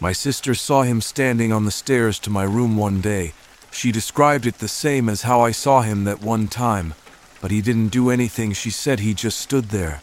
My 0.00 0.12
sister 0.12 0.54
saw 0.54 0.82
him 0.82 1.00
standing 1.00 1.52
on 1.52 1.66
the 1.66 1.70
stairs 1.70 2.18
to 2.20 2.30
my 2.30 2.44
room 2.44 2.76
one 2.76 3.00
day. 3.00 3.34
She 3.70 3.92
described 3.92 4.46
it 4.46 4.58
the 4.58 4.66
same 4.66 5.08
as 5.08 5.22
how 5.22 5.42
I 5.42 5.50
saw 5.52 5.82
him 5.82 6.04
that 6.04 6.22
one 6.22 6.48
time. 6.48 6.94
but 7.40 7.50
he 7.50 7.62
didn't 7.62 7.88
do 7.88 8.10
anything. 8.10 8.52
She 8.52 8.70
said 8.70 9.00
he 9.00 9.14
just 9.14 9.40
stood 9.40 9.70
there. 9.70 10.02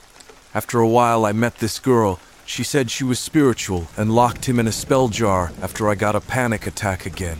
After 0.53 0.79
a 0.79 0.87
while, 0.87 1.25
I 1.25 1.31
met 1.31 1.57
this 1.57 1.79
girl. 1.79 2.19
She 2.47 2.63
said 2.63 2.89
she 2.89 3.03
was 3.03 3.19
spiritual 3.19 3.89
and 3.97 4.15
locked 4.15 4.45
him 4.45 4.57
in 4.57 4.67
a 4.67 4.71
spell 4.71 5.09
jar 5.09 5.51
after 5.61 5.89
I 5.89 5.95
got 5.95 6.15
a 6.15 6.21
panic 6.21 6.65
attack 6.65 7.05
again. 7.05 7.37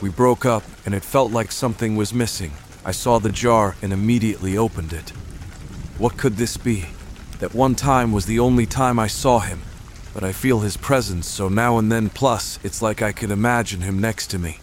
We 0.00 0.08
broke 0.08 0.46
up, 0.46 0.62
and 0.86 0.94
it 0.94 1.04
felt 1.04 1.30
like 1.30 1.52
something 1.52 1.94
was 1.94 2.14
missing. 2.14 2.52
I 2.86 2.90
saw 2.90 3.18
the 3.18 3.30
jar 3.30 3.76
and 3.82 3.92
immediately 3.92 4.56
opened 4.56 4.94
it. 4.94 5.10
What 5.98 6.16
could 6.16 6.36
this 6.36 6.56
be? 6.56 6.86
That 7.40 7.54
one 7.54 7.74
time 7.74 8.10
was 8.10 8.24
the 8.24 8.38
only 8.38 8.64
time 8.64 8.98
I 8.98 9.08
saw 9.08 9.40
him, 9.40 9.60
but 10.14 10.24
I 10.24 10.32
feel 10.32 10.60
his 10.60 10.78
presence 10.78 11.26
so 11.26 11.50
now 11.50 11.76
and 11.76 11.92
then, 11.92 12.08
plus, 12.08 12.58
it's 12.64 12.80
like 12.80 13.02
I 13.02 13.12
can 13.12 13.30
imagine 13.30 13.82
him 13.82 14.00
next 14.00 14.28
to 14.28 14.38
me. 14.38 14.58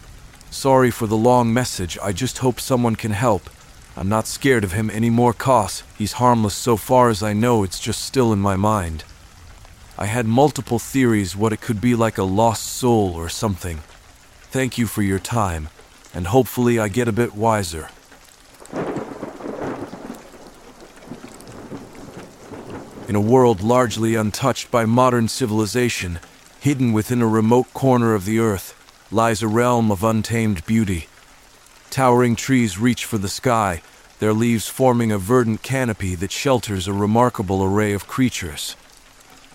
Sorry 0.50 0.90
for 0.90 1.06
the 1.06 1.16
long 1.16 1.54
message, 1.54 2.00
I 2.02 2.14
just 2.14 2.40
hope 2.40 2.60
someone 2.60 2.96
can 2.96 3.12
help. 3.12 3.52
I'm 3.96 4.10
not 4.10 4.26
scared 4.26 4.64
of 4.64 4.72
him 4.72 4.90
any 4.90 5.12
more, 5.12 5.34
cause 5.34 5.84
he's 5.96 6.14
harmless 6.14 6.56
so 6.56 6.78
far 6.78 7.10
as 7.10 7.22
I 7.22 7.34
know, 7.34 7.64
it's 7.64 7.80
just 7.80 8.04
still 8.04 8.34
in 8.34 8.40
my 8.40 8.56
mind. 8.56 9.04
I 9.98 10.08
had 10.08 10.26
multiple 10.26 10.78
theories 10.78 11.38
what 11.38 11.54
it 11.54 11.62
could 11.62 11.80
be 11.80 11.96
like 11.96 12.18
a 12.18 12.24
lost 12.24 12.68
soul 12.68 13.14
or 13.16 13.30
something. 13.30 13.78
Thank 14.52 14.78
you 14.78 14.88
for 14.88 15.02
your 15.02 15.20
time, 15.20 15.70
and 16.14 16.28
hopefully 16.28 16.78
I 16.78 16.90
get 16.90 17.08
a 17.08 17.14
bit 17.14 17.34
wiser. 17.34 17.88
In 23.08 23.16
a 23.16 23.22
world 23.22 23.62
largely 23.62 24.16
untouched 24.16 24.70
by 24.70 24.84
modern 24.84 25.30
civilization, 25.30 26.20
hidden 26.60 26.92
within 26.92 27.22
a 27.22 27.28
remote 27.28 27.74
corner 27.74 28.14
of 28.16 28.26
the 28.26 28.40
earth, 28.40 28.74
lies 29.12 29.42
a 29.42 29.48
realm 29.48 29.92
of 29.92 30.04
untamed 30.04 30.66
beauty. 30.66 31.08
Towering 31.90 32.36
trees 32.36 32.78
reach 32.78 33.06
for 33.06 33.18
the 33.18 33.30
sky, 33.30 33.82
their 34.20 34.34
leaves 34.34 34.68
forming 34.68 35.12
a 35.14 35.18
verdant 35.18 35.62
canopy 35.62 36.16
that 36.16 36.32
shelters 36.32 36.86
a 36.86 36.94
remarkable 36.94 37.64
array 37.64 37.94
of 37.94 38.08
creatures. 38.08 38.76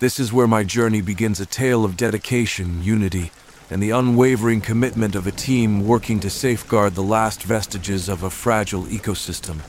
This 0.01 0.19
is 0.19 0.33
where 0.33 0.47
my 0.47 0.63
journey 0.63 0.99
begins 1.01 1.39
a 1.39 1.45
tale 1.45 1.85
of 1.85 1.95
dedication, 1.95 2.81
unity, 2.81 3.29
and 3.69 3.83
the 3.83 3.91
unwavering 3.91 4.59
commitment 4.59 5.13
of 5.13 5.27
a 5.27 5.31
team 5.31 5.85
working 5.85 6.19
to 6.21 6.29
safeguard 6.31 6.95
the 6.95 7.03
last 7.03 7.43
vestiges 7.43 8.09
of 8.09 8.23
a 8.23 8.31
fragile 8.31 8.85
ecosystem. 8.85 9.59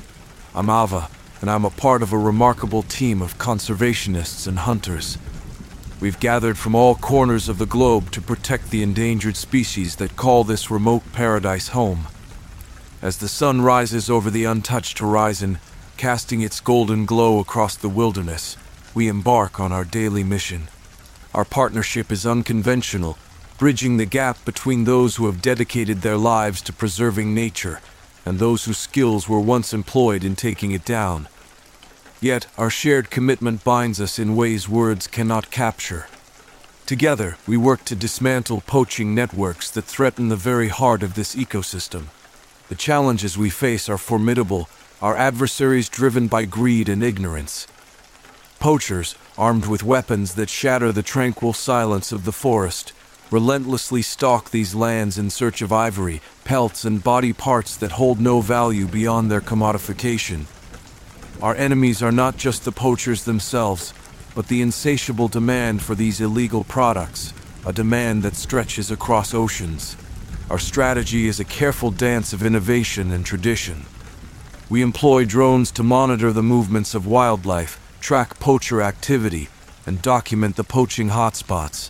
I'm 0.55 0.71
Ava, 0.71 1.11
and 1.43 1.51
I'm 1.51 1.67
a 1.67 1.71
part 1.71 2.03
of 2.03 2.15
a 2.15 2.19
remarkable 2.19 2.83
team 2.83 3.21
of 3.21 3.37
conservationists 3.37 4.47
and 4.47 4.61
hunters. 4.61 5.19
We've 6.01 6.19
gathered 6.19 6.57
from 6.57 6.75
all 6.75 6.95
corners 6.95 7.51
of 7.51 7.59
the 7.59 7.67
globe 7.67 8.11
to 8.13 8.23
protect 8.23 8.71
the 8.71 8.83
endangered 8.83 9.37
species 9.37 9.97
that 9.97 10.17
call 10.17 10.45
this 10.45 10.71
remote 10.71 11.03
paradise 11.13 11.69
home. 11.69 12.07
As 13.03 13.19
the 13.19 13.29
sun 13.29 13.61
rises 13.61 14.09
over 14.09 14.31
the 14.31 14.45
untouched 14.45 14.99
horizon, 14.99 15.59
casting 15.99 16.41
its 16.41 16.59
golden 16.59 17.05
glow 17.05 17.39
across 17.39 17.77
the 17.77 17.91
wilderness, 17.91 18.57
we 18.95 19.09
embark 19.09 19.59
on 19.59 19.73
our 19.73 19.85
daily 19.85 20.25
mission. 20.25 20.69
Our 21.35 21.45
partnership 21.45 22.13
is 22.13 22.27
unconventional, 22.27 23.17
bridging 23.59 23.97
the 23.97 24.07
gap 24.07 24.45
between 24.45 24.85
those 24.85 25.17
who 25.17 25.27
have 25.27 25.41
dedicated 25.41 26.03
their 26.03 26.17
lives 26.17 26.61
to 26.63 26.73
preserving 26.73 27.35
nature 27.35 27.81
and 28.25 28.39
those 28.39 28.65
whose 28.65 28.79
skills 28.79 29.29
were 29.29 29.41
once 29.41 29.73
employed 29.73 30.25
in 30.25 30.37
taking 30.37 30.73
it 30.73 30.85
down. 30.85 31.29
Yet, 32.21 32.47
our 32.57 32.71
shared 32.71 33.11
commitment 33.11 33.65
binds 33.65 34.01
us 34.01 34.19
in 34.19 34.37
ways 34.37 34.69
words 34.69 35.07
cannot 35.07 35.51
capture. 35.51 36.07
Together, 36.87 37.37
we 37.47 37.57
work 37.57 37.85
to 37.87 37.97
dismantle 37.97 38.63
poaching 38.67 39.15
networks 39.15 39.71
that 39.71 39.85
threaten 39.85 40.29
the 40.29 40.37
very 40.37 40.69
heart 40.69 41.03
of 41.03 41.15
this 41.15 41.35
ecosystem. 41.35 42.07
The 42.69 42.75
challenges 42.75 43.37
we 43.37 43.51
face 43.51 43.89
are 43.89 43.99
formidable, 43.99 44.69
our 45.01 45.17
adversaries 45.17 45.89
driven 45.89 46.29
by 46.29 46.45
greed 46.45 46.89
and 46.89 47.03
ignorance. 47.03 47.67
Poachers, 48.63 49.17
armed 49.37 49.67
with 49.67 49.83
weapons 49.83 50.37
that 50.37 50.49
shatter 50.49 50.93
the 50.93 51.03
tranquil 51.03 51.53
silence 51.53 52.13
of 52.13 52.25
the 52.25 52.31
forest, 52.31 52.93
relentlessly 53.29 54.03
stalk 54.03 54.51
these 54.51 54.73
lands 54.73 55.19
in 55.19 55.31
search 55.31 55.63
of 55.63 55.73
ivory, 55.73 56.23
pelts, 56.45 56.85
and 56.85 57.03
body 57.03 57.33
parts 57.33 57.77
that 57.77 57.91
hold 57.91 58.21
no 58.21 58.41
value 58.41 58.87
beyond 58.87 59.29
their 59.29 59.41
commodification. 59.41 60.45
Our 61.43 61.57
enemies 61.57 62.05
are 62.05 62.13
not 62.13 62.37
just 62.37 62.65
the 62.65 62.71
poachers 62.71 63.25
themselves, 63.25 63.93
but 64.33 64.47
the 64.47 64.63
insatiable 64.63 65.27
demand 65.27 65.83
for 65.83 65.97
these 65.97 66.21
illegal 66.21 66.63
products, 66.63 67.35
a 67.67 67.73
demand 67.73 68.23
that 68.23 68.37
stretches 68.37 68.93
across 68.93 69.35
oceans. 69.35 69.97
Our 70.49 70.61
strategy 70.61 71.27
is 71.27 71.41
a 71.41 71.45
careful 71.45 71.91
dance 71.91 72.33
of 72.33 72.47
innovation 72.47 73.11
and 73.11 73.27
tradition. 73.27 73.87
We 74.71 74.83
employ 74.83 75.25
drones 75.25 75.73
to 75.73 75.83
monitor 75.83 76.33
the 76.33 76.45
movements 76.45 76.95
of 76.95 77.09
wildlife, 77.09 77.81
track 78.03 78.41
poacher 78.41 78.83
activity, 78.83 79.49
and 79.87 80.03
document 80.03 80.57
the 80.57 80.65
poaching 80.65 81.11
hotspots. 81.11 81.89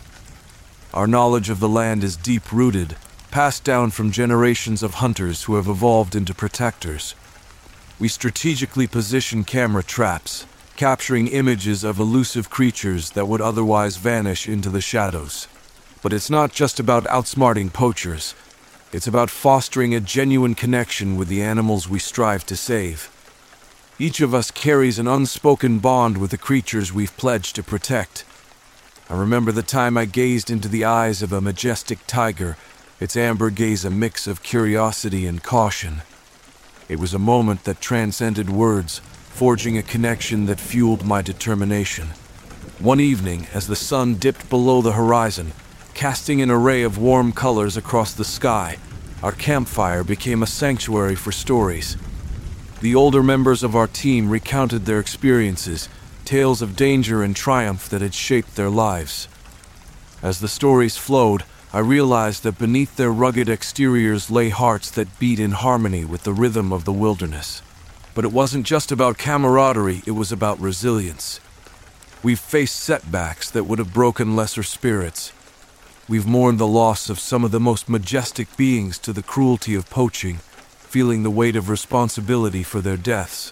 Our 0.93 1.07
knowledge 1.07 1.49
of 1.49 1.59
the 1.59 1.67
land 1.67 2.03
is 2.03 2.15
deep 2.15 2.51
rooted, 2.51 2.95
passed 3.31 3.63
down 3.63 3.89
from 3.89 4.11
generations 4.11 4.83
of 4.83 4.95
hunters 4.95 5.43
who 5.43 5.55
have 5.55 5.67
evolved 5.67 6.15
into 6.15 6.35
protectors. 6.35 7.15
We 7.99 8.07
strategically 8.07 8.85
position 8.85 9.43
camera 9.43 9.83
traps, 9.83 10.45
capturing 10.75 11.29
images 11.29 11.83
of 11.83 11.97
elusive 11.97 12.47
creatures 12.47 13.09
that 13.11 13.27
would 13.27 13.41
otherwise 13.41 13.97
vanish 13.97 14.47
into 14.47 14.69
the 14.69 14.81
shadows. 14.81 15.47
But 16.03 16.13
it's 16.13 16.29
not 16.29 16.51
just 16.51 16.79
about 16.79 17.05
outsmarting 17.05 17.73
poachers, 17.73 18.35
it's 18.91 19.07
about 19.07 19.31
fostering 19.31 19.95
a 19.95 19.99
genuine 19.99 20.53
connection 20.53 21.17
with 21.17 21.27
the 21.27 21.41
animals 21.41 21.89
we 21.89 21.97
strive 21.97 22.45
to 22.45 22.55
save. 22.55 23.09
Each 23.99 24.21
of 24.21 24.33
us 24.33 24.49
carries 24.49 24.97
an 24.97 25.07
unspoken 25.07 25.77
bond 25.77 26.17
with 26.17 26.31
the 26.31 26.37
creatures 26.37 26.91
we've 26.91 27.15
pledged 27.15 27.55
to 27.55 27.63
protect. 27.63 28.25
I 29.07 29.15
remember 29.15 29.51
the 29.51 29.61
time 29.61 29.97
I 29.97 30.05
gazed 30.05 30.49
into 30.49 30.67
the 30.67 30.83
eyes 30.83 31.21
of 31.21 31.31
a 31.31 31.41
majestic 31.41 31.99
tiger, 32.07 32.57
its 32.99 33.15
amber 33.15 33.51
gaze 33.51 33.85
a 33.85 33.91
mix 33.91 34.25
of 34.25 34.41
curiosity 34.41 35.27
and 35.27 35.43
caution. 35.43 36.01
It 36.89 36.97
was 36.97 37.13
a 37.13 37.19
moment 37.19 37.65
that 37.65 37.81
transcended 37.81 38.49
words, 38.49 38.99
forging 39.29 39.77
a 39.77 39.83
connection 39.83 40.47
that 40.47 40.59
fueled 40.59 41.05
my 41.05 41.21
determination. 41.21 42.07
One 42.79 42.99
evening, 42.99 43.47
as 43.53 43.67
the 43.67 43.75
sun 43.75 44.15
dipped 44.15 44.49
below 44.49 44.81
the 44.81 44.93
horizon, 44.93 45.53
casting 45.93 46.41
an 46.41 46.49
array 46.49 46.81
of 46.81 46.97
warm 46.97 47.31
colors 47.31 47.77
across 47.77 48.13
the 48.13 48.25
sky, 48.25 48.79
our 49.21 49.31
campfire 49.31 50.03
became 50.03 50.41
a 50.41 50.47
sanctuary 50.47 51.15
for 51.15 51.31
stories. 51.31 51.95
The 52.83 52.95
older 52.95 53.23
members 53.23 53.63
of 53.63 53.77
our 53.77 53.87
team 53.87 54.29
recounted 54.29 54.83
their 54.83 54.99
experiences, 54.99 55.87
tales 56.25 56.61
of 56.61 56.75
danger 56.75 57.23
and 57.23 57.33
triumph 57.33 57.87
that 57.87 58.01
had 58.01 58.13
shaped 58.13 58.57
their 58.57 58.69
lives. 58.69 59.29
As 60.21 60.41
the 60.41 60.49
stories 60.49 60.97
flowed, 60.97 61.45
I 61.71 61.79
realized 61.79 62.43
that 62.43 62.57
beneath 62.59 62.97
their 62.97 63.09
rugged 63.09 63.47
exteriors 63.47 64.29
lay 64.29 64.49
hearts 64.49 64.91
that 64.91 65.17
beat 65.17 65.39
in 65.39 65.51
harmony 65.51 66.03
with 66.03 66.23
the 66.23 66.33
rhythm 66.33 66.73
of 66.73 66.83
the 66.83 66.91
wilderness. 66.91 67.61
But 68.13 68.25
it 68.25 68.33
wasn't 68.33 68.65
just 68.65 68.91
about 68.91 69.17
camaraderie, 69.17 70.03
it 70.05 70.11
was 70.11 70.33
about 70.33 70.59
resilience. 70.59 71.39
We've 72.21 72.37
faced 72.37 72.75
setbacks 72.75 73.49
that 73.51 73.63
would 73.63 73.79
have 73.79 73.93
broken 73.93 74.35
lesser 74.35 74.61
spirits. 74.61 75.31
We've 76.09 76.27
mourned 76.27 76.59
the 76.59 76.67
loss 76.67 77.09
of 77.09 77.17
some 77.17 77.45
of 77.45 77.51
the 77.51 77.61
most 77.61 77.87
majestic 77.87 78.57
beings 78.57 78.99
to 78.99 79.13
the 79.13 79.23
cruelty 79.23 79.73
of 79.73 79.89
poaching, 79.89 80.41
feeling 80.93 81.23
the 81.23 81.31
weight 81.31 81.55
of 81.55 81.69
responsibility 81.69 82.61
for 82.61 82.79
their 82.79 82.95
deaths. 82.95 83.51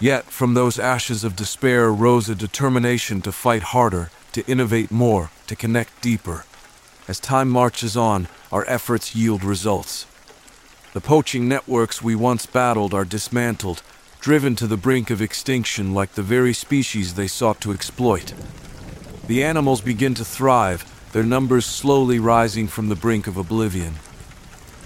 Yet, 0.00 0.24
from 0.24 0.54
those 0.54 0.78
ashes 0.78 1.22
of 1.22 1.36
despair 1.36 1.92
rose 1.92 2.30
a 2.30 2.34
determination 2.34 3.20
to 3.20 3.32
fight 3.32 3.62
harder, 3.74 4.10
to 4.32 4.46
innovate 4.46 4.90
more, 4.90 5.30
to 5.46 5.54
connect 5.54 6.00
deeper. 6.00 6.46
As 7.06 7.20
time 7.20 7.50
marches 7.50 7.98
on, 7.98 8.28
our 8.50 8.64
efforts 8.66 9.14
yield 9.14 9.44
results. 9.44 10.06
The 10.94 11.02
poaching 11.02 11.50
networks 11.50 12.00
we 12.00 12.14
once 12.14 12.46
battled 12.46 12.94
are 12.94 13.04
dismantled, 13.04 13.82
driven 14.18 14.56
to 14.56 14.66
the 14.66 14.78
brink 14.78 15.10
of 15.10 15.20
extinction 15.20 15.92
like 15.92 16.12
the 16.14 16.22
very 16.22 16.54
species 16.54 17.12
they 17.12 17.28
sought 17.28 17.60
to 17.60 17.72
exploit. 17.72 18.32
The 19.26 19.44
animals 19.44 19.82
begin 19.82 20.14
to 20.14 20.24
thrive, 20.24 20.80
their 21.12 21.24
numbers 21.24 21.66
slowly 21.66 22.18
rising 22.18 22.68
from 22.68 22.88
the 22.88 22.96
brink 22.96 23.26
of 23.26 23.36
oblivion. 23.36 23.96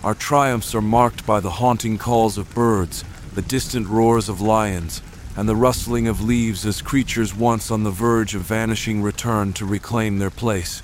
Our 0.05 0.14
triumphs 0.14 0.74
are 0.74 0.82
marked 0.82 1.24
by 1.24 1.38
the 1.38 1.50
haunting 1.50 1.96
calls 1.96 2.36
of 2.36 2.53
birds, 2.53 3.05
the 3.34 3.42
distant 3.42 3.86
roars 3.86 4.28
of 4.28 4.40
lions, 4.40 5.00
and 5.36 5.48
the 5.48 5.55
rustling 5.55 6.09
of 6.09 6.20
leaves 6.20 6.66
as 6.66 6.82
creatures 6.82 7.32
once 7.32 7.70
on 7.70 7.84
the 7.84 7.92
verge 7.92 8.34
of 8.34 8.42
vanishing 8.42 9.00
return 9.00 9.53
to 9.53 9.64
reclaim 9.64 10.18
their 10.18 10.28
place. 10.28 10.82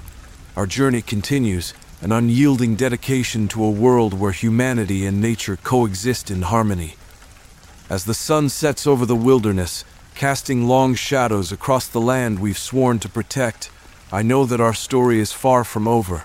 Our 0.54 0.66
journey 0.66 1.02
continues, 1.02 1.74
an 2.00 2.12
unyielding 2.12 2.76
dedication 2.76 3.48
to 3.48 3.64
a 3.64 3.70
world 3.70 4.14
where 4.14 4.30
humanity 4.30 5.04
and 5.04 5.20
nature 5.20 5.56
coexist 5.56 6.30
in 6.30 6.42
harmony. 6.42 6.94
As 7.90 8.04
the 8.04 8.14
sun 8.14 8.48
sets 8.48 8.86
over 8.86 9.04
the 9.04 9.16
wilderness, 9.16 9.84
casting 10.14 10.68
long 10.68 10.94
shadows 10.94 11.50
across 11.50 11.88
the 11.88 12.00
land 12.00 12.38
we've 12.38 12.56
sworn 12.56 13.00
to 13.00 13.08
protect, 13.08 13.68
I 14.12 14.22
know 14.22 14.46
that 14.46 14.60
our 14.60 14.74
story 14.74 15.18
is 15.18 15.32
far 15.32 15.64
from 15.64 15.88
over. 15.88 16.22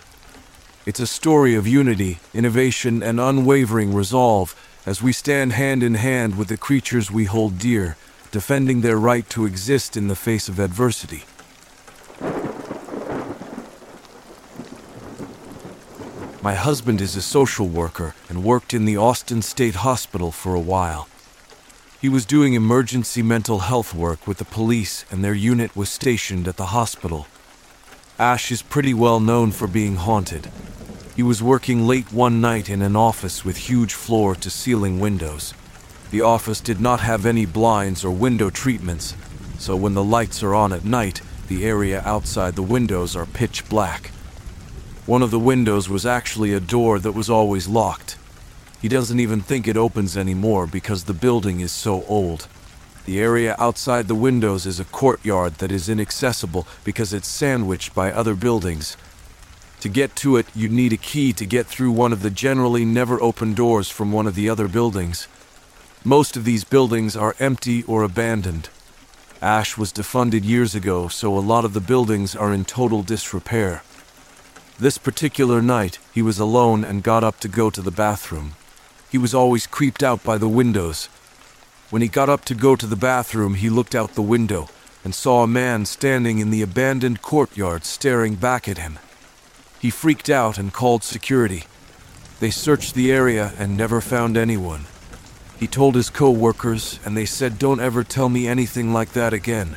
It's 0.85 0.99
a 0.99 1.07
story 1.07 1.55
of 1.55 1.65
unity, 1.65 2.19
innovation, 2.33 3.01
and 3.01 3.17
unwavering 3.17 3.93
resolve, 3.93 4.53
as 4.85 5.01
we 5.01 5.13
stand 5.13 5.53
hand 5.53 5.81
in 5.81 5.93
hand 5.93 6.37
with 6.37 6.49
the 6.49 6.57
creatures 6.57 7.09
we 7.09 7.23
hold 7.23 7.57
dear, 7.57 7.95
defending 8.31 8.81
their 8.81 8.97
right 8.97 9.29
to 9.29 9.45
exist 9.45 9.95
in 9.95 10.09
the 10.09 10.15
face 10.15 10.49
of 10.49 10.59
adversity. 10.59 11.23
My 16.41 16.53
husband 16.53 16.99
is 16.99 17.15
a 17.15 17.21
social 17.21 17.69
worker 17.69 18.13
and 18.27 18.43
worked 18.43 18.73
in 18.73 18.83
the 18.83 18.97
Austin 18.97 19.41
State 19.41 19.75
Hospital 19.75 20.33
for 20.33 20.53
a 20.53 20.59
while. 20.59 21.07
He 22.01 22.09
was 22.09 22.25
doing 22.25 22.55
emergency 22.55 23.21
mental 23.21 23.59
health 23.59 23.93
work 23.93 24.27
with 24.27 24.39
the 24.39 24.43
police, 24.43 25.05
and 25.09 25.23
their 25.23 25.33
unit 25.33 25.77
was 25.77 25.87
stationed 25.87 26.45
at 26.45 26.57
the 26.57 26.75
hospital. 26.75 27.27
Ash 28.19 28.51
is 28.51 28.61
pretty 28.61 28.93
well 28.93 29.21
known 29.21 29.51
for 29.51 29.67
being 29.67 29.95
haunted. 29.95 30.51
He 31.15 31.21
was 31.21 31.43
working 31.43 31.85
late 31.85 32.11
one 32.11 32.41
night 32.41 32.69
in 32.69 32.81
an 32.81 32.95
office 32.95 33.45
with 33.45 33.69
huge 33.69 33.93
floor 33.93 34.33
to 34.35 34.49
ceiling 34.49 34.99
windows. 34.99 35.53
The 36.09 36.21
office 36.21 36.59
did 36.59 36.81
not 36.81 37.01
have 37.01 37.25
any 37.25 37.45
blinds 37.45 38.03
or 38.03 38.09
window 38.09 38.49
treatments, 38.49 39.15
so 39.59 39.75
when 39.75 39.93
the 39.93 40.03
lights 40.03 40.41
are 40.41 40.55
on 40.55 40.73
at 40.73 40.85
night, 40.85 41.21
the 41.49 41.65
area 41.65 42.01
outside 42.03 42.55
the 42.55 42.63
windows 42.63 43.15
are 43.15 43.27
pitch 43.27 43.69
black. 43.69 44.07
One 45.05 45.21
of 45.21 45.29
the 45.29 45.39
windows 45.39 45.87
was 45.87 46.03
actually 46.03 46.51
a 46.51 46.59
door 46.59 46.97
that 46.97 47.11
was 47.11 47.29
always 47.29 47.67
locked. 47.67 48.17
He 48.81 48.87
doesn't 48.87 49.19
even 49.19 49.41
think 49.41 49.67
it 49.67 49.77
opens 49.77 50.17
anymore 50.17 50.65
because 50.65 51.03
the 51.03 51.13
building 51.13 51.59
is 51.59 51.71
so 51.71 52.03
old. 52.05 52.47
The 53.05 53.19
area 53.19 53.55
outside 53.59 54.07
the 54.07 54.15
windows 54.15 54.65
is 54.65 54.79
a 54.79 54.85
courtyard 54.85 55.55
that 55.55 55.71
is 55.71 55.89
inaccessible 55.89 56.65
because 56.83 57.13
it's 57.13 57.27
sandwiched 57.27 57.93
by 57.93 58.11
other 58.11 58.33
buildings. 58.33 58.97
To 59.83 59.89
get 59.89 60.15
to 60.23 60.37
it, 60.37 60.45
you'd 60.55 60.71
need 60.71 60.93
a 60.93 60.97
key 61.11 61.33
to 61.33 61.45
get 61.45 61.67
through 61.67 61.91
one 61.91 62.13
of 62.13 62.21
the 62.21 62.29
generally 62.29 62.85
never 62.85 63.21
open 63.21 63.53
doors 63.53 63.89
from 63.89 64.13
one 64.13 64.27
of 64.27 64.33
the 64.33 64.47
other 64.49 64.69
buildings. 64.69 65.27
Most 66.05 66.37
of 66.37 66.45
these 66.45 66.63
buildings 66.63 67.17
are 67.17 67.35
empty 67.37 67.83
or 67.83 68.01
abandoned. 68.01 68.69
Ash 69.41 69.77
was 69.77 69.91
defunded 69.91 70.45
years 70.45 70.73
ago, 70.73 71.09
so 71.09 71.37
a 71.37 71.43
lot 71.43 71.65
of 71.65 71.73
the 71.73 71.81
buildings 71.81 72.33
are 72.33 72.53
in 72.53 72.63
total 72.63 73.03
disrepair. 73.03 73.83
This 74.79 74.97
particular 74.97 75.61
night, 75.61 75.99
he 76.13 76.21
was 76.21 76.39
alone 76.39 76.85
and 76.85 77.03
got 77.03 77.25
up 77.25 77.41
to 77.41 77.49
go 77.49 77.69
to 77.69 77.81
the 77.81 77.91
bathroom. 77.91 78.53
He 79.11 79.17
was 79.17 79.33
always 79.33 79.67
creeped 79.67 80.01
out 80.01 80.23
by 80.23 80.37
the 80.37 80.47
windows. 80.47 81.07
When 81.89 82.01
he 82.01 82.07
got 82.07 82.29
up 82.29 82.45
to 82.45 82.55
go 82.55 82.77
to 82.77 82.87
the 82.87 82.95
bathroom, 82.95 83.55
he 83.55 83.69
looked 83.69 83.95
out 83.95 84.15
the 84.15 84.21
window 84.21 84.69
and 85.03 85.13
saw 85.13 85.43
a 85.43 85.57
man 85.61 85.83
standing 85.85 86.39
in 86.39 86.51
the 86.51 86.61
abandoned 86.61 87.21
courtyard 87.21 87.83
staring 87.83 88.35
back 88.35 88.69
at 88.69 88.77
him. 88.77 88.97
He 89.83 89.89
freaked 89.89 90.29
out 90.29 90.57
and 90.57 90.71
called 90.71 91.03
security. 91.03 91.65
They 92.39 92.51
searched 92.51 92.95
the 92.95 93.11
area 93.11 93.51
and 93.59 93.75
never 93.75 93.99
found 93.99 94.37
anyone. 94.37 94.85
He 95.59 95.67
told 95.67 95.95
his 95.95 96.09
co 96.09 96.31
workers, 96.31 97.01
and 97.03 97.17
they 97.17 97.25
said, 97.25 97.59
Don't 97.59 97.81
ever 97.81 98.01
tell 98.01 98.29
me 98.29 98.47
anything 98.47 98.93
like 98.93 99.11
that 99.11 99.33
again. 99.33 99.75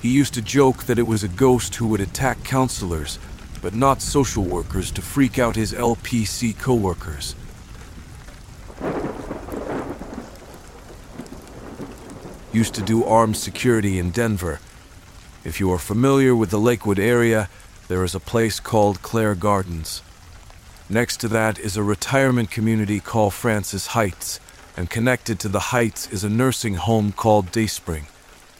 He 0.00 0.10
used 0.10 0.34
to 0.34 0.40
joke 0.40 0.84
that 0.84 1.00
it 1.00 1.08
was 1.08 1.24
a 1.24 1.28
ghost 1.28 1.74
who 1.74 1.88
would 1.88 2.00
attack 2.00 2.44
counselors 2.44 3.18
but 3.60 3.74
not 3.74 4.00
social 4.00 4.44
workers 4.44 4.92
to 4.92 5.02
freak 5.02 5.36
out 5.36 5.56
his 5.56 5.72
LPC 5.72 6.56
coworkers. 6.56 7.34
Used 12.52 12.74
to 12.74 12.82
do 12.82 13.04
armed 13.04 13.36
security 13.36 13.98
in 13.98 14.12
Denver. 14.12 14.60
If 15.42 15.58
you 15.58 15.72
are 15.72 15.78
familiar 15.78 16.36
with 16.36 16.50
the 16.50 16.60
Lakewood 16.60 17.00
area, 17.00 17.48
there 17.88 18.04
is 18.04 18.14
a 18.14 18.20
place 18.20 18.60
called 18.60 19.02
Clare 19.02 19.34
Gardens. 19.34 20.02
Next 20.90 21.20
to 21.20 21.28
that 21.28 21.58
is 21.58 21.76
a 21.76 21.82
retirement 21.82 22.50
community 22.50 23.00
called 23.00 23.32
Francis 23.32 23.88
Heights, 23.88 24.40
and 24.76 24.90
connected 24.90 25.40
to 25.40 25.48
the 25.48 25.72
Heights 25.72 26.10
is 26.10 26.22
a 26.22 26.28
nursing 26.28 26.74
home 26.74 27.12
called 27.12 27.50
Dayspring. 27.50 28.06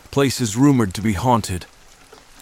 The 0.04 0.08
place 0.08 0.40
is 0.40 0.56
rumored 0.56 0.94
to 0.94 1.02
be 1.02 1.12
haunted. 1.12 1.66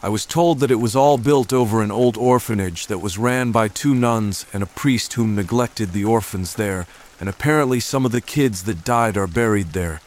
I 0.01 0.09
was 0.09 0.25
told 0.25 0.61
that 0.61 0.71
it 0.71 0.77
was 0.77 0.95
all 0.95 1.19
built 1.19 1.53
over 1.53 1.83
an 1.83 1.91
old 1.91 2.17
orphanage 2.17 2.87
that 2.87 2.99
was 2.99 3.19
ran 3.19 3.51
by 3.51 3.67
two 3.67 3.95
nuns 3.95 4.47
and 4.53 4.63
a 4.63 4.67
priest 4.67 5.15
whom 5.15 5.35
neglected 5.35 5.93
the 5.93 6.05
orphans 6.05 6.55
there, 6.55 6.87
and 7.19 7.29
apparently 7.29 7.81
some 7.81 8.07
of 8.07 8.13
the 8.13 8.21
kids 8.21 8.63
that 8.63 8.85
died 8.85 9.17
are 9.17 9.27
buried 9.27 9.73
there. 9.73 10.01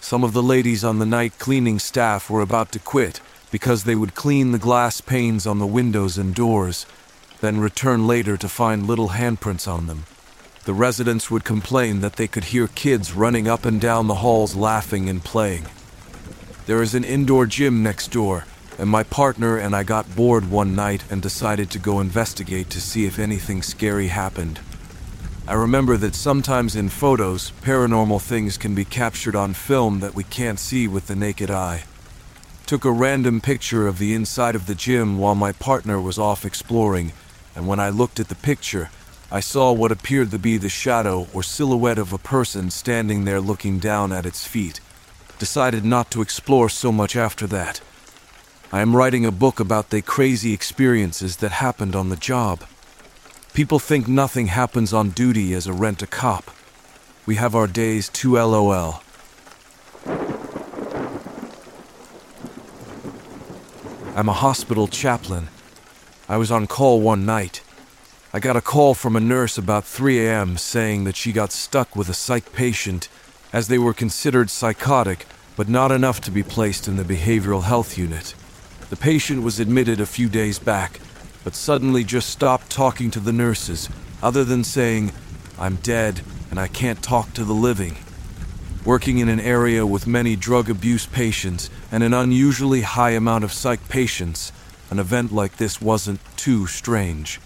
Some 0.00 0.22
of 0.22 0.34
the 0.34 0.42
ladies 0.42 0.84
on 0.84 0.98
the 0.98 1.06
night 1.06 1.38
cleaning 1.38 1.78
staff 1.78 2.28
were 2.28 2.42
about 2.42 2.72
to 2.72 2.78
quit 2.78 3.20
because 3.50 3.84
they 3.84 3.94
would 3.94 4.14
clean 4.14 4.52
the 4.52 4.58
glass 4.58 5.00
panes 5.00 5.46
on 5.46 5.58
the 5.58 5.66
windows 5.66 6.18
and 6.18 6.34
doors, 6.34 6.86
then 7.40 7.60
return 7.60 8.06
later 8.06 8.36
to 8.36 8.48
find 8.48 8.86
little 8.86 9.10
handprints 9.10 9.66
on 9.66 9.86
them. 9.86 10.04
The 10.64 10.74
residents 10.74 11.30
would 11.30 11.44
complain 11.44 12.00
that 12.00 12.16
they 12.16 12.26
could 12.26 12.44
hear 12.44 12.68
kids 12.68 13.12
running 13.12 13.48
up 13.48 13.64
and 13.64 13.80
down 13.80 14.06
the 14.06 14.16
halls 14.16 14.54
laughing 14.54 15.08
and 15.08 15.24
playing. 15.24 15.66
There 16.66 16.82
is 16.82 16.94
an 16.94 17.04
indoor 17.04 17.46
gym 17.46 17.82
next 17.82 18.08
door 18.08 18.44
and 18.78 18.88
my 18.88 19.02
partner 19.02 19.56
and 19.56 19.74
I 19.74 19.82
got 19.82 20.14
bored 20.14 20.50
one 20.50 20.76
night 20.76 21.02
and 21.10 21.20
decided 21.20 21.70
to 21.70 21.78
go 21.80 21.98
investigate 22.00 22.70
to 22.70 22.80
see 22.80 23.06
if 23.06 23.18
anything 23.18 23.60
scary 23.62 24.08
happened. 24.08 24.60
I 25.48 25.54
remember 25.54 25.96
that 25.96 26.14
sometimes 26.14 26.76
in 26.76 26.88
photos, 26.88 27.52
paranormal 27.62 28.22
things 28.22 28.56
can 28.56 28.74
be 28.74 28.84
captured 28.84 29.34
on 29.34 29.54
film 29.54 30.00
that 30.00 30.14
we 30.14 30.22
can't 30.22 30.60
see 30.60 30.86
with 30.86 31.08
the 31.08 31.16
naked 31.16 31.50
eye. 31.50 31.84
Took 32.68 32.84
a 32.84 32.92
random 32.92 33.40
picture 33.40 33.86
of 33.86 33.96
the 33.96 34.12
inside 34.12 34.54
of 34.54 34.66
the 34.66 34.74
gym 34.74 35.16
while 35.16 35.34
my 35.34 35.52
partner 35.52 35.98
was 35.98 36.18
off 36.18 36.44
exploring, 36.44 37.14
and 37.56 37.66
when 37.66 37.80
I 37.80 37.88
looked 37.88 38.20
at 38.20 38.28
the 38.28 38.34
picture, 38.34 38.90
I 39.32 39.40
saw 39.40 39.72
what 39.72 39.90
appeared 39.90 40.30
to 40.32 40.38
be 40.38 40.58
the 40.58 40.68
shadow 40.68 41.28
or 41.32 41.42
silhouette 41.42 41.96
of 41.96 42.12
a 42.12 42.18
person 42.18 42.68
standing 42.68 43.24
there 43.24 43.40
looking 43.40 43.78
down 43.78 44.12
at 44.12 44.26
its 44.26 44.46
feet. 44.46 44.80
Decided 45.38 45.82
not 45.82 46.10
to 46.10 46.20
explore 46.20 46.68
so 46.68 46.92
much 46.92 47.16
after 47.16 47.46
that. 47.46 47.80
I 48.70 48.82
am 48.82 48.94
writing 48.94 49.24
a 49.24 49.32
book 49.32 49.60
about 49.60 49.88
the 49.88 50.02
crazy 50.02 50.52
experiences 50.52 51.38
that 51.38 51.52
happened 51.52 51.96
on 51.96 52.10
the 52.10 52.16
job. 52.16 52.64
People 53.54 53.78
think 53.78 54.06
nothing 54.06 54.48
happens 54.48 54.92
on 54.92 55.08
duty 55.08 55.54
as 55.54 55.66
a 55.66 55.72
rent 55.72 56.02
a 56.02 56.06
cop. 56.06 56.50
We 57.24 57.36
have 57.36 57.54
our 57.54 57.66
days 57.66 58.10
too 58.10 58.34
LOL. 58.34 59.02
I'm 64.18 64.28
a 64.28 64.32
hospital 64.32 64.88
chaplain. 64.88 65.46
I 66.28 66.38
was 66.38 66.50
on 66.50 66.66
call 66.66 67.00
one 67.00 67.24
night. 67.24 67.62
I 68.32 68.40
got 68.40 68.56
a 68.56 68.60
call 68.60 68.94
from 68.94 69.14
a 69.14 69.20
nurse 69.20 69.56
about 69.56 69.84
3 69.84 70.26
a.m. 70.26 70.56
saying 70.58 71.04
that 71.04 71.14
she 71.14 71.30
got 71.30 71.52
stuck 71.52 71.94
with 71.94 72.08
a 72.08 72.14
psych 72.14 72.52
patient 72.52 73.08
as 73.52 73.68
they 73.68 73.78
were 73.78 73.94
considered 73.94 74.50
psychotic 74.50 75.24
but 75.54 75.68
not 75.68 75.92
enough 75.92 76.20
to 76.22 76.32
be 76.32 76.42
placed 76.42 76.88
in 76.88 76.96
the 76.96 77.04
behavioral 77.04 77.62
health 77.62 77.96
unit. 77.96 78.34
The 78.90 78.96
patient 78.96 79.44
was 79.44 79.60
admitted 79.60 80.00
a 80.00 80.04
few 80.04 80.28
days 80.28 80.58
back, 80.58 80.98
but 81.44 81.54
suddenly 81.54 82.02
just 82.02 82.28
stopped 82.28 82.70
talking 82.70 83.12
to 83.12 83.20
the 83.20 83.32
nurses, 83.32 83.88
other 84.20 84.42
than 84.42 84.64
saying, 84.64 85.12
I'm 85.60 85.76
dead 85.76 86.22
and 86.50 86.58
I 86.58 86.66
can't 86.66 87.00
talk 87.04 87.34
to 87.34 87.44
the 87.44 87.52
living. 87.52 87.96
Working 88.88 89.18
in 89.18 89.28
an 89.28 89.38
area 89.38 89.84
with 89.84 90.06
many 90.06 90.34
drug 90.34 90.70
abuse 90.70 91.04
patients 91.04 91.68
and 91.92 92.02
an 92.02 92.14
unusually 92.14 92.80
high 92.80 93.10
amount 93.10 93.44
of 93.44 93.52
psych 93.52 93.86
patients, 93.90 94.50
an 94.90 94.98
event 94.98 95.30
like 95.30 95.58
this 95.58 95.78
wasn't 95.78 96.20
too 96.38 96.66
strange. 96.66 97.38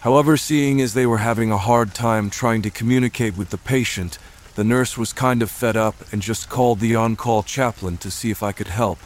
However, 0.00 0.36
seeing 0.36 0.80
as 0.80 0.92
they 0.92 1.06
were 1.06 1.18
having 1.18 1.52
a 1.52 1.56
hard 1.56 1.94
time 1.94 2.30
trying 2.30 2.62
to 2.62 2.70
communicate 2.70 3.36
with 3.36 3.50
the 3.50 3.58
patient, 3.58 4.18
the 4.56 4.64
nurse 4.64 4.98
was 4.98 5.12
kind 5.12 5.40
of 5.40 5.52
fed 5.52 5.76
up 5.76 5.94
and 6.10 6.20
just 6.20 6.48
called 6.48 6.80
the 6.80 6.96
on 6.96 7.14
call 7.14 7.44
chaplain 7.44 7.96
to 7.98 8.10
see 8.10 8.32
if 8.32 8.42
I 8.42 8.50
could 8.50 8.66
help. 8.66 8.98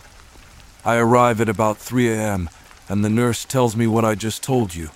I 0.82 0.96
arrive 0.96 1.42
at 1.42 1.50
about 1.50 1.76
3 1.76 2.08
a.m., 2.08 2.48
and 2.88 3.04
the 3.04 3.10
nurse 3.10 3.44
tells 3.44 3.76
me 3.76 3.86
what 3.86 4.06
I 4.06 4.14
just 4.14 4.42
told 4.42 4.74
you. 4.74 4.92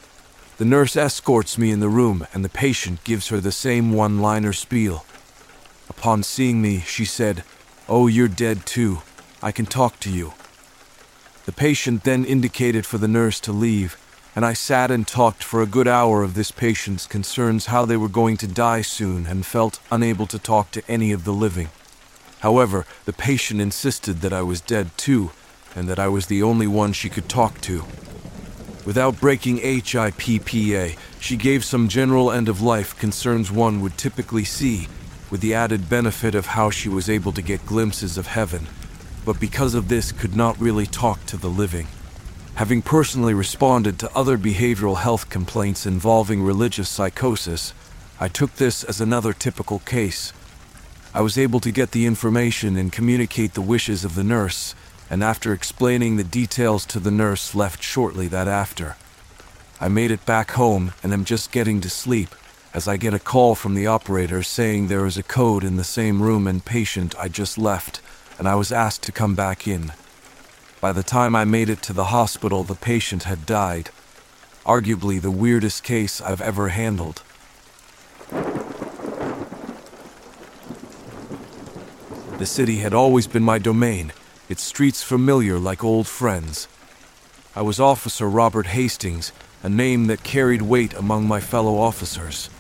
The 0.57 0.65
nurse 0.65 0.97
escorts 0.97 1.59
me 1.59 1.71
in 1.71 1.81
the 1.81 1.91
room, 1.91 2.27
and 2.33 2.43
the 2.43 2.49
patient 2.49 3.05
gives 3.05 3.29
her 3.29 3.39
the 3.39 3.53
same 3.53 3.93
one 3.93 4.23
liner 4.23 4.55
spiel. 4.55 5.05
Upon 6.05 6.23
seeing 6.23 6.61
me, 6.61 6.81
she 6.81 7.07
said, 7.07 7.45
Oh, 7.89 8.09
you're 8.09 8.29
dead 8.29 8.67
too. 8.67 9.01
I 9.43 9.53
can 9.53 9.65
talk 9.65 9.99
to 10.01 10.11
you. 10.11 10.35
The 11.47 11.53
patient 11.53 12.05
then 12.05 12.27
indicated 12.27 12.85
for 12.85 12.99
the 12.99 13.09
nurse 13.09 13.41
to 13.41 13.53
leave, 13.53 13.97
and 14.37 14.45
I 14.45 14.53
sat 14.53 14.91
and 14.91 15.09
talked 15.09 15.43
for 15.43 15.63
a 15.63 15.67
good 15.67 15.89
hour 15.89 16.23
of 16.23 16.35
this 16.35 16.51
patient's 16.51 17.07
concerns 17.07 17.73
how 17.73 17.87
they 17.87 17.97
were 17.97 18.11
going 18.11 18.37
to 18.37 18.47
die 18.47 18.83
soon 18.83 19.25
and 19.25 19.47
felt 19.47 19.81
unable 19.91 20.27
to 20.27 20.39
talk 20.39 20.71
to 20.73 20.83
any 20.89 21.11
of 21.11 21.25
the 21.25 21.33
living. 21.33 21.71
However, 22.41 22.85
the 23.07 23.15
patient 23.15 23.63
insisted 23.63 24.21
that 24.21 24.35
I 24.35 24.43
was 24.43 24.61
dead 24.61 24.91
too, 24.99 25.31
and 25.75 25.89
that 25.89 25.99
I 25.99 26.09
was 26.09 26.27
the 26.27 26.43
only 26.43 26.67
one 26.67 26.93
she 26.93 27.09
could 27.09 27.31
talk 27.31 27.63
to. 27.63 27.83
Without 28.85 29.23
breaking 29.23 29.57
HIPAA, 29.61 30.99
she 31.19 31.39
gave 31.39 31.65
some 31.65 31.89
general 31.89 32.31
end 32.31 32.51
of 32.51 32.61
life 32.61 32.95
concerns 32.99 33.51
one 33.51 33.81
would 33.81 33.97
typically 33.97 34.45
see, 34.45 34.87
with 35.35 35.41
the 35.41 35.53
added 35.53 35.89
benefit 35.91 36.33
of 36.33 36.47
how 36.47 36.71
she 36.71 36.89
was 36.89 37.11
able 37.11 37.33
to 37.33 37.43
get 37.43 37.67
glimpses 37.67 38.17
of 38.17 38.29
heaven, 38.29 38.69
but 39.25 39.41
because 39.41 39.75
of 39.75 39.89
this 39.89 40.13
could 40.13 40.37
not 40.37 40.57
really 40.61 40.87
talk 40.87 41.27
to 41.27 41.37
the 41.37 41.51
living. 41.51 41.89
Having 42.55 42.83
personally 42.83 43.35
responded 43.35 43.99
to 43.99 44.17
other 44.17 44.39
behavioral 44.39 44.99
health 44.99 45.29
complaints 45.29 45.87
involving 45.87 46.41
religious 46.41 46.89
psychosis, 46.89 47.75
I 48.21 48.29
took 48.29 48.55
this 48.55 48.85
as 48.85 49.01
another 49.01 49.33
typical 49.33 49.81
case. 49.81 50.33
I 51.13 51.21
was 51.21 51.37
able 51.37 51.59
to 51.59 51.73
get 51.73 51.91
the 51.91 52.07
information 52.07 52.77
and 52.77 52.93
communicate 52.93 53.55
the 53.55 53.61
wishes 53.61 54.05
of 54.05 54.15
the 54.15 54.23
nurse, 54.23 54.77
and 55.11 55.25
after 55.25 55.53
explaining 55.53 56.15
the 56.15 56.23
details 56.23 56.87
to 56.87 57.01
the 57.01 57.11
nurse, 57.11 57.57
left 57.57 57.83
shortly 57.83 58.29
that 58.29 58.47
after. 58.47 58.95
I 59.81 59.89
made 59.89 60.13
it 60.13 60.25
back 60.25 60.53
home 60.53 60.93
and 61.03 61.13
am 61.13 61.25
just 61.25 61.51
getting 61.51 61.81
to 61.81 61.91
sleep 61.91 62.37
as 62.75 62.89
I 62.89 62.97
get 62.97 63.15
a 63.15 63.21
call 63.21 63.55
from 63.55 63.75
the 63.75 63.87
operator 63.87 64.43
saying 64.43 64.89
there 64.89 65.07
is 65.07 65.17
a 65.17 65.23
code 65.23 65.63
in 65.63 65.77
the 65.77 65.85
same 65.85 66.21
room 66.21 66.49
and 66.49 66.65
patient 66.65 67.15
I 67.17 67.29
just 67.29 67.57
left, 67.57 68.01
and 68.37 68.49
I 68.49 68.57
was 68.57 68.73
asked 68.73 69.05
to 69.05 69.13
come 69.13 69.37
back 69.37 69.69
in. 69.69 69.93
By 70.81 70.93
the 70.93 71.05
time 71.05 71.37
I 71.37 71.45
made 71.45 71.71
it 71.71 71.81
to 71.83 71.93
the 71.93 72.07
hospital, 72.07 72.65
the 72.65 72.75
patient 72.75 73.23
had 73.23 73.47
died. 73.47 73.91
Arguably 74.67 75.23
the 75.23 75.31
weirdest 75.31 75.85
case 75.85 76.21
I've 76.21 76.41
ever 76.41 76.71
handled. 76.71 77.23
The 82.39 82.47
city 82.47 82.79
had 82.79 82.93
always 82.93 83.29
been 83.29 83.45
my 83.45 83.59
domain, 83.59 84.13
its 84.49 84.65
streets 84.65 85.05
familiar 85.05 85.61
like 85.61 85.85
old 85.85 86.09
friends. 86.09 86.67
I 87.55 87.63
was 87.63 87.79
Officer 87.79 88.29
Robert 88.29 88.67
Hastings, 88.67 89.31
a 89.63 89.69
name 89.69 90.09
that 90.09 90.25
carried 90.25 90.63
weight 90.63 90.93
among 90.95 91.29
my 91.29 91.39
fellow 91.39 91.79
officers. 91.79 92.51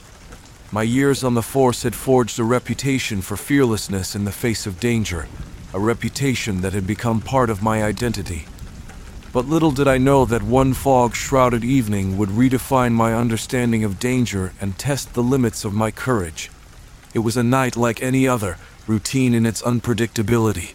My 0.75 0.83
years 0.83 1.23
on 1.23 1.35
the 1.35 1.41
force 1.57 1.85
had 1.85 1.95
forged 1.95 2.37
a 2.41 2.43
reputation 2.43 3.23
for 3.23 3.37
fearlessness 3.37 4.17
in 4.17 4.25
the 4.25 4.33
face 4.33 4.67
of 4.67 4.81
danger, 4.81 5.29
a 5.73 5.79
reputation 5.79 6.63
that 6.63 6.73
had 6.73 6.85
become 6.85 7.21
part 7.21 7.49
of 7.49 7.63
my 7.63 7.85
identity. 7.85 8.47
But 9.33 9.47
little 9.47 9.71
did 9.71 9.87
I 9.87 9.99
know 9.99 10.25
that 10.25 10.43
one 10.43 10.75
fog 10.75 11.15
shrouded 11.15 11.63
evening 11.63 12.19
would 12.19 12.31
redefine 12.31 12.91
my 12.91 13.15
understanding 13.15 13.85
of 13.85 14.01
danger 14.01 14.53
and 14.61 14.77
test 14.77 15.15
the 15.15 15.23
limits 15.23 15.65
of 15.65 15.75
my 15.75 15.93
courage. 15.93 16.51
It 17.15 17.21
was 17.21 17.37
a 17.37 17.45
night 17.45 17.77
like 17.77 18.03
any 18.03 18.27
other, 18.27 18.59
routine 18.89 19.33
in 19.33 19.47
its 19.47 19.63
unpredictability. 19.63 20.75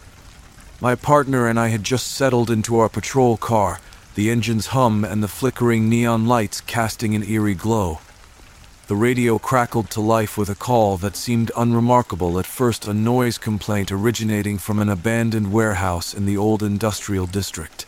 My 0.80 0.94
partner 0.94 1.46
and 1.46 1.60
I 1.60 1.68
had 1.68 1.84
just 1.84 2.06
settled 2.06 2.50
into 2.50 2.78
our 2.78 2.88
patrol 2.88 3.36
car, 3.36 3.80
the 4.14 4.30
engine's 4.30 4.68
hum 4.68 5.04
and 5.04 5.22
the 5.22 5.28
flickering 5.28 5.90
neon 5.90 6.26
lights 6.26 6.62
casting 6.62 7.14
an 7.14 7.22
eerie 7.22 7.54
glow. 7.54 7.98
The 8.90 8.96
radio 8.96 9.38
crackled 9.38 9.88
to 9.90 10.00
life 10.00 10.36
with 10.36 10.48
a 10.48 10.56
call 10.56 10.96
that 10.96 11.14
seemed 11.14 11.52
unremarkable 11.56 12.40
at 12.40 12.44
first 12.44 12.88
a 12.88 12.92
noise 12.92 13.38
complaint 13.38 13.92
originating 13.92 14.58
from 14.58 14.80
an 14.80 14.88
abandoned 14.88 15.52
warehouse 15.52 16.12
in 16.12 16.26
the 16.26 16.36
old 16.36 16.60
industrial 16.60 17.26
district. 17.26 17.86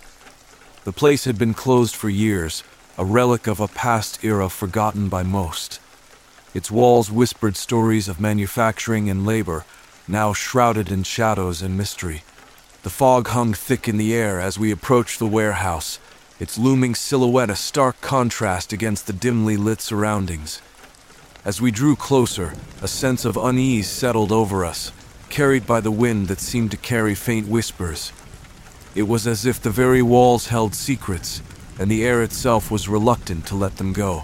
The 0.85 0.93
place 0.93 1.25
had 1.25 1.37
been 1.37 1.55
closed 1.55 1.97
for 1.97 2.09
years, 2.09 2.63
a 2.97 3.05
relic 3.05 3.49
of 3.49 3.59
a 3.59 3.67
past 3.67 4.23
era 4.23 4.49
forgotten 4.49 5.09
by 5.09 5.25
most. 5.25 5.81
Its 6.55 6.71
walls 6.71 7.11
whispered 7.11 7.57
stories 7.57 8.07
of 8.07 8.21
manufacturing 8.21 9.11
and 9.11 9.27
labor, 9.27 9.65
now 10.07 10.33
shrouded 10.33 10.93
in 10.93 11.03
shadows 11.03 11.63
and 11.63 11.77
mystery. 11.77 12.23
The 12.85 12.91
fog 12.91 13.27
hung 13.27 13.55
thick 13.55 13.89
in 13.89 13.97
the 13.97 14.15
air 14.15 14.41
as 14.41 14.57
we 14.57 14.71
approached 14.71 15.19
the 15.19 15.27
warehouse, 15.27 15.99
its 16.39 16.57
looming 16.57 16.95
silhouette 16.95 17.51
a 17.51 17.57
stark 17.57 18.01
contrast 18.01 18.73
against 18.73 19.09
the 19.09 19.13
dimly 19.13 19.57
lit 19.57 19.81
surroundings. 19.81 20.63
As 21.45 21.61
we 21.61 21.72
drew 21.72 21.97
closer, 21.97 22.55
a 22.82 22.86
sense 22.86 23.24
of 23.24 23.36
unease 23.36 23.90
settled 23.90 24.30
over 24.30 24.64
us, 24.64 24.93
carried 25.28 25.66
by 25.66 25.80
the 25.80 25.90
wind 25.90 26.28
that 26.28 26.38
seemed 26.38 26.70
to 26.70 26.76
carry 26.76 27.16
faint 27.16 27.49
whispers. 27.49 28.12
It 28.95 29.09
was 29.09 29.26
as 29.26 29.45
if 29.45 29.61
the 29.61 29.70
very 29.70 30.03
walls 30.03 30.47
held 30.47 30.72
secrets, 30.72 31.43
and 31.80 31.90
the 31.90 32.05
air 32.05 32.22
itself 32.22 32.70
was 32.70 32.88
reluctant 32.88 33.45
to 33.47 33.57
let 33.57 33.78
them 33.78 33.93
go. 33.93 34.22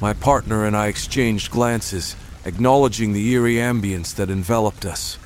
My 0.00 0.12
partner 0.12 0.64
and 0.64 0.76
I 0.76 0.88
exchanged 0.88 1.52
glances, 1.52 2.16
acknowledging 2.44 3.12
the 3.12 3.30
eerie 3.30 3.56
ambience 3.56 4.12
that 4.16 4.28
enveloped 4.28 4.84
us. 4.84 5.16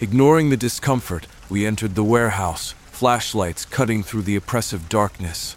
Ignoring 0.00 0.50
the 0.50 0.56
discomfort, 0.56 1.26
we 1.50 1.66
entered 1.66 1.96
the 1.96 2.04
warehouse, 2.04 2.76
flashlights 2.92 3.64
cutting 3.64 4.04
through 4.04 4.22
the 4.22 4.36
oppressive 4.36 4.88
darkness. 4.88 5.56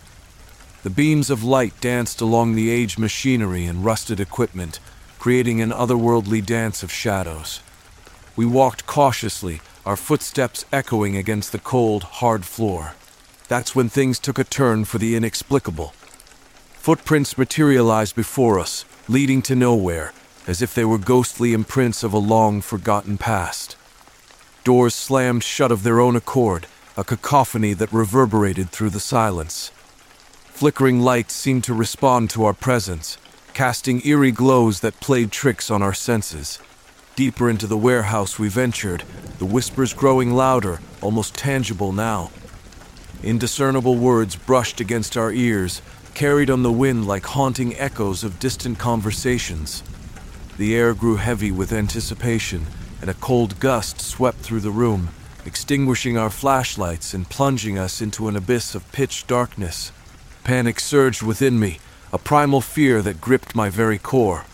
The 0.87 0.93
beams 0.93 1.29
of 1.29 1.43
light 1.43 1.73
danced 1.81 2.21
along 2.21 2.55
the 2.55 2.69
aged 2.69 2.97
machinery 2.97 3.65
and 3.65 3.83
rusted 3.83 4.21
equipment, 4.21 4.79
creating 5.19 5.59
an 5.59 5.71
otherworldly 5.71 6.45
dance 6.45 6.81
of 6.81 6.93
shadows. 6.93 7.59
We 8.37 8.45
walked 8.45 8.87
cautiously, 8.87 9.59
our 9.85 9.97
footsteps 9.97 10.63
echoing 10.71 11.17
against 11.17 11.51
the 11.51 11.59
cold, 11.59 12.03
hard 12.03 12.45
floor. 12.45 12.93
That's 13.49 13.75
when 13.75 13.89
things 13.89 14.17
took 14.17 14.39
a 14.39 14.45
turn 14.45 14.85
for 14.85 14.97
the 14.97 15.17
inexplicable. 15.17 15.93
Footprints 16.75 17.37
materialized 17.37 18.15
before 18.15 18.57
us, 18.57 18.85
leading 19.09 19.41
to 19.41 19.57
nowhere, 19.57 20.13
as 20.47 20.61
if 20.61 20.73
they 20.73 20.85
were 20.85 20.97
ghostly 20.97 21.51
imprints 21.51 22.01
of 22.01 22.13
a 22.13 22.17
long 22.17 22.61
forgotten 22.61 23.17
past. 23.17 23.75
Doors 24.63 24.95
slammed 24.95 25.43
shut 25.43 25.69
of 25.69 25.83
their 25.83 25.99
own 25.99 26.15
accord, 26.15 26.65
a 26.95 27.03
cacophony 27.03 27.73
that 27.73 27.91
reverberated 27.91 28.69
through 28.69 28.91
the 28.91 29.01
silence. 29.01 29.73
Flickering 30.57 31.01
lights 31.01 31.35
seemed 31.35 31.63
to 31.65 31.73
respond 31.75 32.31
to 32.31 32.43
our 32.43 32.51
presence, 32.51 33.19
casting 33.53 34.03
eerie 34.07 34.31
glows 34.31 34.79
that 34.79 34.99
played 34.99 35.31
tricks 35.31 35.69
on 35.69 35.83
our 35.83 35.93
senses. 35.93 36.57
Deeper 37.15 37.47
into 37.47 37.67
the 37.67 37.77
warehouse 37.77 38.39
we 38.39 38.49
ventured, 38.49 39.03
the 39.37 39.45
whispers 39.45 39.93
growing 39.93 40.33
louder, 40.33 40.79
almost 40.99 41.35
tangible 41.35 41.91
now. 41.91 42.31
Indiscernible 43.21 43.97
words 43.97 44.35
brushed 44.35 44.81
against 44.81 45.15
our 45.15 45.31
ears, 45.31 45.83
carried 46.15 46.49
on 46.49 46.63
the 46.63 46.71
wind 46.71 47.05
like 47.05 47.27
haunting 47.27 47.75
echoes 47.75 48.23
of 48.23 48.39
distant 48.39 48.79
conversations. 48.79 49.83
The 50.57 50.75
air 50.75 50.95
grew 50.95 51.17
heavy 51.17 51.51
with 51.51 51.71
anticipation, 51.71 52.65
and 52.99 53.11
a 53.11 53.21
cold 53.21 53.59
gust 53.59 54.01
swept 54.01 54.39
through 54.39 54.61
the 54.61 54.71
room, 54.71 55.09
extinguishing 55.45 56.17
our 56.17 56.31
flashlights 56.31 57.13
and 57.13 57.29
plunging 57.29 57.77
us 57.77 58.01
into 58.01 58.27
an 58.27 58.35
abyss 58.35 58.73
of 58.73 58.91
pitch 58.91 59.27
darkness. 59.27 59.91
Panic 60.47 60.79
surged 60.79 61.23
within 61.23 61.59
me, 61.59 61.77
a 62.13 62.17
primal 62.17 62.61
fear 62.61 63.01
that 63.01 63.19
gripped 63.19 63.53
my 63.53 63.69
very 63.69 63.97
core. 63.97 64.45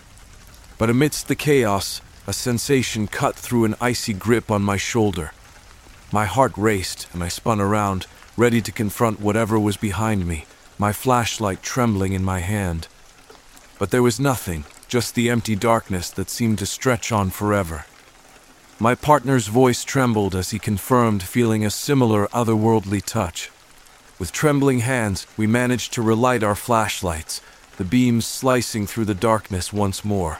But 0.79 0.89
amidst 0.89 1.27
the 1.27 1.35
chaos, 1.35 2.01
a 2.25 2.33
sensation 2.33 3.05
cut 3.05 3.35
through 3.35 3.65
an 3.65 3.75
icy 3.79 4.13
grip 4.13 4.49
on 4.49 4.63
my 4.63 4.75
shoulder. 4.75 5.33
My 6.11 6.25
heart 6.25 6.53
raced, 6.57 7.07
and 7.13 7.23
I 7.23 7.27
spun 7.27 7.61
around, 7.61 8.07
ready 8.35 8.59
to 8.59 8.71
confront 8.71 9.21
whatever 9.21 9.59
was 9.59 9.77
behind 9.77 10.25
me, 10.25 10.47
my 10.79 10.93
flashlight 10.93 11.61
trembling 11.61 12.13
in 12.13 12.23
my 12.23 12.39
hand. 12.39 12.87
But 13.77 13.91
there 13.91 14.01
was 14.01 14.19
nothing, 14.19 14.63
just 14.87 15.13
the 15.13 15.29
empty 15.29 15.55
darkness 15.55 16.09
that 16.09 16.31
seemed 16.31 16.57
to 16.57 16.65
stretch 16.65 17.11
on 17.11 17.29
forever. 17.29 17.85
My 18.79 18.95
partner's 18.95 19.45
voice 19.45 19.83
trembled 19.83 20.33
as 20.33 20.49
he 20.49 20.57
confirmed 20.57 21.21
feeling 21.21 21.63
a 21.63 21.69
similar 21.69 22.25
otherworldly 22.29 23.05
touch. 23.05 23.51
With 24.24 24.32
trembling 24.32 24.80
hands, 24.80 25.28
we 25.36 25.47
managed 25.47 25.91
to 25.91 26.01
relight 26.01 26.43
our 26.43 26.55
flashlights, 26.55 27.41
the 27.76 27.84
beams 27.84 28.26
slicing 28.26 28.88
through 28.88 29.03
the 29.03 29.13
darkness 29.13 29.74
once 29.74 30.05
more. 30.05 30.39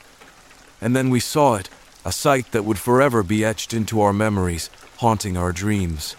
And 0.80 0.96
then 0.96 1.10
we 1.10 1.20
saw 1.20 1.56
it, 1.56 1.68
a 2.06 2.14
sight 2.14 2.54
that 2.54 2.64
would 2.64 2.80
forever 2.80 3.24
be 3.24 3.44
etched 3.44 3.74
into 3.74 4.00
our 4.00 4.14
memories, 4.14 4.70
haunting 5.00 5.36
our 5.36 5.52
dreams. 5.52 6.16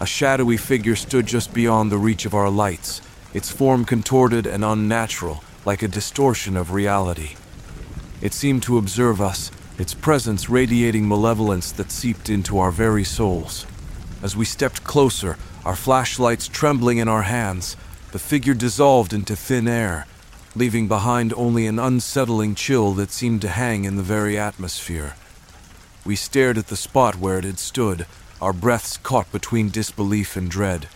A 0.00 0.04
shadowy 0.04 0.56
figure 0.56 0.96
stood 0.96 1.26
just 1.26 1.54
beyond 1.54 1.92
the 1.92 1.96
reach 1.96 2.26
of 2.26 2.34
our 2.34 2.50
lights, 2.50 3.00
its 3.32 3.52
form 3.52 3.84
contorted 3.84 4.44
and 4.44 4.64
unnatural, 4.64 5.44
like 5.64 5.84
a 5.84 5.86
distortion 5.86 6.56
of 6.56 6.72
reality. 6.72 7.36
It 8.20 8.32
seemed 8.32 8.64
to 8.64 8.78
observe 8.78 9.20
us, 9.20 9.52
its 9.78 9.94
presence 9.94 10.50
radiating 10.50 11.06
malevolence 11.06 11.70
that 11.70 11.92
seeped 11.92 12.28
into 12.28 12.58
our 12.58 12.72
very 12.72 13.04
souls. 13.04 13.64
As 14.24 14.36
we 14.36 14.44
stepped 14.44 14.82
closer, 14.82 15.38
our 15.64 15.76
flashlights 15.76 16.48
trembling 16.48 16.98
in 16.98 17.08
our 17.08 17.22
hands, 17.22 17.76
the 18.12 18.18
figure 18.18 18.54
dissolved 18.54 19.12
into 19.12 19.36
thin 19.36 19.68
air, 19.68 20.06
leaving 20.54 20.88
behind 20.88 21.32
only 21.36 21.66
an 21.66 21.78
unsettling 21.78 22.54
chill 22.54 22.92
that 22.92 23.10
seemed 23.10 23.40
to 23.42 23.48
hang 23.48 23.84
in 23.84 23.96
the 23.96 24.02
very 24.02 24.38
atmosphere. 24.38 25.14
We 26.04 26.16
stared 26.16 26.58
at 26.58 26.68
the 26.68 26.76
spot 26.76 27.16
where 27.16 27.38
it 27.38 27.44
had 27.44 27.58
stood, 27.58 28.06
our 28.40 28.52
breaths 28.52 28.96
caught 28.96 29.30
between 29.30 29.68
disbelief 29.68 30.36
and 30.36 30.50
dread. 30.50 30.88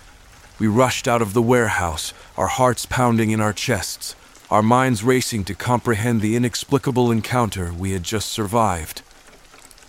We 0.58 0.66
rushed 0.66 1.06
out 1.06 1.20
of 1.20 1.34
the 1.34 1.42
warehouse, 1.42 2.14
our 2.36 2.46
hearts 2.46 2.86
pounding 2.86 3.30
in 3.30 3.40
our 3.40 3.52
chests, 3.52 4.16
our 4.50 4.62
minds 4.62 5.04
racing 5.04 5.44
to 5.44 5.54
comprehend 5.54 6.20
the 6.20 6.36
inexplicable 6.36 7.10
encounter 7.10 7.72
we 7.72 7.92
had 7.92 8.02
just 8.02 8.30
survived. 8.30 9.02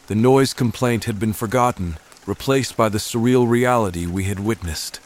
The 0.08 0.16
noise 0.16 0.54
complaint 0.54 1.06
had 1.06 1.20
been 1.20 1.34
forgotten, 1.34 1.98
replaced 2.26 2.76
by 2.76 2.90
the 2.90 2.98
surreal 2.98 3.48
reality 3.48 4.06
we 4.06 4.26
had 4.26 4.40
witnessed. 4.40 5.00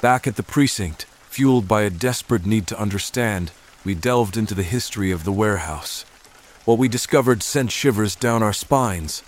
Back 0.00 0.26
at 0.26 0.36
the 0.36 0.42
precinct, 0.42 1.06
fueled 1.28 1.66
by 1.66 1.82
a 1.82 1.90
desperate 1.90 2.46
need 2.46 2.66
to 2.68 2.80
understand, 2.80 3.52
we 3.84 3.94
delved 3.94 4.36
into 4.36 4.54
the 4.54 4.62
history 4.62 5.10
of 5.10 5.24
the 5.24 5.32
warehouse. 5.32 6.04
What 6.64 6.78
we 6.78 6.88
discovered 6.88 7.42
sent 7.42 7.70
shivers 7.70 8.16
down 8.16 8.42
our 8.42 8.52
spines. 8.52 9.22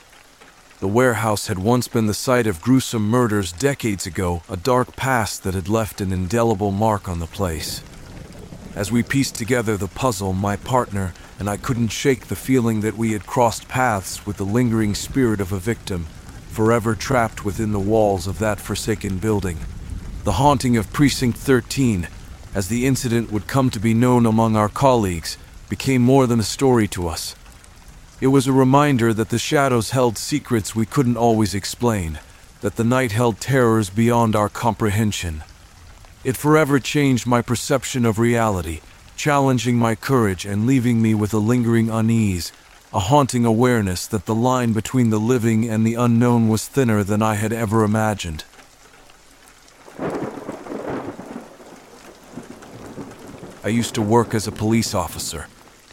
The 0.81 0.89
warehouse 0.89 1.47
had 1.47 1.59
once 1.59 1.89
been 1.89 2.07
the 2.07 2.15
site 2.15 2.47
of 2.47 2.61
gruesome 2.61 3.09
murders 3.09 3.53
decades 3.53 4.07
ago, 4.07 4.43
a 4.49 4.57
dark 4.57 4.97
past 4.97 5.43
that 5.45 5.55
had 5.55 5.69
left 5.69 6.01
an 6.01 6.13
indelible 6.13 6.71
mark 6.71 7.09
on 7.09 7.19
the 7.19 7.27
place. 7.27 7.83
As 8.75 8.93
we 8.93 9.03
pieced 9.03 9.37
together 9.37 9.77
the 9.77 9.89
puzzle, 9.89 10.35
my 10.35 10.57
partner, 10.57 11.15
and 11.39 11.49
I 11.49 11.57
couldn't 11.57 11.89
shake 11.89 12.27
the 12.27 12.37
feeling 12.37 12.83
that 12.83 12.97
we 12.97 13.13
had 13.13 13.27
crossed 13.27 13.69
paths 13.69 14.27
with 14.27 14.37
the 14.37 14.45
lingering 14.45 14.95
spirit 14.95 15.41
of 15.41 15.53
a 15.53 15.59
victim, 15.59 16.07
forever 16.57 16.95
trapped 16.95 17.45
within 17.45 17.73
the 17.73 17.79
walls 17.79 18.27
of 18.27 18.39
that 18.39 18.59
forsaken 18.59 19.19
building. 19.19 19.59
The 20.25 20.41
haunting 20.41 20.79
of 20.79 20.91
Precinct 20.91 21.37
13, 21.37 22.09
as 22.55 22.69
the 22.69 22.87
incident 22.87 23.31
would 23.31 23.47
come 23.47 23.69
to 23.69 23.79
be 23.79 23.93
known 23.93 24.25
among 24.25 24.57
our 24.57 24.71
colleagues, 24.71 25.37
became 25.69 26.01
more 26.01 26.27
than 26.27 26.41
a 26.41 26.55
story 26.57 26.89
to 26.89 27.09
us. 27.09 27.37
It 28.23 28.29
was 28.29 28.47
a 28.47 28.55
reminder 28.55 29.13
that 29.13 29.29
the 29.29 29.39
shadows 29.39 29.91
held 29.91 30.17
secrets 30.17 30.75
we 30.75 30.87
couldn't 30.87 31.19
always 31.19 31.55
explain, 31.55 32.21
that 32.63 32.77
the 32.77 32.85
night 32.85 33.13
held 33.13 33.39
terrors 33.39 33.91
beyond 33.91 34.35
our 34.35 34.49
comprehension. 34.49 35.45
It 36.25 36.39
forever 36.39 36.81
changed 36.81 37.27
my 37.27 37.43
perception 37.43 38.07
of 38.07 38.19
reality, 38.19 38.81
challenging 39.15 39.77
my 39.77 39.95
courage 39.95 40.47
and 40.47 40.67
leaving 40.67 41.03
me 41.03 41.13
with 41.13 41.35
a 41.35 41.39
lingering 41.53 41.91
unease, 41.91 42.51
a 42.97 42.99
haunting 42.99 43.45
awareness 43.45 44.09
that 44.09 44.27
the 44.27 44.35
line 44.35 44.73
between 44.73 45.11
the 45.11 45.21
living 45.21 45.69
and 45.69 45.87
the 45.87 45.95
unknown 45.95 46.49
was 46.49 46.67
thinner 46.67 47.05
than 47.05 47.23
I 47.23 47.35
had 47.35 47.53
ever 47.53 47.85
imagined. 47.85 48.45
I 53.63 53.69
used 53.69 53.95
to 53.95 54.03
work 54.03 54.35
as 54.35 54.49
a 54.49 54.53
police 54.53 54.95
officer 54.95 55.47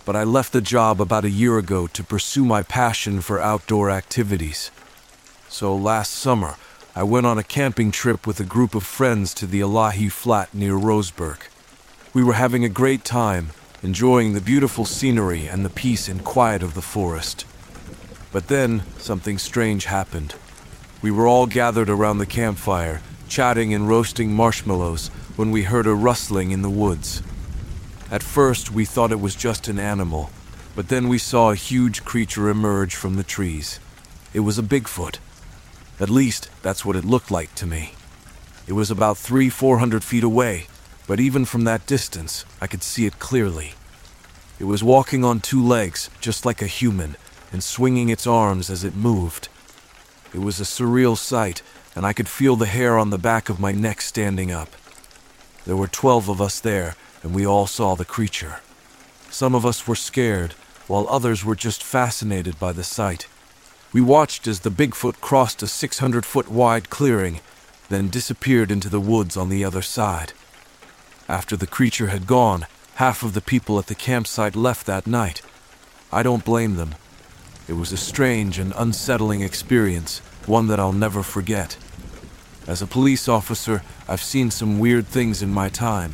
but 0.05 0.15
I 0.15 0.23
left 0.23 0.51
the 0.51 0.61
job 0.61 0.99
about 0.99 1.25
a 1.25 1.29
year 1.29 1.57
ago 1.57 1.87
to 1.87 2.03
pursue 2.03 2.43
my 2.43 2.61
passion 2.61 3.21
for 3.21 3.39
outdoor 3.39 3.89
activities. 3.89 4.69
So 5.47 5.75
last 5.75 6.11
summer, 6.13 6.55
I 6.95 7.03
went 7.03 7.25
on 7.25 7.37
a 7.37 7.43
camping 7.43 7.91
trip 7.91 8.27
with 8.27 8.39
a 8.39 8.43
group 8.45 8.75
of 8.75 8.83
friends 8.83 9.33
to 9.35 9.47
the 9.47 9.61
Illahee 9.61 10.11
Flat 10.11 10.53
near 10.53 10.73
Roseburg. 10.73 11.47
We 12.13 12.23
were 12.23 12.33
having 12.33 12.65
a 12.65 12.69
great 12.69 13.03
time, 13.03 13.51
enjoying 13.83 14.33
the 14.33 14.41
beautiful 14.41 14.85
scenery 14.85 15.45
and 15.45 15.65
the 15.65 15.69
peace 15.69 16.07
and 16.07 16.23
quiet 16.23 16.63
of 16.63 16.73
the 16.73 16.81
forest. 16.81 17.45
But 18.31 18.47
then 18.47 18.83
something 18.97 19.37
strange 19.37 19.85
happened. 19.85 20.35
We 21.01 21.11
were 21.11 21.27
all 21.27 21.45
gathered 21.45 21.89
around 21.89 22.17
the 22.17 22.25
campfire, 22.25 23.01
chatting 23.27 23.73
and 23.73 23.89
roasting 23.89 24.33
marshmallows, 24.33 25.09
when 25.35 25.51
we 25.51 25.63
heard 25.63 25.85
a 25.85 25.93
rustling 25.93 26.51
in 26.51 26.61
the 26.61 26.69
woods. 26.69 27.21
At 28.09 28.23
first, 28.23 28.71
we 28.71 28.85
thought 28.85 29.11
it 29.11 29.19
was 29.19 29.35
just 29.35 29.67
an 29.67 29.79
animal, 29.79 30.29
but 30.75 30.87
then 30.87 31.09
we 31.09 31.17
saw 31.17 31.51
a 31.51 31.55
huge 31.55 32.05
creature 32.05 32.49
emerge 32.49 32.95
from 32.95 33.15
the 33.15 33.23
trees. 33.23 33.79
It 34.33 34.41
was 34.41 34.57
a 34.57 34.63
Bigfoot. 34.63 35.17
At 35.99 36.09
least, 36.09 36.49
that's 36.61 36.85
what 36.85 36.95
it 36.95 37.03
looked 37.03 37.31
like 37.31 37.53
to 37.55 37.65
me. 37.65 37.93
It 38.65 38.73
was 38.73 38.89
about 38.89 39.17
three, 39.17 39.49
four 39.49 39.79
hundred 39.79 40.03
feet 40.03 40.23
away, 40.23 40.67
but 41.07 41.19
even 41.19 41.45
from 41.45 41.63
that 41.65 41.85
distance, 41.85 42.45
I 42.61 42.67
could 42.67 42.83
see 42.83 43.05
it 43.05 43.19
clearly. 43.19 43.73
It 44.59 44.65
was 44.65 44.83
walking 44.83 45.23
on 45.23 45.39
two 45.39 45.63
legs, 45.63 46.09
just 46.21 46.45
like 46.45 46.61
a 46.61 46.67
human, 46.67 47.15
and 47.51 47.63
swinging 47.63 48.09
its 48.09 48.25
arms 48.25 48.69
as 48.69 48.83
it 48.83 48.95
moved. 48.95 49.49
It 50.33 50.39
was 50.39 50.59
a 50.59 50.63
surreal 50.63 51.17
sight, 51.17 51.61
and 51.95 52.05
I 52.05 52.13
could 52.13 52.29
feel 52.29 52.55
the 52.55 52.65
hair 52.65 52.97
on 52.97 53.09
the 53.09 53.17
back 53.17 53.49
of 53.49 53.59
my 53.59 53.71
neck 53.71 54.01
standing 54.01 54.51
up. 54.51 54.69
There 55.65 55.75
were 55.75 55.87
twelve 55.87 56.29
of 56.29 56.41
us 56.41 56.59
there, 56.59 56.95
and 57.21 57.33
we 57.33 57.45
all 57.45 57.67
saw 57.67 57.95
the 57.95 58.05
creature. 58.05 58.61
Some 59.29 59.55
of 59.55 59.65
us 59.65 59.87
were 59.87 59.95
scared, 59.95 60.53
while 60.87 61.07
others 61.09 61.43
were 61.45 61.55
just 61.55 61.83
fascinated 61.83 62.59
by 62.59 62.71
the 62.71 62.83
sight. 62.83 63.27
We 63.93 64.01
watched 64.01 64.47
as 64.47 64.61
the 64.61 64.71
Bigfoot 64.71 65.21
crossed 65.21 65.61
a 65.63 65.67
600 65.67 66.25
foot 66.25 66.49
wide 66.49 66.89
clearing, 66.89 67.39
then 67.89 68.09
disappeared 68.09 68.71
into 68.71 68.89
the 68.89 68.99
woods 68.99 69.37
on 69.37 69.49
the 69.49 69.63
other 69.63 69.81
side. 69.81 70.33
After 71.29 71.55
the 71.55 71.67
creature 71.67 72.07
had 72.07 72.27
gone, 72.27 72.65
half 72.95 73.23
of 73.23 73.33
the 73.33 73.41
people 73.41 73.79
at 73.79 73.87
the 73.87 73.95
campsite 73.95 74.55
left 74.55 74.85
that 74.87 75.07
night. 75.07 75.41
I 76.11 76.21
don't 76.21 76.43
blame 76.43 76.75
them. 76.75 76.95
It 77.67 77.73
was 77.73 77.91
a 77.93 77.97
strange 77.97 78.59
and 78.59 78.73
unsettling 78.75 79.41
experience, 79.41 80.19
one 80.45 80.67
that 80.67 80.79
I'll 80.79 80.93
never 80.93 81.23
forget. 81.23 81.77
As 82.67 82.81
a 82.81 82.87
police 82.87 83.27
officer, 83.27 83.83
I've 84.07 84.21
seen 84.21 84.51
some 84.51 84.79
weird 84.79 85.07
things 85.07 85.41
in 85.41 85.53
my 85.53 85.69
time. 85.69 86.13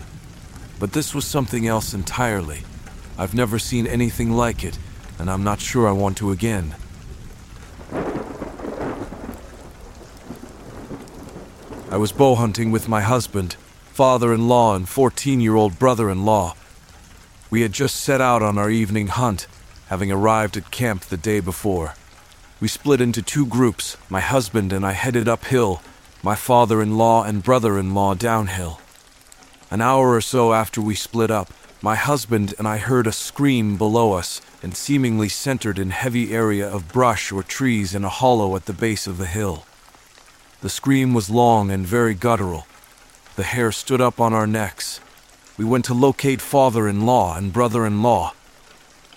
But 0.80 0.94
this 0.94 1.16
was 1.16 1.26
something 1.26 1.68
else 1.68 1.94
entirely. 1.94 2.62
I've 3.18 3.34
never 3.34 3.60
seen 3.60 3.88
anything 3.88 4.32
like 4.32 4.64
it, 4.64 4.78
and 5.18 5.30
I'm 5.30 5.44
not 5.44 5.60
sure 5.60 5.88
I 5.88 5.92
want 5.92 6.18
to 6.18 6.32
again. 6.32 6.76
I 11.92 11.98
was 11.98 12.12
bow 12.12 12.36
hunting 12.36 12.72
with 12.72 12.88
my 12.88 13.02
husband, 13.02 13.56
father 14.00 14.34
in 14.34 14.48
law, 14.48 14.78
and 14.78 14.88
14 14.88 15.42
year 15.42 15.56
old 15.56 15.78
brother 15.78 16.10
in 16.10 16.24
law. 16.24 16.56
We 17.50 17.64
had 17.64 17.74
just 17.74 17.98
set 17.98 18.22
out 18.22 18.42
on 18.42 18.58
our 18.58 18.70
evening 18.70 19.08
hunt, 19.08 19.46
having 19.88 20.10
arrived 20.10 20.56
at 20.56 20.72
camp 20.72 21.02
the 21.02 21.18
day 21.18 21.42
before. 21.42 21.96
We 22.62 22.70
split 22.70 23.02
into 23.02 23.22
two 23.22 23.46
groups. 23.46 23.98
My 24.08 24.22
husband 24.22 24.72
and 24.72 24.86
I 24.86 24.94
headed 24.94 25.28
uphill, 25.28 25.82
my 26.24 26.36
father 26.36 26.82
in 26.82 26.98
law 26.98 27.26
and 27.26 27.44
brother 27.44 27.78
in 27.78 27.94
law 27.94 28.14
downhill. 28.14 28.80
An 29.70 29.82
hour 29.82 30.14
or 30.14 30.22
so 30.22 30.54
after 30.54 30.80
we 30.80 30.96
split 30.96 31.30
up, 31.30 31.52
my 31.82 31.96
husband 31.96 32.54
and 32.58 32.70
I 32.70 32.78
heard 32.78 33.06
a 33.06 33.12
scream 33.12 33.76
below 33.76 34.14
us 34.14 34.40
and 34.64 34.78
seemingly 34.78 35.28
centered 35.28 35.78
in 35.78 35.90
heavy 35.90 36.34
area 36.34 36.66
of 36.66 36.94
brush 36.94 37.34
or 37.34 37.44
trees 37.44 37.94
in 37.94 38.06
a 38.06 38.16
hollow 38.22 38.56
at 38.56 38.66
the 38.66 38.72
base 38.72 39.08
of 39.08 39.18
the 39.18 39.26
hill. 39.26 39.66
The 40.62 40.70
scream 40.70 41.14
was 41.14 41.30
long 41.30 41.70
and 41.70 41.86
very 41.86 42.14
guttural. 42.14 42.66
The 43.40 43.46
hair 43.46 43.72
stood 43.72 44.02
up 44.02 44.20
on 44.20 44.34
our 44.34 44.46
necks. 44.46 45.00
We 45.56 45.64
went 45.64 45.86
to 45.86 45.94
locate 45.94 46.42
father-in-law 46.42 47.38
and 47.38 47.54
brother-in-law. 47.54 48.34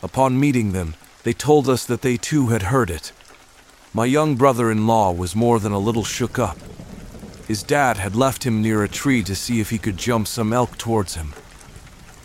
Upon 0.01 0.39
meeting 0.39 0.71
them, 0.71 0.95
they 1.25 1.33
told 1.33 1.69
us 1.69 1.85
that 1.87 2.03
they 2.03 2.19
too 2.19 2.47
had 2.47 2.71
heard 2.71 2.89
it. 2.89 3.11
My 3.93 4.05
young 4.05 4.37
brother-in-law 4.37 5.11
was 5.11 5.35
more 5.35 5.59
than 5.59 5.73
a 5.73 5.81
little 5.81 6.05
shook 6.05 6.39
up. 6.39 6.57
His 7.49 7.65
dad 7.65 7.97
had 7.97 8.15
left 8.15 8.47
him 8.47 8.63
near 8.63 8.85
a 8.85 8.89
tree 8.89 9.25
to 9.25 9.35
see 9.35 9.59
if 9.59 9.71
he 9.71 9.79
could 9.79 9.97
jump 9.97 10.29
some 10.29 10.53
elk 10.53 10.79
towards 10.79 11.17
him. 11.17 11.33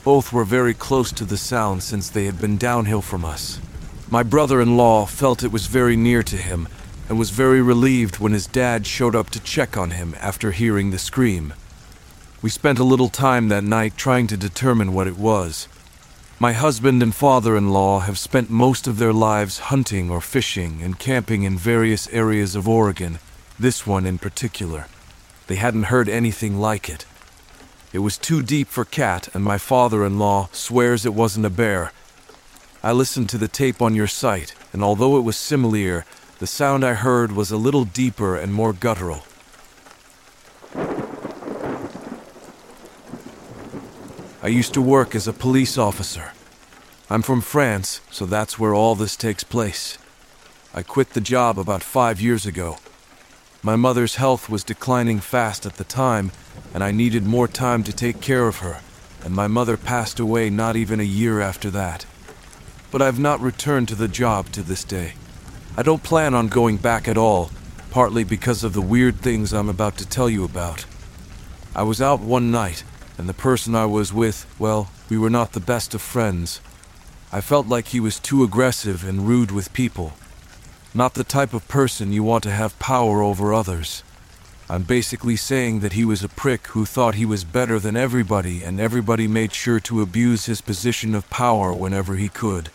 Both 0.04 0.32
were 0.32 0.46
very 0.46 0.76
close 0.76 1.12
to 1.14 1.26
the 1.26 1.36
sound 1.36 1.82
since 1.82 2.12
they 2.12 2.26
had 2.26 2.40
been 2.40 2.58
downhill 2.58 3.02
from 3.02 3.26
us. 3.26 3.60
My 4.12 4.22
brother 4.22 4.62
in 4.62 4.78
law 4.78 5.08
felt 5.08 5.44
it 5.44 5.52
was 5.52 5.66
very 5.66 5.96
near 5.96 6.22
to 6.22 6.38
him 6.38 6.68
and 7.10 7.18
was 7.18 7.32
very 7.32 7.64
relieved 7.64 8.20
when 8.20 8.34
his 8.34 8.46
dad 8.46 8.86
showed 8.86 9.16
up 9.16 9.32
to 9.32 9.40
check 9.40 9.76
on 9.76 9.90
him 9.90 10.14
after 10.22 10.52
hearing 10.52 10.92
the 10.92 11.00
scream. 11.00 11.56
We 12.48 12.52
spent 12.52 12.80
a 12.80 12.86
little 12.86 13.10
time 13.10 13.50
that 13.50 13.66
night 13.66 13.98
trying 13.98 14.28
to 14.28 14.38
determine 14.38 14.94
what 14.94 15.06
it 15.06 15.18
was. 15.18 15.68
My 16.40 16.54
husband 16.54 17.04
and 17.04 17.14
father 17.14 17.58
in 17.58 17.72
law 17.72 18.00
have 18.00 18.18
spent 18.18 18.50
most 18.50 18.88
of 18.88 19.00
their 19.00 19.12
lives 19.12 19.60
hunting 19.68 20.10
or 20.10 20.22
fishing 20.22 20.82
and 20.82 20.98
camping 20.98 21.44
in 21.44 21.58
various 21.58 22.08
areas 22.08 22.56
of 22.56 22.66
Oregon, 22.66 23.20
this 23.60 23.86
one 23.86 24.06
in 24.06 24.18
particular. 24.18 24.88
They 25.48 25.58
hadn't 25.58 25.92
heard 25.92 26.08
anything 26.08 26.58
like 26.58 26.88
it. 26.88 27.06
It 27.92 28.00
was 28.00 28.18
too 28.18 28.42
deep 28.42 28.70
for 28.70 28.86
Cat, 28.86 29.28
and 29.34 29.44
my 29.44 29.58
father 29.58 30.06
in 30.06 30.18
law 30.18 30.48
swears 30.54 31.06
it 31.06 31.14
wasn't 31.14 31.48
a 31.48 31.50
bear. 31.50 31.92
I 32.82 32.94
listened 32.94 33.28
to 33.32 33.38
the 33.38 33.50
tape 33.50 33.82
on 33.82 33.94
your 33.94 34.08
site, 34.08 34.56
and 34.72 34.82
although 34.82 35.18
it 35.18 35.26
was 35.26 35.36
similar, 35.36 36.06
the 36.40 36.48
sound 36.48 36.86
I 36.86 36.94
heard 36.94 37.34
was 37.34 37.52
a 37.52 37.58
little 37.58 37.84
deeper 37.84 38.38
and 38.38 38.54
more 38.54 38.72
guttural. 38.72 39.24
I 44.48 44.50
used 44.50 44.74
to 44.76 44.82
work 44.82 45.14
as 45.14 45.28
a 45.28 45.34
police 45.34 45.78
officer. 45.78 46.32
I'm 47.10 47.22
from 47.22 47.42
France, 47.42 48.00
so 48.10 48.26
that's 48.26 48.58
where 48.58 48.74
all 48.74 48.96
this 48.96 49.18
takes 49.18 49.44
place. 49.44 49.98
I 50.74 50.84
quit 50.84 51.10
the 51.10 51.20
job 51.20 51.60
about 51.60 51.84
five 51.84 52.22
years 52.22 52.46
ago. 52.46 52.78
My 53.62 53.76
mother's 53.76 54.16
health 54.16 54.50
was 54.50 54.64
declining 54.64 55.20
fast 55.20 55.66
at 55.66 55.76
the 55.76 55.84
time, 55.84 56.32
and 56.74 56.82
I 56.82 56.92
needed 56.92 57.26
more 57.26 57.50
time 57.50 57.84
to 57.84 57.92
take 57.92 58.22
care 58.22 58.48
of 58.48 58.60
her, 58.60 58.80
and 59.22 59.36
my 59.36 59.48
mother 59.48 59.76
passed 59.76 60.18
away 60.18 60.50
not 60.50 60.78
even 60.78 61.02
a 61.02 61.14
year 61.22 61.42
after 61.42 61.70
that. 61.72 62.06
But 62.90 63.02
I've 63.02 63.20
not 63.20 63.42
returned 63.42 63.90
to 63.90 63.96
the 63.96 64.08
job 64.08 64.54
to 64.54 64.64
this 64.64 64.86
day. 64.86 65.16
I 65.76 65.84
don't 65.84 66.04
plan 66.04 66.34
on 66.34 66.48
going 66.48 66.78
back 66.78 67.10
at 67.10 67.18
all, 67.18 67.52
partly 67.92 68.24
because 68.24 68.64
of 68.64 68.72
the 68.72 68.82
weird 68.82 69.18
things 69.18 69.52
I'm 69.52 69.68
about 69.68 69.98
to 69.98 70.08
tell 70.08 70.30
you 70.30 70.46
about. 70.46 70.86
I 71.76 71.84
was 71.84 72.02
out 72.02 72.22
one 72.22 72.50
night, 72.50 72.86
and 73.18 73.28
the 73.28 73.34
person 73.34 73.76
I 73.76 73.86
was 73.86 74.14
with, 74.14 74.46
well, 74.60 74.90
we 75.10 75.18
were 75.18 75.30
not 75.30 75.54
the 75.54 75.60
best 75.60 75.94
of 75.94 76.02
friends. 76.02 76.62
I 77.32 77.42
felt 77.42 77.68
like 77.68 77.88
he 77.88 78.00
was 78.00 78.20
too 78.20 78.44
aggressive 78.44 79.08
and 79.08 79.28
rude 79.28 79.52
with 79.52 79.74
people. 79.74 80.14
Not 80.94 81.14
the 81.14 81.24
type 81.24 81.54
of 81.54 81.68
person 81.68 82.14
you 82.14 82.24
want 82.24 82.44
to 82.44 82.52
have 82.52 82.80
power 82.80 83.22
over 83.22 83.54
others. 83.54 84.04
I'm 84.70 84.84
basically 84.84 85.36
saying 85.36 85.80
that 85.80 85.94
he 85.94 86.04
was 86.04 86.24
a 86.24 86.30
prick 86.30 86.68
who 86.68 86.86
thought 86.86 87.16
he 87.16 87.26
was 87.26 87.44
better 87.44 87.80
than 87.80 87.96
everybody, 87.96 88.64
and 88.64 88.80
everybody 88.80 89.28
made 89.28 89.54
sure 89.54 89.80
to 89.82 90.02
abuse 90.02 90.46
his 90.46 90.62
position 90.62 91.16
of 91.16 91.30
power 91.30 91.74
whenever 91.74 92.16
he 92.16 92.28
could. 92.28 92.70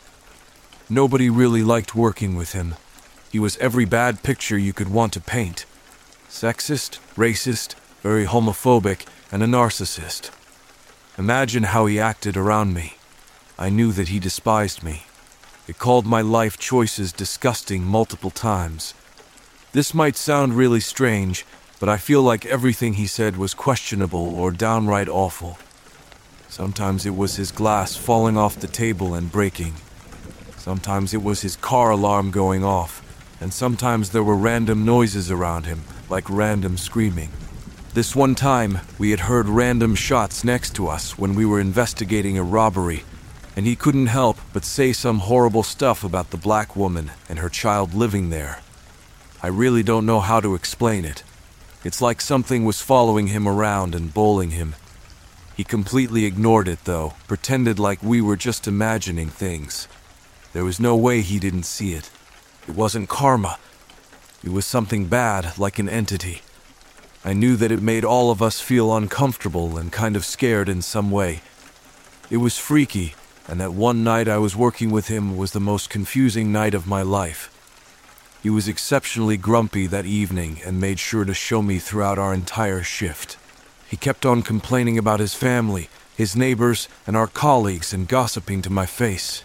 Nobody 0.88 1.28
really 1.28 1.62
liked 1.62 1.94
working 1.94 2.34
with 2.34 2.52
him. 2.52 2.74
He 3.30 3.38
was 3.38 3.56
every 3.58 3.84
bad 3.84 4.22
picture 4.22 4.58
you 4.58 4.72
could 4.72 4.88
want 4.88 5.12
to 5.14 5.20
paint 5.20 5.66
sexist, 6.28 6.98
racist, 7.14 7.74
very 8.00 8.24
homophobic, 8.24 9.06
and 9.32 9.42
a 9.42 9.46
narcissist. 9.46 10.30
Imagine 11.18 11.64
how 11.64 11.86
he 11.86 11.98
acted 11.98 12.36
around 12.36 12.74
me. 12.74 12.94
I 13.58 13.70
knew 13.70 13.90
that 13.92 14.08
he 14.08 14.20
despised 14.20 14.82
me. 14.82 15.04
It 15.66 15.78
called 15.78 16.04
my 16.04 16.20
life 16.20 16.58
choices 16.58 17.12
disgusting 17.12 17.82
multiple 17.82 18.30
times. 18.30 18.94
This 19.72 19.94
might 19.94 20.16
sound 20.16 20.54
really 20.54 20.80
strange, 20.80 21.46
but 21.80 21.88
I 21.88 21.96
feel 21.96 22.22
like 22.22 22.44
everything 22.44 22.94
he 22.94 23.06
said 23.06 23.36
was 23.36 23.54
questionable 23.54 24.38
or 24.38 24.50
downright 24.50 25.08
awful. 25.08 25.58
Sometimes 26.48 27.06
it 27.06 27.16
was 27.16 27.36
his 27.36 27.50
glass 27.50 27.96
falling 27.96 28.36
off 28.36 28.60
the 28.60 28.66
table 28.66 29.14
and 29.14 29.32
breaking. 29.32 29.72
Sometimes 30.58 31.14
it 31.14 31.22
was 31.22 31.40
his 31.40 31.56
car 31.56 31.90
alarm 31.90 32.30
going 32.30 32.62
off, 32.62 33.02
and 33.40 33.52
sometimes 33.52 34.10
there 34.10 34.22
were 34.22 34.36
random 34.36 34.84
noises 34.84 35.30
around 35.30 35.64
him, 35.64 35.82
like 36.10 36.28
random 36.28 36.76
screaming. 36.76 37.30
This 37.94 38.16
one 38.16 38.34
time, 38.34 38.78
we 38.98 39.10
had 39.10 39.20
heard 39.20 39.50
random 39.50 39.94
shots 39.94 40.44
next 40.44 40.74
to 40.76 40.88
us 40.88 41.18
when 41.18 41.34
we 41.34 41.44
were 41.44 41.60
investigating 41.60 42.38
a 42.38 42.42
robbery, 42.42 43.04
and 43.54 43.66
he 43.66 43.76
couldn't 43.76 44.06
help 44.06 44.38
but 44.54 44.64
say 44.64 44.94
some 44.94 45.18
horrible 45.18 45.62
stuff 45.62 46.02
about 46.02 46.30
the 46.30 46.38
black 46.38 46.74
woman 46.74 47.10
and 47.28 47.38
her 47.38 47.50
child 47.50 47.92
living 47.92 48.30
there. 48.30 48.62
I 49.42 49.48
really 49.48 49.82
don't 49.82 50.06
know 50.06 50.20
how 50.20 50.40
to 50.40 50.54
explain 50.54 51.04
it. 51.04 51.22
It's 51.84 52.00
like 52.00 52.22
something 52.22 52.64
was 52.64 52.80
following 52.80 53.26
him 53.26 53.46
around 53.46 53.94
and 53.94 54.14
bowling 54.14 54.52
him. 54.52 54.74
He 55.54 55.62
completely 55.62 56.24
ignored 56.24 56.68
it, 56.68 56.84
though, 56.84 57.12
pretended 57.28 57.78
like 57.78 58.02
we 58.02 58.22
were 58.22 58.36
just 58.36 58.66
imagining 58.66 59.28
things. 59.28 59.86
There 60.54 60.64
was 60.64 60.80
no 60.80 60.96
way 60.96 61.20
he 61.20 61.38
didn't 61.38 61.64
see 61.64 61.92
it. 61.92 62.08
It 62.66 62.74
wasn't 62.74 63.10
karma. 63.10 63.58
It 64.42 64.50
was 64.50 64.64
something 64.64 65.08
bad, 65.08 65.58
like 65.58 65.78
an 65.78 65.90
entity. 65.90 66.40
I 67.24 67.32
knew 67.34 67.54
that 67.56 67.70
it 67.70 67.80
made 67.80 68.04
all 68.04 68.30
of 68.32 68.42
us 68.42 68.60
feel 68.60 68.96
uncomfortable 68.96 69.78
and 69.78 69.92
kind 69.92 70.16
of 70.16 70.24
scared 70.24 70.68
in 70.68 70.82
some 70.82 71.10
way. 71.10 71.40
It 72.30 72.38
was 72.38 72.58
freaky, 72.58 73.14
and 73.46 73.60
that 73.60 73.72
one 73.72 74.02
night 74.02 74.28
I 74.28 74.38
was 74.38 74.56
working 74.56 74.90
with 74.90 75.06
him 75.06 75.36
was 75.36 75.52
the 75.52 75.60
most 75.60 75.88
confusing 75.88 76.50
night 76.50 76.74
of 76.74 76.86
my 76.86 77.02
life. 77.02 77.48
He 78.42 78.50
was 78.50 78.66
exceptionally 78.66 79.36
grumpy 79.36 79.86
that 79.86 80.04
evening 80.04 80.60
and 80.66 80.80
made 80.80 80.98
sure 80.98 81.24
to 81.24 81.32
show 81.32 81.62
me 81.62 81.78
throughout 81.78 82.18
our 82.18 82.34
entire 82.34 82.82
shift. 82.82 83.36
He 83.88 83.96
kept 83.96 84.26
on 84.26 84.42
complaining 84.42 84.98
about 84.98 85.20
his 85.20 85.34
family, 85.34 85.88
his 86.16 86.34
neighbors, 86.34 86.88
and 87.06 87.16
our 87.16 87.28
colleagues 87.28 87.92
and 87.92 88.08
gossiping 88.08 88.62
to 88.62 88.70
my 88.70 88.86
face. 88.86 89.44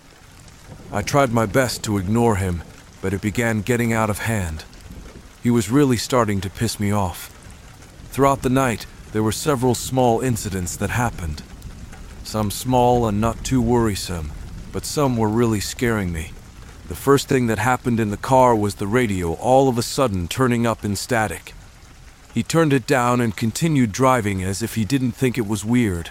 I 0.91 1.03
tried 1.03 1.31
my 1.31 1.45
best 1.45 1.83
to 1.83 1.99
ignore 1.99 2.37
him, 2.37 2.63
but 3.03 3.13
it 3.13 3.21
began 3.21 3.61
getting 3.61 3.93
out 3.93 4.09
of 4.09 4.19
hand. 4.19 4.63
He 5.43 5.51
was 5.51 5.69
really 5.69 5.97
starting 5.97 6.41
to 6.41 6.49
piss 6.49 6.79
me 6.79 6.91
off. 6.91 7.36
Throughout 8.17 8.41
the 8.41 8.49
night, 8.49 8.87
there 9.11 9.21
were 9.21 9.31
several 9.31 9.75
small 9.75 10.21
incidents 10.21 10.75
that 10.77 10.89
happened. 10.89 11.43
Some 12.23 12.49
small 12.49 13.05
and 13.05 13.21
not 13.21 13.45
too 13.45 13.61
worrisome, 13.61 14.31
but 14.71 14.85
some 14.85 15.17
were 15.17 15.29
really 15.29 15.59
scaring 15.59 16.11
me. 16.11 16.31
The 16.87 16.95
first 16.95 17.27
thing 17.27 17.45
that 17.45 17.59
happened 17.59 17.99
in 17.99 18.09
the 18.09 18.17
car 18.17 18.55
was 18.55 18.73
the 18.73 18.87
radio 18.87 19.33
all 19.33 19.69
of 19.69 19.77
a 19.77 19.83
sudden 19.83 20.27
turning 20.27 20.65
up 20.65 20.83
in 20.83 20.95
static. 20.95 21.53
He 22.33 22.41
turned 22.41 22.73
it 22.73 22.87
down 22.87 23.21
and 23.21 23.37
continued 23.37 23.91
driving 23.91 24.41
as 24.41 24.63
if 24.63 24.73
he 24.73 24.83
didn't 24.83 25.11
think 25.11 25.37
it 25.37 25.45
was 25.45 25.63
weird. 25.63 26.09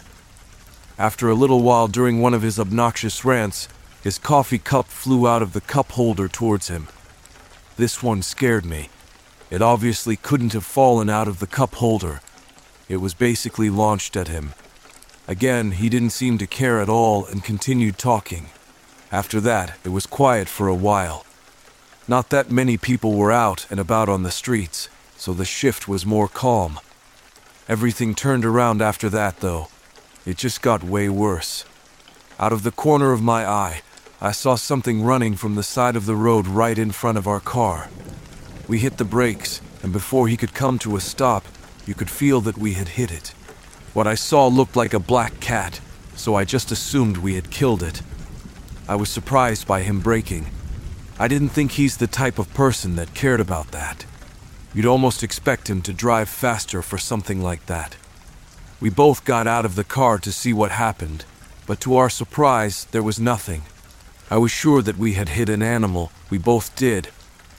After 1.01 1.29
a 1.29 1.35
little 1.35 1.63
while 1.65 1.89
during 1.89 2.21
one 2.21 2.35
of 2.35 2.43
his 2.43 2.61
obnoxious 2.61 3.25
rants, 3.25 3.67
his 4.01 4.17
coffee 4.17 4.61
cup 4.61 4.87
flew 4.87 5.27
out 5.27 5.43
of 5.43 5.55
the 5.55 5.61
cup 5.61 5.91
holder 5.91 6.29
towards 6.29 6.69
him. 6.69 6.87
This 7.77 8.01
one 8.01 8.23
scared 8.23 8.65
me. 8.65 8.91
It 9.51 9.63
obviously 9.63 10.17
couldn't 10.17 10.53
have 10.55 10.65
fallen 10.65 11.09
out 11.09 11.29
of 11.29 11.39
the 11.39 11.47
cup 11.47 11.77
holder. 11.77 12.21
It 12.89 12.97
was 12.97 13.15
basically 13.15 13.71
launched 13.71 14.17
at 14.17 14.29
him. 14.29 14.55
Again, 15.29 15.73
he 15.73 15.89
didn't 15.89 16.11
seem 16.11 16.39
to 16.39 16.47
care 16.47 16.81
at 16.81 16.89
all 16.89 17.27
and 17.27 17.45
continued 17.45 17.99
talking. 17.99 18.47
After 19.13 19.41
that, 19.41 19.77
it 19.85 19.91
was 19.91 20.07
quiet 20.07 20.49
for 20.49 20.69
a 20.69 20.75
while. 20.75 21.25
Not 22.09 22.31
that 22.31 22.51
many 22.51 22.77
people 22.77 23.15
were 23.15 23.33
out 23.33 23.67
and 23.71 23.81
about 23.81 24.09
on 24.09 24.23
the 24.23 24.31
streets, 24.31 24.89
so 25.17 25.33
the 25.33 25.45
shift 25.45 25.89
was 25.89 26.07
more 26.07 26.29
calm. 26.29 26.79
Everything 27.69 28.15
turned 28.15 28.45
around 28.45 28.81
after 28.81 29.09
that, 29.09 29.41
though. 29.41 29.69
It 30.25 30.37
just 30.37 30.63
got 30.63 30.85
way 30.85 31.09
worse. 31.09 31.65
Out 32.39 32.53
of 32.53 32.63
the 32.63 32.71
corner 32.71 33.13
of 33.13 33.23
my 33.23 33.45
eye, 33.49 33.83
I 34.21 34.33
saw 34.33 34.55
something 34.55 35.03
running 35.03 35.35
from 35.35 35.57
the 35.57 35.63
side 35.63 35.97
of 35.97 36.07
the 36.07 36.17
road 36.17 36.47
right 36.47 36.79
in 36.79 36.91
front 36.91 37.19
of 37.19 37.27
our 37.27 37.41
car. 37.41 37.89
We 38.69 38.79
hit 38.81 38.97
the 38.97 39.05
brakes, 39.05 39.61
and 39.83 39.93
before 39.93 40.27
he 40.27 40.37
could 40.37 40.53
come 40.53 40.79
to 40.81 40.97
a 40.97 41.01
stop, 41.01 41.45
you 41.87 41.95
could 41.95 42.11
feel 42.11 42.41
that 42.41 42.59
we 42.59 42.73
had 42.73 42.89
hit 42.89 43.13
it. 43.13 43.29
What 43.95 44.09
I 44.09 44.17
saw 44.17 44.49
looked 44.49 44.75
like 44.75 44.93
a 44.93 44.99
black 44.99 45.39
cat, 45.39 45.81
so 46.17 46.35
I 46.35 46.45
just 46.45 46.73
assumed 46.73 47.19
we 47.19 47.37
had 47.37 47.51
killed 47.51 47.83
it. 47.83 48.03
I 48.89 48.97
was 48.97 49.09
surprised 49.09 49.69
by 49.69 49.83
him 49.83 50.01
braking. 50.01 50.47
I 51.19 51.29
didn't 51.29 51.51
think 51.51 51.73
he's 51.73 51.97
the 51.97 52.09
type 52.09 52.39
of 52.39 52.53
person 52.55 52.97
that 52.97 53.15
cared 53.15 53.41
about 53.41 53.71
that. 53.71 54.05
You'd 54.75 54.85
almost 54.85 55.23
expect 55.23 55.71
him 55.71 55.81
to 55.83 55.93
drive 55.93 56.29
faster 56.29 56.83
for 56.83 56.99
something 56.99 57.41
like 57.41 57.67
that. 57.67 57.97
We 58.81 58.91
both 58.91 59.25
got 59.25 59.47
out 59.47 59.65
of 59.65 59.77
the 59.77 59.85
car 59.85 60.19
to 60.19 60.33
see 60.33 60.53
what 60.53 60.73
happened, 60.73 61.25
but 61.67 61.81
to 61.81 61.97
our 61.97 62.11
surprise, 62.11 62.87
there 62.91 63.03
was 63.03 63.19
nothing. 63.19 63.63
I 64.29 64.39
was 64.39 64.51
sure 64.51 64.83
that 64.83 64.99
we 64.99 65.15
had 65.15 65.31
hit 65.31 65.49
an 65.49 65.63
animal, 65.63 66.11
we 66.31 66.37
both 66.37 66.75
did, 66.77 67.09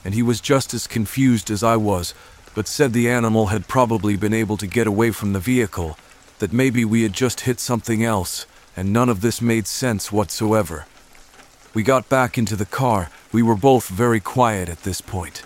and 0.08 0.16
he 0.16 0.24
was 0.24 0.40
just 0.40 0.74
as 0.74 0.88
confused 0.88 1.52
as 1.52 1.62
I 1.62 1.76
was, 1.76 2.14
but 2.56 2.66
said 2.66 2.94
the 2.94 3.10
animal 3.10 3.48
had 3.48 3.68
probably 3.68 4.16
been 4.16 4.34
able 4.34 4.56
to 4.56 4.66
get 4.66 4.88
away 4.88 5.12
from 5.12 5.34
the 5.34 5.40
vehicle, 5.42 5.98
that 6.40 6.54
maybe 6.54 6.86
we 6.86 7.02
had 7.02 7.12
just 7.12 7.42
hit 7.42 7.60
something 7.60 8.06
else, 8.06 8.46
and 8.78 8.94
none 8.94 9.10
of 9.10 9.20
this 9.20 9.42
made 9.42 9.68
sense 9.68 10.10
whatsoever. 10.10 10.86
We 11.74 11.84
got 11.84 12.08
back 12.08 12.38
into 12.38 12.56
the 12.56 12.66
car. 12.66 13.10
We 13.34 13.44
were 13.44 13.58
both 13.58 13.90
very 13.90 14.22
quiet 14.22 14.70
at 14.70 14.84
this 14.84 15.02
point. 15.02 15.44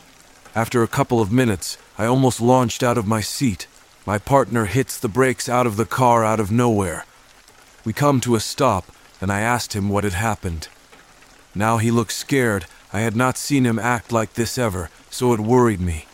After 0.54 0.84
a 0.84 0.88
couple 0.88 1.20
of 1.20 1.32
minutes, 1.32 1.80
I 1.98 2.06
almost 2.06 2.40
launched 2.40 2.84
out 2.84 3.00
of 3.00 3.08
my 3.08 3.22
seat. 3.22 3.66
My 4.06 4.20
partner 4.20 4.66
hits 4.66 4.96
the 4.96 5.10
brakes 5.10 5.50
out 5.50 5.66
of 5.66 5.76
the 5.76 5.86
car 5.86 6.24
out 6.24 6.40
of 6.40 6.52
nowhere. 6.52 7.08
We 7.84 7.94
come 7.94 8.22
to 8.22 8.36
a 8.36 8.40
stop, 8.40 8.86
and 9.20 9.32
I 9.32 9.40
asked 9.40 9.74
him 9.74 9.90
what 9.90 10.04
had 10.04 10.14
happened. 10.14 10.68
Now 11.56 11.80
he 11.80 11.90
looked 11.90 12.14
scared. 12.14 12.68
I 12.94 13.02
had 13.02 13.16
not 13.16 13.38
seen 13.38 13.66
him 13.66 13.80
act 13.80 14.12
like 14.12 14.34
this 14.34 14.58
ever, 14.58 14.90
so 15.10 15.34
it 15.34 15.40
worried 15.40 15.80
me. 15.80 16.06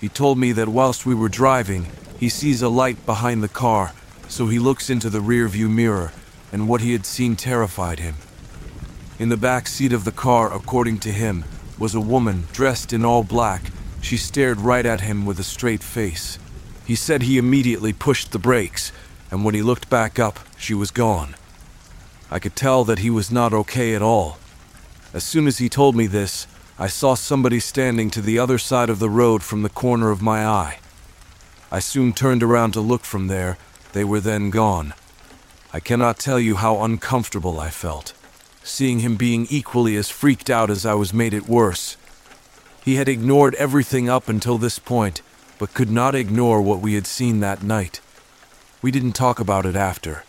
He 0.00 0.08
told 0.08 0.36
me 0.36 0.52
that 0.52 0.68
whilst 0.68 1.06
we 1.06 1.14
were 1.14 1.28
driving, 1.28 1.86
he 2.18 2.28
sees 2.28 2.60
a 2.60 2.68
light 2.68 3.06
behind 3.06 3.42
the 3.42 3.48
car, 3.48 3.92
so 4.28 4.46
he 4.46 4.58
looks 4.58 4.90
into 4.90 5.08
the 5.08 5.20
rearview 5.20 5.70
mirror, 5.70 6.12
and 6.52 6.68
what 6.68 6.82
he 6.82 6.92
had 6.92 7.06
seen 7.06 7.34
terrified 7.36 7.98
him. 7.98 8.16
In 9.18 9.28
the 9.28 9.36
back 9.36 9.66
seat 9.66 9.92
of 9.92 10.04
the 10.04 10.12
car, 10.12 10.52
according 10.52 10.98
to 11.00 11.12
him, 11.12 11.44
was 11.78 11.94
a 11.94 12.00
woman 12.00 12.44
dressed 12.52 12.92
in 12.92 13.04
all 13.04 13.24
black. 13.24 13.62
She 14.00 14.16
stared 14.16 14.60
right 14.60 14.84
at 14.84 15.02
him 15.02 15.24
with 15.24 15.38
a 15.38 15.44
straight 15.44 15.82
face. 15.82 16.38
He 16.86 16.94
said 16.94 17.22
he 17.22 17.38
immediately 17.38 17.92
pushed 17.92 18.32
the 18.32 18.38
brakes, 18.38 18.92
and 19.30 19.44
when 19.44 19.54
he 19.54 19.62
looked 19.62 19.88
back 19.88 20.18
up, 20.18 20.40
she 20.58 20.74
was 20.74 20.90
gone. 20.90 21.36
I 22.30 22.38
could 22.38 22.56
tell 22.56 22.84
that 22.84 22.98
he 22.98 23.10
was 23.10 23.30
not 23.30 23.52
okay 23.52 23.94
at 23.94 24.02
all. 24.02 24.38
As 25.14 25.24
soon 25.24 25.46
as 25.46 25.58
he 25.58 25.68
told 25.68 25.94
me 25.94 26.06
this, 26.06 26.46
I 26.78 26.86
saw 26.86 27.14
somebody 27.14 27.60
standing 27.60 28.10
to 28.10 28.22
the 28.22 28.38
other 28.38 28.56
side 28.56 28.88
of 28.88 28.98
the 28.98 29.10
road 29.10 29.42
from 29.42 29.62
the 29.62 29.68
corner 29.68 30.10
of 30.10 30.22
my 30.22 30.46
eye. 30.46 30.78
I 31.70 31.80
soon 31.80 32.12
turned 32.12 32.42
around 32.42 32.72
to 32.72 32.80
look 32.80 33.04
from 33.04 33.26
there. 33.26 33.58
They 33.92 34.04
were 34.04 34.20
then 34.20 34.48
gone. 34.50 34.94
I 35.72 35.80
cannot 35.80 36.18
tell 36.18 36.40
you 36.40 36.56
how 36.56 36.82
uncomfortable 36.82 37.60
I 37.60 37.68
felt. 37.68 38.14
Seeing 38.64 39.00
him 39.00 39.16
being 39.16 39.46
equally 39.50 39.96
as 39.96 40.08
freaked 40.08 40.48
out 40.48 40.70
as 40.70 40.86
I 40.86 40.94
was 40.94 41.12
made 41.12 41.34
it 41.34 41.48
worse. 41.48 41.96
He 42.82 42.96
had 42.96 43.08
ignored 43.08 43.54
everything 43.56 44.08
up 44.08 44.28
until 44.28 44.56
this 44.56 44.78
point, 44.78 45.20
but 45.58 45.74
could 45.74 45.90
not 45.90 46.14
ignore 46.14 46.62
what 46.62 46.80
we 46.80 46.94
had 46.94 47.06
seen 47.06 47.40
that 47.40 47.62
night. 47.62 48.00
We 48.80 48.90
didn't 48.90 49.12
talk 49.12 49.38
about 49.38 49.66
it 49.66 49.76
after. 49.76 50.24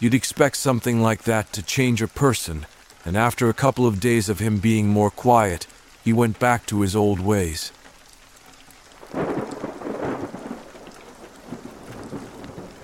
You'd 0.00 0.14
expect 0.14 0.56
something 0.56 1.00
like 1.00 1.24
that 1.24 1.52
to 1.52 1.62
change 1.62 2.02
a 2.02 2.08
person, 2.08 2.66
and 3.06 3.16
after 3.16 3.48
a 3.48 3.54
couple 3.54 3.86
of 3.86 4.00
days 4.00 4.28
of 4.28 4.40
him 4.40 4.58
being 4.58 4.88
more 4.88 5.10
quiet, 5.10 5.68
he 6.04 6.12
went 6.12 6.40
back 6.40 6.66
to 6.66 6.80
his 6.80 6.96
old 6.96 7.20
ways. 7.20 7.70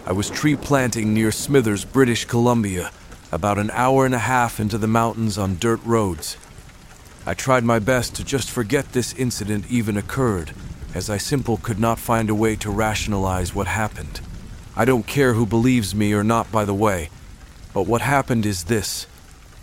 I 0.07 0.13
was 0.13 0.31
tree 0.31 0.55
planting 0.55 1.13
near 1.13 1.33
Smithers, 1.33 1.85
British 1.85 2.25
Columbia, 2.25 2.93
about 3.33 3.59
an 3.59 3.73
hour 3.73 4.07
and 4.07 4.15
a 4.15 4.21
half 4.21 4.61
into 4.61 4.79
the 4.79 4.87
mountains 4.87 5.37
on 5.37 5.59
dirt 5.59 5.81
roads. 5.85 6.37
I 7.27 7.35
tried 7.35 7.65
my 7.65 7.81
best 7.81 8.15
to 8.17 8.25
just 8.25 8.49
forget 8.49 8.93
this 8.93 9.15
incident 9.15 9.71
even 9.71 9.97
occurred, 9.97 10.53
as 10.95 11.11
I 11.11 11.17
simply 11.17 11.57
could 11.57 11.81
not 11.81 11.99
find 11.99 12.31
a 12.31 12.35
way 12.35 12.55
to 12.57 12.71
rationalize 12.71 13.57
what 13.57 13.67
happened. 13.67 14.21
I 14.77 14.85
don't 14.85 15.07
care 15.07 15.33
who 15.33 15.47
believes 15.47 15.97
me 15.97 16.13
or 16.13 16.23
not, 16.23 16.53
by 16.53 16.65
the 16.65 16.75
way, 16.75 17.11
but 17.75 17.89
what 17.89 18.03
happened 18.03 18.47
is 18.47 18.65
this. 18.65 19.07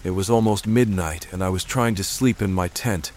It 0.03 0.11
was 0.11 0.29
almost 0.29 0.65
midnight, 0.65 1.27
and 1.31 1.43
I 1.43 1.49
was 1.49 1.63
trying 1.63 1.95
to 1.95 2.03
sleep 2.03 2.41
in 2.41 2.53
my 2.53 2.69
tent. 2.69 3.11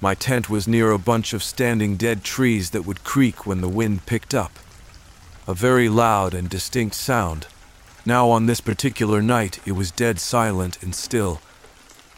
My 0.00 0.14
tent 0.14 0.48
was 0.48 0.68
near 0.68 0.92
a 0.92 0.98
bunch 0.98 1.32
of 1.32 1.42
standing 1.42 1.96
dead 1.96 2.22
trees 2.22 2.70
that 2.70 2.86
would 2.86 3.02
creak 3.02 3.46
when 3.46 3.60
the 3.60 3.68
wind 3.68 4.06
picked 4.06 4.32
up. 4.32 4.52
A 5.48 5.54
very 5.54 5.88
loud 5.88 6.34
and 6.34 6.48
distinct 6.48 6.94
sound. 6.94 7.48
Now, 8.06 8.30
on 8.30 8.46
this 8.46 8.60
particular 8.60 9.20
night, 9.20 9.58
it 9.66 9.72
was 9.72 9.90
dead 9.90 10.20
silent 10.20 10.80
and 10.82 10.94
still. 10.94 11.40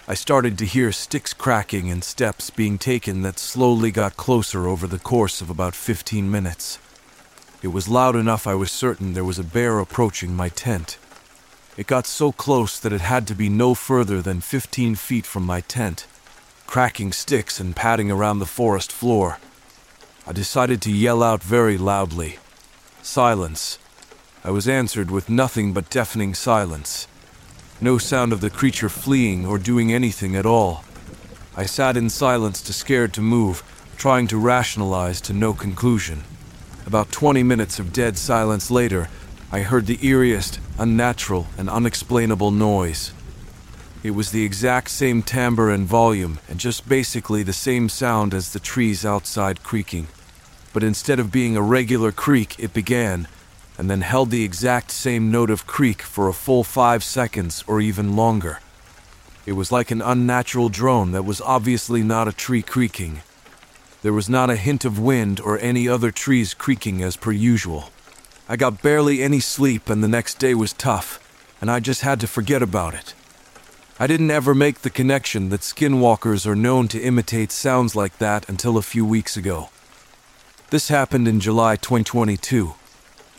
I 0.06 0.14
started 0.14 0.58
to 0.58 0.66
hear 0.66 0.92
sticks 0.92 1.32
cracking 1.32 1.90
and 1.90 2.04
steps 2.04 2.50
being 2.50 2.76
taken 2.76 3.22
that 3.22 3.38
slowly 3.38 3.90
got 3.90 4.16
closer 4.16 4.68
over 4.68 4.86
the 4.86 4.98
course 4.98 5.40
of 5.40 5.48
about 5.48 5.74
15 5.74 6.30
minutes. 6.30 6.78
It 7.62 7.68
was 7.68 7.88
loud 7.88 8.14
enough 8.14 8.46
I 8.46 8.54
was 8.54 8.70
certain 8.70 9.14
there 9.14 9.24
was 9.24 9.38
a 9.38 9.44
bear 9.44 9.78
approaching 9.78 10.36
my 10.36 10.50
tent. 10.50 10.98
It 11.80 11.86
got 11.86 12.06
so 12.06 12.30
close 12.30 12.78
that 12.78 12.92
it 12.92 13.00
had 13.00 13.26
to 13.28 13.34
be 13.34 13.48
no 13.48 13.72
further 13.74 14.20
than 14.20 14.42
15 14.42 14.96
feet 14.96 15.24
from 15.24 15.46
my 15.46 15.62
tent, 15.62 16.06
cracking 16.66 17.10
sticks 17.10 17.58
and 17.58 17.74
padding 17.74 18.10
around 18.10 18.38
the 18.38 18.44
forest 18.44 18.92
floor. 18.92 19.38
I 20.26 20.32
decided 20.32 20.82
to 20.82 20.92
yell 20.92 21.22
out 21.22 21.42
very 21.42 21.78
loudly. 21.78 22.36
Silence. 23.00 23.78
I 24.44 24.50
was 24.50 24.68
answered 24.68 25.10
with 25.10 25.30
nothing 25.30 25.72
but 25.72 25.88
deafening 25.88 26.34
silence. 26.34 27.08
No 27.80 27.96
sound 27.96 28.34
of 28.34 28.42
the 28.42 28.50
creature 28.50 28.90
fleeing 28.90 29.46
or 29.46 29.56
doing 29.56 29.90
anything 29.90 30.36
at 30.36 30.44
all. 30.44 30.84
I 31.56 31.64
sat 31.64 31.96
in 31.96 32.10
silence, 32.10 32.60
too 32.60 32.74
scared 32.74 33.14
to 33.14 33.22
move, 33.22 33.62
trying 33.96 34.26
to 34.26 34.36
rationalize 34.36 35.18
to 35.22 35.32
no 35.32 35.54
conclusion. 35.54 36.24
About 36.84 37.10
20 37.10 37.42
minutes 37.42 37.78
of 37.78 37.94
dead 37.94 38.18
silence 38.18 38.70
later, 38.70 39.08
I 39.50 39.60
heard 39.60 39.86
the 39.86 39.96
eeriest, 39.96 40.58
unnatural, 40.80 41.46
and 41.58 41.70
unexplainable 41.70 42.50
noise. 42.50 43.12
It 44.02 44.12
was 44.12 44.30
the 44.30 44.44
exact 44.44 44.90
same 44.90 45.22
timbre 45.22 45.68
and 45.70 45.86
volume, 45.86 46.40
and 46.48 46.58
just 46.58 46.88
basically 46.88 47.42
the 47.42 47.52
same 47.52 47.90
sound 47.90 48.32
as 48.32 48.52
the 48.52 48.58
trees 48.58 49.04
outside 49.04 49.62
creaking. 49.62 50.08
But 50.72 50.82
instead 50.82 51.20
of 51.20 51.30
being 51.30 51.54
a 51.54 51.62
regular 51.62 52.12
creak, 52.12 52.58
it 52.58 52.72
began, 52.72 53.28
and 53.76 53.90
then 53.90 54.00
held 54.00 54.30
the 54.30 54.42
exact 54.42 54.90
same 54.90 55.30
note 55.30 55.50
of 55.50 55.66
creak 55.66 56.00
for 56.00 56.28
a 56.28 56.32
full 56.32 56.64
five 56.64 57.04
seconds 57.04 57.62
or 57.66 57.82
even 57.82 58.16
longer. 58.16 58.60
It 59.44 59.52
was 59.52 59.70
like 59.70 59.90
an 59.90 60.00
unnatural 60.00 60.70
drone 60.70 61.12
that 61.12 61.24
was 61.24 61.42
obviously 61.42 62.02
not 62.02 62.28
a 62.28 62.32
tree 62.32 62.62
creaking. 62.62 63.20
There 64.00 64.14
was 64.14 64.30
not 64.30 64.48
a 64.48 64.56
hint 64.56 64.86
of 64.86 64.98
wind 64.98 65.40
or 65.40 65.58
any 65.58 65.86
other 65.86 66.10
trees 66.10 66.54
creaking 66.54 67.02
as 67.02 67.18
per 67.18 67.32
usual. 67.32 67.90
I 68.50 68.56
got 68.56 68.82
barely 68.82 69.22
any 69.22 69.38
sleep, 69.38 69.88
and 69.88 70.02
the 70.02 70.08
next 70.08 70.40
day 70.40 70.54
was 70.54 70.72
tough, 70.72 71.20
and 71.60 71.70
I 71.70 71.78
just 71.78 72.00
had 72.00 72.18
to 72.18 72.26
forget 72.26 72.64
about 72.64 72.94
it. 72.94 73.14
I 74.00 74.08
didn't 74.08 74.32
ever 74.32 74.56
make 74.56 74.80
the 74.80 74.90
connection 74.90 75.50
that 75.50 75.60
skinwalkers 75.60 76.48
are 76.48 76.56
known 76.56 76.88
to 76.88 77.00
imitate 77.00 77.52
sounds 77.52 77.94
like 77.94 78.18
that 78.18 78.48
until 78.48 78.76
a 78.76 78.82
few 78.82 79.06
weeks 79.06 79.36
ago. 79.36 79.70
This 80.70 80.88
happened 80.88 81.28
in 81.28 81.38
July 81.38 81.76
2022. 81.76 82.74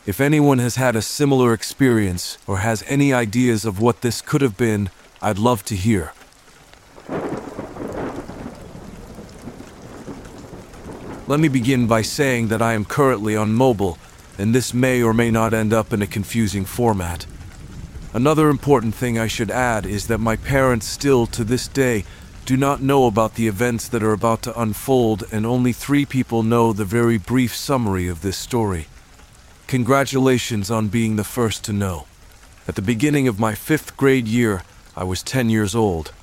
If 0.06 0.22
anyone 0.22 0.60
has 0.60 0.78
had 0.78 0.96
a 0.96 1.02
similar 1.02 1.52
experience 1.52 2.38
or 2.48 2.60
has 2.60 2.82
any 2.88 3.12
ideas 3.12 3.66
of 3.66 3.82
what 3.82 4.04
this 4.04 4.22
could 4.22 4.40
have 4.40 4.56
been, 4.56 4.92
I'd 5.22 5.38
love 5.38 5.66
to 5.66 5.76
hear. 5.76 6.14
Let 11.28 11.42
me 11.42 11.50
begin 11.50 11.88
by 11.88 12.02
saying 12.02 12.48
that 12.48 12.62
I 12.62 12.72
am 12.72 12.86
currently 12.86 13.36
on 13.36 13.52
mobile, 13.52 13.98
and 14.42 14.56
this 14.56 14.74
may 14.74 15.04
or 15.04 15.14
may 15.14 15.30
not 15.30 15.54
end 15.54 15.72
up 15.72 15.94
in 15.94 16.02
a 16.02 16.08
confusing 16.08 16.66
format. 16.66 17.28
Another 18.12 18.50
important 18.50 18.96
thing 18.96 19.20
I 19.20 19.28
should 19.28 19.52
add 19.52 19.86
is 19.86 20.08
that 20.08 20.18
my 20.18 20.36
parents 20.36 20.88
still, 20.88 21.28
to 21.28 21.44
this 21.44 21.68
day, 21.68 22.06
do 22.46 22.58
not 22.58 22.82
know 22.82 23.06
about 23.06 23.36
the 23.36 23.48
events 23.48 23.88
that 23.90 24.02
are 24.02 24.14
about 24.14 24.42
to 24.42 24.60
unfold, 24.60 25.24
and 25.32 25.46
only 25.46 25.72
three 25.72 26.08
people 26.08 26.42
know 26.42 26.74
the 26.74 26.86
very 26.86 27.20
brief 27.20 27.56
summary 27.56 28.08
of 28.08 28.24
this 28.24 28.36
story. 28.36 28.88
Congratulations 29.68 30.72
on 30.72 30.88
being 30.88 31.18
the 31.18 31.24
first 31.24 31.64
to 31.66 31.72
know. 31.72 32.08
At 32.68 32.74
the 32.74 32.82
beginning 32.82 33.28
of 33.28 33.40
my 33.40 33.54
fifth 33.54 33.96
grade 33.96 34.28
year, 34.28 34.64
I 34.98 35.04
was 35.04 35.22
10 35.22 35.52
years 35.52 35.76
old. 35.76 36.14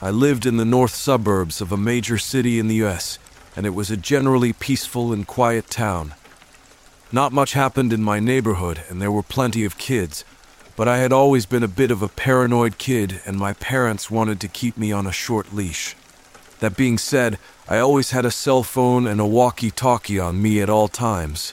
I 0.00 0.10
lived 0.10 0.46
in 0.46 0.58
the 0.58 0.64
north 0.64 0.94
suburbs 0.94 1.60
of 1.60 1.72
a 1.72 1.76
major 1.76 2.18
city 2.18 2.60
in 2.60 2.68
the 2.68 2.84
US, 2.84 3.18
and 3.56 3.66
it 3.66 3.74
was 3.74 3.90
a 3.90 3.96
generally 3.96 4.52
peaceful 4.52 5.12
and 5.12 5.26
quiet 5.26 5.68
town. 5.68 6.14
Not 7.14 7.30
much 7.30 7.52
happened 7.52 7.92
in 7.92 8.02
my 8.02 8.20
neighborhood, 8.20 8.84
and 8.88 9.00
there 9.00 9.12
were 9.12 9.22
plenty 9.22 9.66
of 9.66 9.76
kids, 9.76 10.24
but 10.76 10.88
I 10.88 10.96
had 10.96 11.12
always 11.12 11.44
been 11.44 11.62
a 11.62 11.68
bit 11.68 11.90
of 11.90 12.00
a 12.00 12.08
paranoid 12.08 12.78
kid, 12.78 13.20
and 13.26 13.38
my 13.38 13.52
parents 13.52 14.10
wanted 14.10 14.40
to 14.40 14.48
keep 14.48 14.78
me 14.78 14.92
on 14.92 15.06
a 15.06 15.12
short 15.12 15.52
leash. 15.52 15.94
That 16.60 16.74
being 16.74 16.96
said, 16.96 17.38
I 17.68 17.78
always 17.78 18.12
had 18.12 18.24
a 18.24 18.30
cell 18.30 18.62
phone 18.62 19.06
and 19.06 19.20
a 19.20 19.26
walkie 19.26 19.70
talkie 19.70 20.18
on 20.18 20.40
me 20.40 20.62
at 20.62 20.70
all 20.70 20.88
times. 20.88 21.52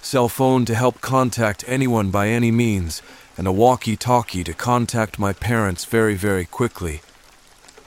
Cell 0.00 0.28
phone 0.28 0.64
to 0.64 0.74
help 0.74 1.00
contact 1.00 1.64
anyone 1.68 2.10
by 2.10 2.26
any 2.28 2.50
means, 2.50 3.02
and 3.38 3.46
a 3.46 3.52
walkie 3.52 3.96
talkie 3.96 4.42
to 4.42 4.52
contact 4.52 5.16
my 5.16 5.32
parents 5.32 5.84
very, 5.84 6.16
very 6.16 6.44
quickly. 6.44 7.02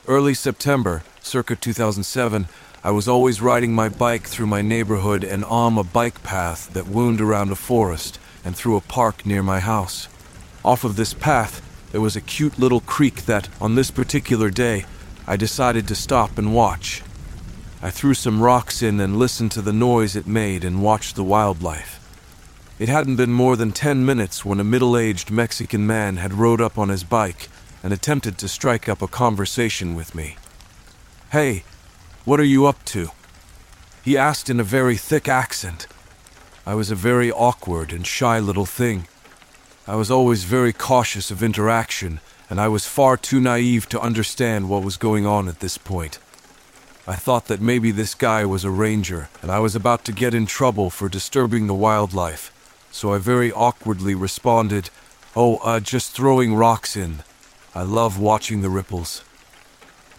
Early 0.08 0.34
September, 0.34 1.04
circa 1.22 1.58
2007, 1.58 2.48
I 2.86 2.92
was 2.92 3.08
always 3.08 3.42
riding 3.42 3.74
my 3.74 3.90
bike 3.90 4.28
through 4.28 4.46
my 4.46 4.62
neighborhood 4.62 5.24
and 5.24 5.44
on 5.46 5.76
a 5.76 5.84
bike 5.84 6.22
path 6.22 6.72
that 6.74 6.88
wound 6.88 7.20
around 7.20 7.52
a 7.52 7.56
forest 7.56 8.20
and 8.44 8.56
through 8.56 8.78
a 8.78 8.82
park 8.82 9.26
near 9.26 9.42
my 9.42 9.60
house. 9.60 10.08
Off 10.64 10.84
of 10.84 10.96
this 10.96 11.12
path, 11.12 11.64
there 11.92 12.00
was 12.00 12.16
a 12.16 12.22
cute 12.22 12.60
little 12.60 12.82
creek 12.82 13.26
that, 13.26 13.50
on 13.60 13.74
this 13.74 13.90
particular 13.90 14.52
day, 14.52 14.86
I 15.26 15.36
decided 15.36 15.88
to 15.88 15.96
stop 15.96 16.38
and 16.38 16.54
watch. 16.54 17.02
I 17.82 17.90
threw 17.90 18.14
some 18.14 18.44
rocks 18.44 18.84
in 18.84 19.00
and 19.00 19.18
listened 19.18 19.52
to 19.54 19.64
the 19.64 19.74
noise 19.74 20.16
it 20.16 20.28
made 20.28 20.64
and 20.64 20.84
watched 20.84 21.16
the 21.16 21.24
wildlife. 21.24 22.00
It 22.78 22.88
hadn't 22.88 23.16
been 23.16 23.34
more 23.34 23.56
than 23.56 23.72
ten 23.72 24.06
minutes 24.06 24.46
when 24.46 24.60
a 24.60 24.64
middle 24.64 24.96
aged 24.96 25.32
Mexican 25.32 25.88
man 25.88 26.18
had 26.18 26.36
rode 26.36 26.62
up 26.62 26.78
on 26.78 26.90
his 26.90 27.04
bike 27.04 27.50
and 27.82 27.92
attempted 27.92 28.38
to 28.38 28.48
strike 28.48 28.88
up 28.88 29.02
a 29.02 29.08
conversation 29.08 29.96
with 29.96 30.14
me. 30.14 30.38
Hey, 31.32 31.64
what 32.26 32.40
are 32.40 32.44
you 32.44 32.66
up 32.66 32.84
to? 32.86 33.12
He 34.04 34.18
asked 34.18 34.50
in 34.50 34.60
a 34.60 34.64
very 34.64 34.98
thick 34.98 35.28
accent. 35.28 35.86
I 36.66 36.74
was 36.74 36.90
a 36.90 36.96
very 36.96 37.32
awkward 37.32 37.94
and 37.94 38.06
shy 38.06 38.40
little 38.40 38.66
thing. 38.66 39.08
I 39.88 39.96
was 39.96 40.10
always 40.10 40.44
very 40.44 40.74
cautious 40.74 41.30
of 41.30 41.44
interaction, 41.44 42.20
and 42.50 42.60
I 42.60 42.68
was 42.68 42.88
far 42.88 43.16
too 43.16 43.40
naive 43.40 43.88
to 43.90 44.02
understand 44.02 44.70
what 44.70 44.84
was 44.84 44.98
going 44.98 45.28
on 45.28 45.48
at 45.48 45.60
this 45.60 45.78
point. 45.78 46.18
I 47.08 47.16
thought 47.16 47.46
that 47.46 47.62
maybe 47.62 47.92
this 47.92 48.16
guy 48.16 48.44
was 48.44 48.64
a 48.64 48.72
ranger, 48.72 49.30
and 49.44 49.52
I 49.52 49.60
was 49.60 49.76
about 49.76 50.04
to 50.06 50.12
get 50.12 50.34
in 50.34 50.48
trouble 50.48 50.90
for 50.90 51.08
disturbing 51.08 51.68
the 51.68 51.76
wildlife, 51.76 52.52
so 52.90 53.14
I 53.14 53.20
very 53.20 53.52
awkwardly 53.52 54.16
responded, 54.16 54.90
Oh, 55.36 55.58
uh, 55.58 55.80
just 55.80 56.14
throwing 56.14 56.56
rocks 56.56 56.98
in. 56.98 57.22
I 57.76 57.84
love 57.84 58.20
watching 58.20 58.62
the 58.62 58.70
ripples 58.72 59.24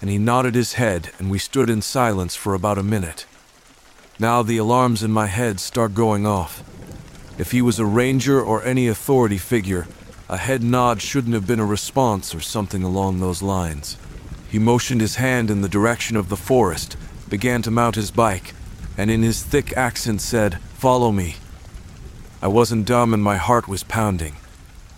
and 0.01 0.11
he 0.11 0.18
nodded 0.18 0.55
his 0.55 0.74
head, 0.74 1.11
and 1.18 1.30
we 1.30 1.38
stood 1.38 1.70
in 1.70 1.82
silence 1.82 2.36
for 2.36 2.55
about 2.55 2.78
a 2.78 2.82
minute. 2.82 3.26
Now 4.18 4.42
the 4.42 4.57
alarms 4.57 5.03
in 5.03 5.11
my 5.12 5.26
head 5.26 5.61
start 5.61 5.94
going 5.94 6.26
off. 6.26 6.62
If 7.38 7.53
he 7.53 7.61
was 7.61 7.78
a 7.78 7.84
ranger 7.84 8.40
or 8.40 8.62
any 8.62 8.88
authority 8.88 9.38
figure, 9.38 9.86
a 10.28 10.38
head 10.38 10.62
nod 10.62 11.03
shouldn't 11.03 11.34
have 11.34 11.47
been 11.47 11.61
a 11.61 11.66
response 11.66 12.34
or 12.34 12.40
something 12.40 12.82
along 12.82 13.20
those 13.20 13.42
lines. 13.42 13.97
He 14.49 14.59
motioned 14.59 15.01
his 15.01 15.16
hand 15.16 15.51
in 15.51 15.61
the 15.61 15.68
direction 15.68 16.16
of 16.16 16.28
the 16.28 16.36
forest, 16.36 16.97
began 17.28 17.62
to 17.62 17.70
mount 17.70 17.97
his 17.97 18.11
bike, 18.11 18.55
and 18.97 19.11
in 19.11 19.22
his 19.22 19.42
thick 19.42 19.76
accent 19.76 20.20
said, 20.20 20.59
Follow 20.74 21.12
me. 21.12 21.36
I 22.40 22.49
wasn't 22.49 22.86
dumb 22.86 23.12
and 23.12 23.22
my 23.22 23.36
heart 23.36 23.68
was 23.68 23.82
pounding. 23.82 24.36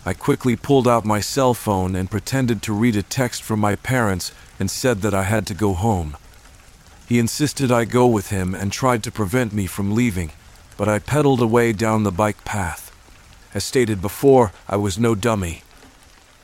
I 0.05 0.13
quickly 0.13 0.55
pulled 0.55 0.87
out 0.87 1.03
my 1.03 1.19
cell 1.19 1.53
phone 1.53 1.95
and 1.95 2.09
pretended 2.09 2.61
to 2.63 2.73
read 2.73 2.95
a 2.95 3.03
text 3.03 3.43
from 3.43 3.59
my 3.59 3.75
parents 3.75 4.31
and 4.59 4.69
said 4.69 5.01
that 5.01 5.13
I 5.13 5.23
had 5.23 5.47
to 5.47 5.53
go 5.53 5.73
home. 5.73 6.17
He 7.07 7.17
insisted 7.17 7.71
I 7.71 7.85
go 7.85 8.05
with 8.05 8.29
him 8.29 8.53
and 8.53 8.71
tried 8.71 9.01
to 9.03 9.11
prevent 9.11 9.53
me 9.53 9.65
from 9.65 9.95
leaving, 9.95 10.31
but 10.77 10.87
I 10.87 10.99
pedaled 10.99 11.41
away 11.41 11.73
down 11.73 12.03
the 12.03 12.11
bike 12.11 12.45
path. 12.45 12.91
As 13.53 13.63
stated 13.63 14.01
before, 14.01 14.51
I 14.67 14.75
was 14.75 14.99
no 14.99 15.15
dummy. 15.15 15.63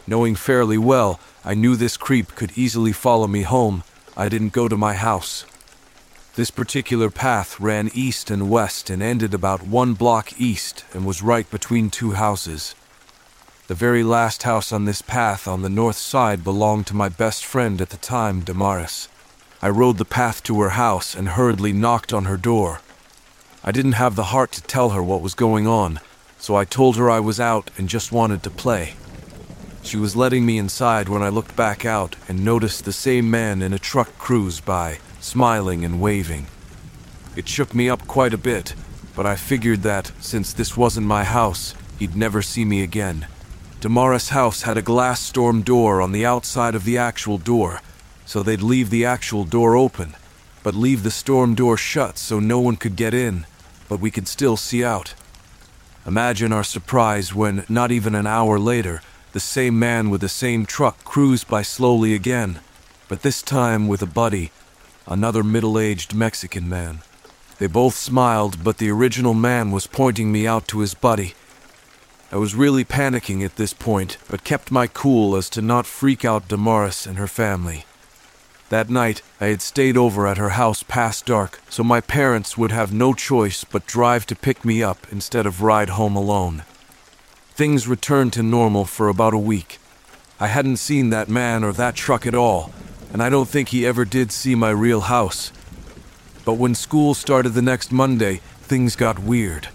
Knowing 0.07 0.36
fairly 0.36 0.78
well 0.78 1.20
I 1.43 1.53
knew 1.53 1.76
this 1.76 1.97
creep 1.97 2.36
could 2.36 2.57
easily 2.57 2.91
follow 2.91 3.28
me 3.28 3.43
home, 3.43 3.84
I 4.18 4.30
didn't 4.30 4.53
go 4.53 4.68
to 4.68 4.78
my 4.78 4.95
house. 4.95 5.45
This 6.36 6.51
particular 6.51 7.09
path 7.09 7.59
ran 7.59 7.91
east 7.93 8.32
and 8.32 8.49
west 8.49 8.89
and 8.89 9.03
ended 9.03 9.34
about 9.34 9.68
one 9.68 9.93
block 9.93 10.39
east 10.39 10.84
and 10.93 11.05
was 11.05 11.22
right 11.22 11.49
between 11.51 11.89
two 11.89 12.11
houses. 12.11 12.76
The 13.68 13.74
very 13.74 14.03
last 14.03 14.43
house 14.43 14.72
on 14.72 14.86
this 14.86 15.01
path 15.01 15.47
on 15.47 15.63
the 15.63 15.70
north 15.70 15.95
side 15.95 16.43
belonged 16.43 16.86
to 16.88 16.95
my 16.95 17.09
best 17.09 17.43
friend 17.43 17.82
at 17.82 17.89
the 17.89 17.97
time, 17.97 18.41
Damaris. 18.41 19.09
I 19.59 19.70
rode 19.70 19.97
the 19.97 20.05
path 20.05 20.43
to 20.43 20.61
her 20.61 20.70
house 20.70 21.16
and 21.16 21.30
hurriedly 21.30 21.74
knocked 21.74 22.13
on 22.13 22.26
her 22.26 22.38
door. 22.38 22.82
I 23.63 23.72
didn't 23.72 23.93
have 23.93 24.16
the 24.16 24.26
heart 24.26 24.51
to 24.51 24.61
tell 24.61 24.89
her 24.89 25.01
what 25.01 25.24
was 25.24 25.34
going 25.34 25.66
on, 25.66 25.99
so 26.38 26.55
I 26.55 26.63
told 26.63 26.95
her 26.97 27.09
I 27.09 27.20
was 27.20 27.39
out 27.39 27.72
and 27.76 27.89
just 27.89 28.11
wanted 28.11 28.43
to 28.43 28.51
play. 28.51 28.93
She 29.82 29.97
was 29.97 30.16
letting 30.16 30.45
me 30.45 30.59
inside 30.59 31.09
when 31.09 31.24
I 31.24 31.30
looked 31.30 31.55
back 31.55 31.86
out 31.86 32.16
and 32.28 32.45
noticed 32.45 32.86
the 32.86 32.93
same 32.93 33.32
man 33.32 33.63
in 33.63 33.74
a 33.74 33.80
truck 33.80 34.16
cruise 34.20 34.59
by, 34.61 34.99
smiling 35.20 35.84
and 35.84 35.99
waving. 35.99 36.45
It 37.36 37.49
shook 37.49 37.74
me 37.74 37.89
up 37.89 38.05
quite 38.05 38.36
a 38.36 38.38
bit, 38.38 38.76
but 39.16 39.26
I 39.26 39.36
figured 39.36 39.82
that, 39.82 40.11
since 40.20 40.53
this 40.53 40.78
wasn't 40.78 41.07
my 41.07 41.24
house, 41.24 41.74
he'd 41.97 42.16
never 42.16 42.43
see 42.43 42.63
me 42.63 42.84
again 42.84 43.26
Damaris' 43.82 44.30
house 44.30 44.64
had 44.64 44.78
a 44.78 44.82
glass 44.82 45.22
storm 45.22 45.62
door 45.62 46.02
on 46.02 46.12
the 46.12 46.26
outside 46.26 46.76
of 46.76 46.86
the 46.86 46.98
actual 46.98 47.38
door, 47.38 47.82
so 48.26 48.42
they'd 48.42 48.62
leave 48.62 48.90
the 48.90 49.06
actual 49.06 49.44
door 49.44 49.76
open, 49.76 50.16
but 50.64 50.74
leave 50.74 51.04
the 51.04 51.12
storm 51.12 51.54
door 51.54 51.78
shut 51.78 52.18
so 52.18 52.40
no 52.40 52.60
one 52.60 52.78
could 52.78 52.96
get 52.96 53.14
in, 53.14 53.46
but 53.88 54.00
we 54.00 54.10
could 54.10 54.28
still 54.28 54.58
see 54.58 54.84
out. 54.84 55.14
Imagine 56.06 56.52
our 56.52 56.64
surprise 56.64 57.34
when, 57.34 57.66
not 57.70 57.92
even 57.92 58.16
an 58.16 58.26
hour 58.28 58.58
later, 58.58 59.02
the 59.34 59.40
same 59.40 59.78
man 59.78 60.10
with 60.10 60.22
the 60.22 60.30
same 60.30 60.66
truck 60.66 61.04
cruised 61.04 61.48
by 61.48 61.62
slowly 61.62 62.14
again, 62.14 62.60
but 63.08 63.22
this 63.22 63.42
time 63.42 63.88
with 63.88 64.02
a 64.02 64.08
buddy, 64.08 64.52
another 65.08 65.44
middle 65.44 65.78
aged 65.78 66.16
Mexican 66.16 66.68
man. 66.70 67.02
They 67.60 67.68
both 67.68 67.96
smiled, 67.96 68.64
but 68.64 68.78
the 68.78 68.90
original 68.90 69.34
man 69.34 69.72
was 69.72 69.88
pointing 69.88 70.32
me 70.32 70.48
out 70.48 70.68
to 70.70 70.80
his 70.80 70.94
buddy. 70.94 71.34
I 72.36 72.38
was 72.38 72.54
really 72.54 72.84
panicking 72.84 73.46
at 73.46 73.56
this 73.56 73.74
point, 73.74 74.18
but 74.30 74.44
kept 74.44 74.70
my 74.70 74.88
cool 74.88 75.38
as 75.38 75.50
to 75.52 75.62
not 75.62 75.86
freak 75.86 76.26
out 76.26 76.50
Damaris 76.50 77.06
and 77.06 77.18
her 77.18 77.28
family. 77.28 77.86
That 78.68 78.90
night, 78.90 79.22
I 79.40 79.46
had 79.46 79.62
stayed 79.62 79.96
over 79.96 80.28
at 80.28 80.36
her 80.36 80.50
house 80.50 80.84
past 80.84 81.28
dark, 81.28 81.62
so 81.70 81.82
my 81.82 82.02
parents 82.02 82.58
would 82.58 82.74
have 82.74 82.92
no 82.92 83.14
choice 83.14 83.64
but 83.64 83.88
drive 83.88 84.26
to 84.26 84.36
pick 84.36 84.66
me 84.66 84.84
up 84.84 85.08
instead 85.14 85.46
of 85.46 85.62
ride 85.62 85.92
home 85.92 86.18
alone. 86.18 86.66
Things 87.54 87.88
returned 87.88 88.34
to 88.34 88.44
normal 88.44 88.84
for 88.84 89.08
about 89.08 89.34
a 89.34 89.38
week. 89.38 89.80
I 90.38 90.48
hadn't 90.48 90.76
seen 90.76 91.12
that 91.12 91.30
man 91.30 91.64
or 91.64 91.72
that 91.72 91.96
truck 91.96 92.28
at 92.28 92.36
all, 92.36 92.74
and 93.14 93.24
I 93.24 93.30
don't 93.30 93.48
think 93.48 93.70
he 93.70 93.88
ever 93.88 94.04
did 94.04 94.34
see 94.34 94.56
my 94.56 94.72
real 94.72 95.00
house. 95.08 95.54
But 96.44 96.56
when 96.56 96.76
school 96.76 97.14
started 97.14 97.54
the 97.54 97.62
next 97.62 97.94
Monday, 97.94 98.42
things 98.60 98.98
got 98.98 99.20
weird. 99.20 99.70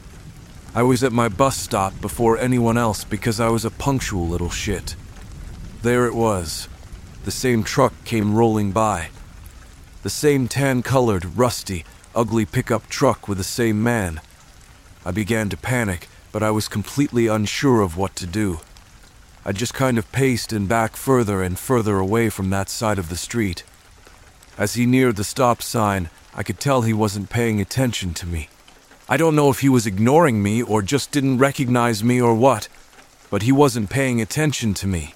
I 0.72 0.84
was 0.84 1.02
at 1.02 1.10
my 1.10 1.28
bus 1.28 1.56
stop 1.56 2.00
before 2.00 2.38
anyone 2.38 2.78
else 2.78 3.02
because 3.02 3.40
I 3.40 3.48
was 3.48 3.64
a 3.64 3.72
punctual 3.72 4.28
little 4.28 4.50
shit. 4.50 4.94
There 5.82 6.06
it 6.06 6.14
was. 6.14 6.68
The 7.24 7.32
same 7.32 7.64
truck 7.64 7.92
came 8.04 8.36
rolling 8.36 8.70
by. 8.70 9.08
The 10.04 10.10
same 10.10 10.46
tan 10.46 10.82
colored, 10.82 11.36
rusty, 11.36 11.84
ugly 12.14 12.46
pickup 12.46 12.88
truck 12.88 13.26
with 13.26 13.38
the 13.38 13.44
same 13.44 13.82
man. 13.82 14.20
I 15.04 15.10
began 15.10 15.48
to 15.48 15.56
panic, 15.56 16.08
but 16.30 16.42
I 16.42 16.52
was 16.52 16.68
completely 16.68 17.26
unsure 17.26 17.80
of 17.80 17.96
what 17.96 18.14
to 18.16 18.26
do. 18.26 18.60
I 19.44 19.50
just 19.50 19.74
kind 19.74 19.98
of 19.98 20.12
paced 20.12 20.52
and 20.52 20.68
back 20.68 20.94
further 20.94 21.42
and 21.42 21.58
further 21.58 21.98
away 21.98 22.30
from 22.30 22.50
that 22.50 22.68
side 22.68 22.98
of 23.00 23.08
the 23.08 23.16
street. 23.16 23.64
As 24.56 24.74
he 24.74 24.86
neared 24.86 25.16
the 25.16 25.24
stop 25.24 25.62
sign, 25.62 26.10
I 26.32 26.44
could 26.44 26.60
tell 26.60 26.82
he 26.82 26.92
wasn't 26.92 27.28
paying 27.28 27.60
attention 27.60 28.14
to 28.14 28.26
me. 28.26 28.48
I 29.12 29.16
don't 29.16 29.34
know 29.34 29.50
if 29.50 29.58
he 29.58 29.68
was 29.68 29.88
ignoring 29.88 30.40
me 30.40 30.62
or 30.62 30.82
just 30.82 31.10
didn't 31.10 31.38
recognize 31.38 32.04
me 32.04 32.20
or 32.20 32.32
what, 32.32 32.68
but 33.28 33.42
he 33.42 33.50
wasn't 33.50 33.90
paying 33.90 34.20
attention 34.20 34.72
to 34.74 34.86
me. 34.86 35.14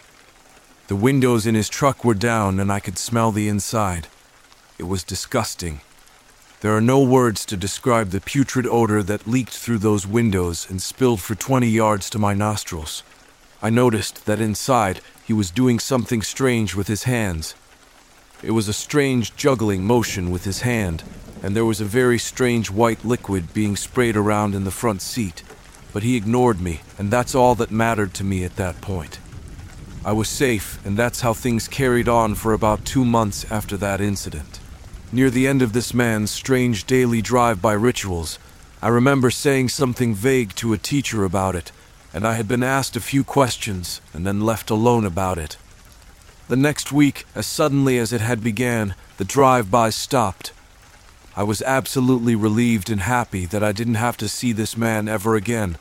The 0.89 0.97
windows 0.97 1.47
in 1.47 1.55
his 1.55 1.69
truck 1.69 2.05
were 2.05 2.15
down 2.15 2.59
and 2.59 2.73
I 2.73 2.81
could 2.81 2.99
smell 2.99 3.31
the 3.31 3.47
inside. 3.47 4.09
It 4.79 4.89
was 4.89 5.05
disgusting. 5.05 5.81
There 6.61 6.77
are 6.77 6.81
no 6.81 7.01
words 7.01 7.47
to 7.47 7.57
describe 7.57 8.11
the 8.11 8.21
putrid 8.21 8.67
odor 8.67 9.01
that 9.05 9.29
leaked 9.29 9.57
through 9.57 9.79
those 9.79 10.09
windows 10.09 10.69
and 10.69 10.83
spilled 10.83 11.21
for 11.21 11.37
20 11.37 11.69
yards 11.69 12.11
to 12.11 12.19
my 12.19 12.35
nostrils. 12.35 13.05
I 13.63 13.71
noticed 13.71 14.27
that 14.27 14.41
inside 14.41 15.03
he 15.25 15.33
was 15.33 15.53
doing 15.53 15.79
something 15.79 16.21
strange 16.21 16.75
with 16.75 16.89
his 16.89 17.05
hands. 17.05 17.55
It 18.43 18.51
was 18.51 18.67
a 18.67 18.73
strange 18.73 19.37
juggling 19.37 19.85
motion 19.85 20.33
with 20.33 20.43
his 20.43 20.63
hand, 20.63 21.05
and 21.45 21.55
there 21.55 21.67
was 21.67 21.79
a 21.79 21.85
very 21.85 22.19
strange 22.19 22.71
white 22.71 23.05
liquid 23.05 23.53
being 23.53 23.77
sprayed 23.77 24.17
around 24.17 24.55
in 24.55 24.65
the 24.65 24.71
front 24.71 25.03
seat. 25.03 25.43
But 25.93 26.03
he 26.03 26.17
ignored 26.17 26.59
me, 26.59 26.81
and 26.97 27.11
that's 27.11 27.35
all 27.35 27.55
that 27.57 27.71
mattered 27.71 28.15
to 28.15 28.25
me 28.25 28.45
at 28.45 28.57
that 28.57 28.81
point. 28.81 29.19
I 30.07 30.13
was 30.13 30.27
safe, 30.27 30.85
and 30.87 30.97
that's 30.97 31.21
how 31.21 31.35
things 31.35 31.69
carried 31.69 32.09
on 32.09 32.35
for 32.35 32.55
about 32.55 32.87
two 32.87 33.05
months 33.05 33.45
after 33.53 33.77
that 33.77 34.01
incident. 34.01 34.59
Near 35.13 35.29
the 35.29 35.47
end 35.47 35.61
of 35.61 35.75
this 35.75 35.93
man's 35.93 36.31
strange 36.31 36.85
daily 36.85 37.21
drive 37.21 37.61
by 37.61 37.75
rituals, 37.75 38.39
I 38.81 38.89
remember 38.89 39.31
saying 39.31 39.69
something 39.69 40.15
vague 40.15 40.55
to 40.55 40.73
a 40.73 40.79
teacher 40.79 41.25
about 41.25 41.55
it, 41.55 41.73
and 42.15 42.27
I 42.27 42.35
had 42.35 42.49
been 42.49 42.63
asked 42.63 42.97
a 42.97 43.01
few 43.01 43.23
questions 43.23 44.01
and 44.15 44.27
then 44.27 44.41
left 44.41 44.71
alone 44.71 45.05
about 45.05 45.37
it. 45.37 45.59
The 46.49 46.57
next 46.57 46.91
week, 46.91 47.27
as 47.35 47.47
suddenly 47.47 47.99
as 47.99 48.15
it 48.15 48.23
had 48.23 48.43
began, 48.43 48.95
the 49.19 49.27
drive 49.27 49.71
by 49.71 49.91
stopped, 49.91 50.54
I 51.37 51.43
was 51.43 51.63
absolutely 51.63 52.37
relieved 52.37 52.89
and 52.89 53.01
happy 53.01 53.45
that 53.47 53.65
I 53.65 53.73
didn't 53.73 53.97
have 53.97 54.17
to 54.19 54.29
see 54.29 54.53
this 54.53 54.77
man 54.77 55.09
ever 55.09 55.35
again, 55.35 55.79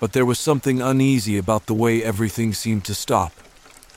but 0.00 0.14
there 0.14 0.24
was 0.24 0.38
something 0.38 0.80
uneasy 0.80 1.36
about 1.36 1.66
the 1.66 1.74
way 1.74 2.02
everything 2.02 2.54
seemed 2.54 2.86
to 2.86 2.94
stop. 2.94 3.32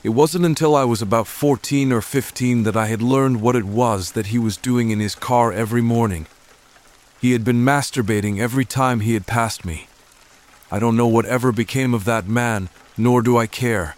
It 0.04 0.10
wasn't 0.10 0.46
until 0.46 0.76
I 0.76 0.84
was 0.84 1.02
about 1.02 1.28
14 1.28 1.94
or 1.94 2.02
15 2.02 2.64
that 2.64 2.76
I 2.76 2.88
had 2.88 3.02
learned 3.02 3.40
what 3.40 3.56
it 3.56 3.64
was 3.64 4.12
that 4.12 4.28
he 4.28 4.38
was 4.38 4.58
doing 4.58 4.92
in 4.92 5.00
his 5.00 5.16
car 5.16 5.54
every 5.54 5.82
morning. 5.82 6.28
He 7.22 7.32
had 7.32 7.46
been 7.46 7.64
masturbating 7.64 8.40
every 8.40 8.66
time 8.66 9.00
he 9.00 9.14
had 9.14 9.26
passed 9.26 9.64
me. 9.64 9.88
I 10.70 10.80
don't 10.80 10.98
know 10.98 11.08
whatever 11.08 11.54
became 11.54 11.94
of 11.94 12.04
that 12.06 12.28
man, 12.28 12.68
nor 12.98 13.22
do 13.22 13.38
I 13.38 13.48
care. 13.48 13.96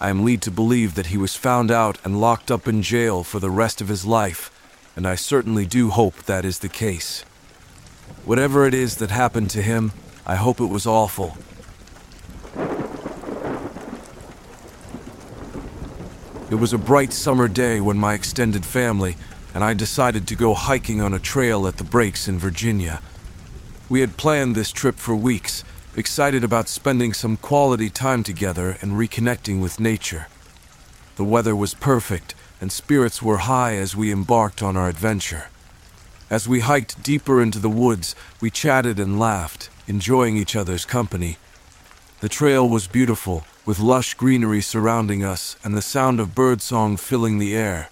I 0.00 0.08
am 0.08 0.24
led 0.24 0.40
to 0.42 0.50
believe 0.50 0.94
that 0.94 1.06
he 1.06 1.18
was 1.18 1.36
found 1.36 1.70
out 1.70 1.98
and 2.04 2.22
locked 2.22 2.50
up 2.50 2.66
in 2.66 2.80
jail 2.80 3.22
for 3.22 3.38
the 3.38 3.50
rest 3.50 3.82
of 3.82 3.88
his 3.88 4.06
life 4.06 4.50
and 4.98 5.06
I 5.06 5.14
certainly 5.14 5.64
do 5.64 5.90
hope 5.90 6.24
that 6.24 6.44
is 6.44 6.58
the 6.58 6.68
case. 6.68 7.22
Whatever 8.24 8.66
it 8.66 8.74
is 8.74 8.96
that 8.96 9.12
happened 9.12 9.48
to 9.50 9.62
him, 9.62 9.92
I 10.26 10.34
hope 10.34 10.60
it 10.60 10.66
was 10.66 10.88
awful. 10.88 11.38
It 16.50 16.56
was 16.56 16.72
a 16.72 16.78
bright 16.78 17.12
summer 17.12 17.46
day 17.46 17.80
when 17.80 17.96
my 17.96 18.14
extended 18.14 18.66
family 18.66 19.14
and 19.54 19.62
I 19.62 19.72
decided 19.72 20.26
to 20.26 20.34
go 20.34 20.52
hiking 20.52 21.00
on 21.00 21.14
a 21.14 21.20
trail 21.20 21.68
at 21.68 21.76
the 21.76 21.84
Breaks 21.84 22.26
in 22.26 22.36
Virginia. 22.36 23.00
We 23.88 24.00
had 24.00 24.16
planned 24.16 24.56
this 24.56 24.72
trip 24.72 24.96
for 24.96 25.14
weeks, 25.14 25.62
excited 25.94 26.42
about 26.42 26.68
spending 26.68 27.12
some 27.12 27.36
quality 27.36 27.88
time 27.88 28.24
together 28.24 28.76
and 28.82 28.94
reconnecting 28.94 29.62
with 29.62 29.78
nature. 29.78 30.26
The 31.14 31.22
weather 31.22 31.54
was 31.54 31.74
perfect, 31.74 32.34
and 32.60 32.72
spirits 32.72 33.22
were 33.22 33.38
high 33.38 33.76
as 33.76 33.96
we 33.96 34.12
embarked 34.12 34.62
on 34.62 34.76
our 34.76 34.88
adventure. 34.88 35.48
As 36.30 36.46
we 36.46 36.60
hiked 36.60 37.02
deeper 37.02 37.40
into 37.40 37.58
the 37.58 37.70
woods, 37.70 38.14
we 38.40 38.50
chatted 38.50 38.98
and 38.98 39.18
laughed, 39.18 39.70
enjoying 39.86 40.36
each 40.36 40.54
other's 40.54 40.84
company. 40.84 41.38
The 42.20 42.28
trail 42.28 42.68
was 42.68 42.86
beautiful, 42.86 43.44
with 43.64 43.78
lush 43.78 44.14
greenery 44.14 44.60
surrounding 44.60 45.22
us 45.24 45.56
and 45.62 45.76
the 45.76 45.82
sound 45.82 46.20
of 46.20 46.34
birdsong 46.34 46.96
filling 46.96 47.38
the 47.38 47.54
air. 47.54 47.90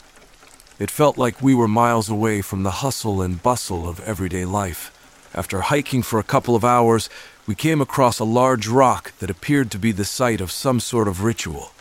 It 0.79 0.91
felt 0.91 1.17
like 1.17 1.41
we 1.41 1.55
were 1.55 1.69
miles 1.69 2.09
away 2.09 2.43
from 2.43 2.63
the 2.63 2.83
hustle 2.83 3.23
and 3.23 3.43
bustle 3.43 3.89
of 3.89 4.01
everyday 4.01 4.45
life. 4.45 4.93
After 5.35 5.61
hiking 5.61 6.03
for 6.03 6.19
a 6.19 6.25
couple 6.25 6.57
of 6.57 6.65
hours, 6.65 7.09
we 7.47 7.55
came 7.55 7.81
across 7.81 8.19
a 8.19 8.25
large 8.25 8.67
rock 8.67 9.13
that 9.19 9.31
appeared 9.31 9.71
to 9.71 9.79
be 9.79 9.93
the 9.93 10.05
site 10.05 10.41
of 10.41 10.51
some 10.51 10.81
sort 10.81 11.09
of 11.09 11.23
ritual. 11.23 11.73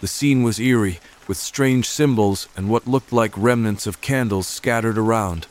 The 0.00 0.06
scene 0.06 0.42
was 0.42 0.60
eerie, 0.60 1.00
with 1.28 1.36
strange 1.36 1.86
symbols 1.86 2.48
and 2.56 2.68
what 2.68 2.88
looked 2.88 3.12
like 3.12 3.36
remnants 3.36 3.86
of 3.86 4.00
candles 4.00 4.48
scattered 4.48 4.98
around. 4.98 5.46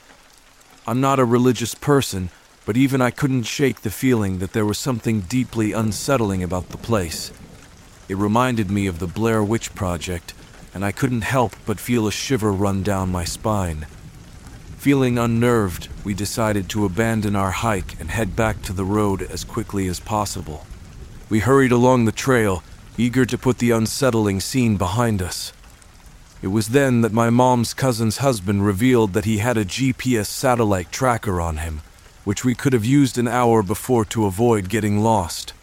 I'm 0.88 1.00
not 1.00 1.20
a 1.20 1.26
religious 1.26 1.76
person, 1.76 2.30
but 2.66 2.76
even 2.76 3.00
I 3.00 3.12
couldn't 3.12 3.44
shake 3.44 3.82
the 3.82 3.92
feeling 3.92 4.40
that 4.40 4.54
there 4.54 4.66
was 4.66 4.78
something 4.78 5.22
deeply 5.22 5.72
unsettling 5.72 6.44
about 6.44 6.70
the 6.70 6.78
place. 6.78 7.32
It 8.10 8.18
reminded 8.18 8.72
me 8.72 8.88
of 8.88 9.00
the 9.00 9.08
Blair 9.08 9.44
Witch 9.44 9.74
Project, 9.76 10.34
and 10.74 10.84
I 10.84 10.92
couldn't 10.92 11.22
help 11.22 11.56
but 11.66 11.80
feel 11.80 12.08
a 12.08 12.12
shiver 12.12 12.52
run 12.52 12.84
down 12.84 13.12
my 13.12 13.24
spine. 13.24 13.86
Feeling 14.78 15.18
unnerved, 15.18 15.90
we 16.04 16.14
decided 16.14 16.70
to 16.70 16.86
abandon 16.86 17.36
our 17.36 17.52
hike 17.52 18.00
and 18.00 18.10
head 18.10 18.36
back 18.36 18.62
to 18.64 18.74
the 18.74 18.86
road 18.86 19.22
as 19.22 19.44
quickly 19.44 19.88
as 19.88 20.00
possible. 20.00 20.66
We 21.30 21.40
hurried 21.40 21.72
along 21.72 22.06
the 22.06 22.12
trail, 22.12 22.64
eager 22.98 23.26
to 23.26 23.38
put 23.38 23.58
the 23.58 23.72
unsettling 23.72 24.40
scene 24.40 24.78
behind 24.78 25.22
us. 25.22 25.52
It 26.42 26.48
was 26.48 26.70
then 26.70 27.02
that 27.02 27.12
my 27.12 27.32
mom's 27.32 27.74
cousin's 27.74 28.18
husband 28.18 28.66
revealed 28.66 29.14
that 29.14 29.26
he 29.26 29.40
had 29.40 29.58
a 29.58 29.66
GPS 29.66 30.28
satellite 30.28 30.92
tracker 30.92 31.42
on 31.42 31.58
him, 31.58 31.82
which 32.26 32.46
we 32.46 32.54
could 32.54 32.74
have 32.74 32.86
used 32.86 33.18
an 33.18 33.28
hour 33.28 33.64
before 33.64 34.06
to 34.06 34.26
avoid 34.26 34.70
getting 34.70 35.00
lost. 35.00 35.54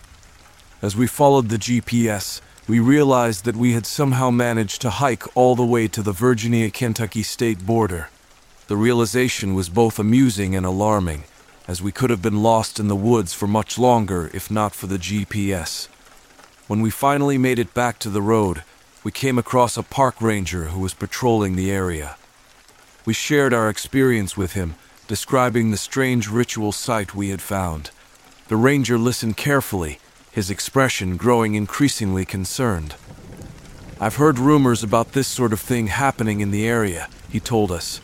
As 0.83 0.97
we 0.97 1.07
followed 1.07 1.49
the 1.49 1.59
GPS, 1.59 2.41
we 2.67 2.81
realized 2.81 3.45
that 3.45 3.57
we 3.57 3.73
had 3.73 3.87
somehow 3.87 4.31
managed 4.31 4.81
to 4.83 4.91
hike 4.91 5.37
all 5.37 5.55
the 5.55 5.65
way 5.65 5.87
to 5.87 6.03
the 6.03 6.13
Virginia 6.13 6.71
Kentucky 6.71 7.23
state 7.23 7.65
border. 7.65 8.09
The 8.67 8.77
realization 8.77 9.55
was 9.55 9.69
both 9.69 9.99
amusing 9.99 10.57
and 10.57 10.67
alarming, 10.67 11.25
as 11.69 11.81
we 11.81 11.93
could 11.93 12.11
have 12.11 12.23
been 12.23 12.43
lost 12.43 12.81
in 12.81 12.89
the 12.89 12.97
woods 12.97 13.33
for 13.33 13.47
much 13.47 13.79
longer 13.79 14.31
if 14.35 14.51
not 14.51 14.75
for 14.75 14.87
the 14.89 14.99
GPS. 14.99 15.87
When 16.67 16.81
we 16.81 16.91
finally 16.91 17.39
made 17.39 17.59
it 17.59 17.75
back 17.75 17.99
to 18.01 18.11
the 18.11 18.23
road, 18.23 18.65
we 19.05 19.13
came 19.13 19.37
across 19.39 19.77
a 19.77 19.83
park 19.83 20.21
ranger 20.21 20.65
who 20.65 20.81
was 20.81 20.95
patrolling 20.95 21.55
the 21.55 21.71
area. 21.71 22.17
We 23.05 23.13
shared 23.13 23.53
our 23.53 23.69
experience 23.69 24.35
with 24.35 24.55
him, 24.55 24.77
describing 25.07 25.71
the 25.71 25.77
strange 25.77 26.31
ritual 26.31 26.73
site 26.73 27.15
we 27.15 27.29
had 27.29 27.43
found. 27.43 27.91
The 28.49 28.57
ranger 28.57 28.97
listened 28.97 29.37
carefully, 29.37 29.99
his 30.33 30.49
expression 30.49 31.19
growing 31.19 31.55
increasingly 31.55 32.25
concerned. 32.25 32.95
I've 34.01 34.17
heard 34.17 34.39
rumors 34.39 34.83
about 34.83 35.13
this 35.13 35.29
sort 35.29 35.53
of 35.53 35.61
thing 35.61 35.89
happening 35.89 36.41
in 36.41 36.51
the 36.51 36.67
area, 36.67 37.09
he 37.31 37.41
told 37.41 37.71
us, 37.71 38.01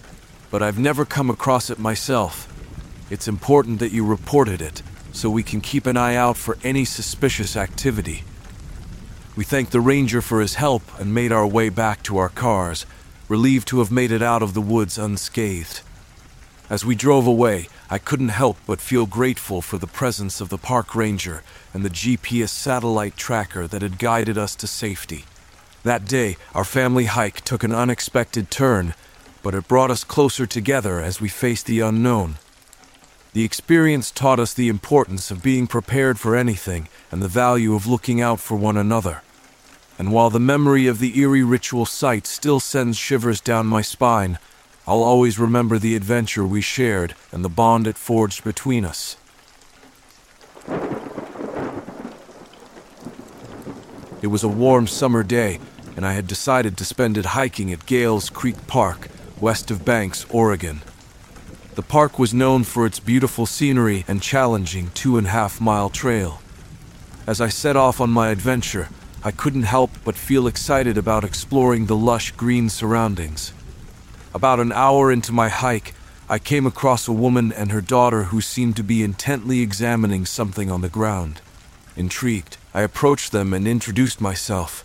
but 0.51 0.62
I've 0.62 0.78
never 0.78 1.06
come 1.06 1.31
across 1.31 1.70
it 1.70 1.78
myself. 1.78 2.47
It's 3.09 3.27
important 3.27 3.78
that 3.81 3.93
you 3.93 4.05
reported 4.05 4.60
it 4.60 4.82
so 5.12 5.31
we 5.31 5.43
can 5.43 5.62
keep 5.62 5.86
an 5.86 5.97
eye 5.97 6.14
out 6.14 6.36
for 6.36 6.59
any 6.62 6.85
suspicious 6.85 7.56
activity. 7.56 8.22
We 9.36 9.44
thanked 9.44 9.73
the 9.73 9.81
ranger 9.81 10.20
for 10.20 10.40
his 10.40 10.55
help 10.55 10.82
and 10.98 11.15
made 11.15 11.31
our 11.31 11.47
way 11.47 11.69
back 11.69 12.02
to 12.05 12.19
our 12.19 12.28
cars, 12.28 12.85
relieved 13.28 13.69
to 13.69 13.78
have 13.78 13.93
made 13.93 14.11
it 14.11 14.23
out 14.23 14.43
of 14.43 14.55
the 14.55 14.61
woods 14.61 14.98
unscathed. 14.98 15.82
As 16.69 16.85
we 16.85 16.94
drove 16.94 17.27
away, 17.27 17.69
I 17.89 17.98
couldn't 17.98 18.28
help 18.28 18.57
but 18.66 18.81
feel 18.81 19.07
grateful 19.07 19.62
for 19.62 19.78
the 19.78 19.86
presence 19.86 20.40
of 20.40 20.48
the 20.48 20.59
park 20.59 20.94
ranger 20.94 21.43
and 21.73 21.85
the 21.85 21.90
GPS 21.90 22.48
satellite 22.48 23.16
tracker 23.16 23.66
that 23.66 23.82
had 23.82 23.98
guided 23.98 24.36
us 24.36 24.57
to 24.57 24.66
safety. 24.66 25.24
That 25.85 26.07
day, 26.07 26.36
our 26.55 26.65
family 26.65 27.07
hike 27.07 27.40
took 27.40 27.65
an 27.65 27.73
unexpected 27.73 28.51
turn, 28.51 28.94
but 29.43 29.55
it 29.55 29.69
brought 29.69 29.90
us 29.90 30.05
closer 30.05 30.47
together 30.47 31.01
as 31.01 31.20
we 31.20 31.28
faced 31.28 31.66
the 31.66 31.81
unknown. 31.81 32.36
The 33.32 33.44
experience 33.44 34.11
taught 34.11 34.40
us 34.40 34.52
the 34.52 34.69
importance 34.69 35.31
of 35.31 35.43
being 35.43 35.69
prepared 35.69 36.19
for 36.19 36.35
anything 36.35 36.89
and 37.12 37.23
the 37.23 37.28
value 37.28 37.74
of 37.74 37.86
looking 37.86 38.20
out 38.20 38.40
for 38.40 38.57
one 38.57 38.77
another. 38.77 39.23
And 39.98 40.12
while 40.12 40.31
the 40.31 40.40
memory 40.40 40.89
of 40.89 40.98
the 40.98 41.16
eerie 41.16 41.44
ritual 41.44 41.86
site 41.86 42.27
still 42.27 42.59
sends 42.59 42.97
shivers 42.97 43.40
down 43.40 43.66
my 43.66 43.82
spine, 43.82 44.39
I'll 44.85 45.05
always 45.05 45.39
remember 45.39 45.78
the 45.78 45.94
adventure 45.94 46.44
we 46.44 46.61
shared 46.61 47.15
and 47.31 47.44
the 47.44 47.48
bond 47.48 47.86
it 47.86 47.97
forged 47.97 48.43
between 48.43 48.85
us. 48.85 49.16
It 54.23 54.27
was 54.27 54.43
a 54.43 54.48
warm 54.48 54.89
summer 54.89 55.23
day, 55.23 55.61
and 55.97 56.05
I 56.05 56.15
had 56.15 56.27
decided 56.27 56.77
to 56.77 56.85
spend 56.85 57.16
it 57.16 57.27
hiking 57.27 57.73
at 57.73 57.86
Gales 57.86 58.28
Creek 58.28 58.66
Park, 58.66 59.09
west 59.40 59.70
of 59.70 59.85
Banks, 59.85 60.27
Oregon. 60.31 60.82
The 61.76 61.82
park 61.82 62.18
was 62.18 62.34
known 62.34 62.64
for 62.64 62.84
its 62.84 62.98
beautiful 62.98 63.47
scenery 63.47 64.05
and 64.09 64.20
challenging 64.20 64.90
two 64.92 65.16
and 65.16 65.28
a 65.28 65.30
half 65.30 65.60
mile 65.60 65.88
trail. 65.88 66.42
As 67.28 67.40
I 67.40 67.48
set 67.48 67.76
off 67.76 68.01
on 68.01 68.10
my 68.10 68.30
adventure, 68.30 68.88
I 69.22 69.30
couldn't 69.30 69.62
help 69.62 69.92
but 70.05 70.16
feel 70.16 70.48
excited 70.48 70.98
about 70.98 71.22
exploring 71.22 71.86
the 71.86 71.94
lush 71.94 72.32
green 72.32 72.70
surroundings. 72.70 73.52
About 74.34 74.59
an 74.59 74.72
hour 74.72 75.12
into 75.12 75.32
my 75.32 75.48
hike, 75.48 75.94
I 76.28 76.40
came 76.40 76.66
across 76.66 77.06
a 77.06 77.12
woman 77.12 77.52
and 77.52 77.70
her 77.70 77.80
daughter 77.80 78.24
who 78.24 78.40
seemed 78.40 78.74
to 78.76 78.82
be 78.82 79.05
intently 79.05 79.60
examining 79.60 80.26
something 80.26 80.72
on 80.72 80.80
the 80.80 80.88
ground. 80.88 81.40
Intrigued, 81.97 82.56
I 82.74 82.80
approached 82.80 83.30
them 83.30 83.52
and 83.52 83.68
introduced 83.68 84.20
myself. 84.20 84.84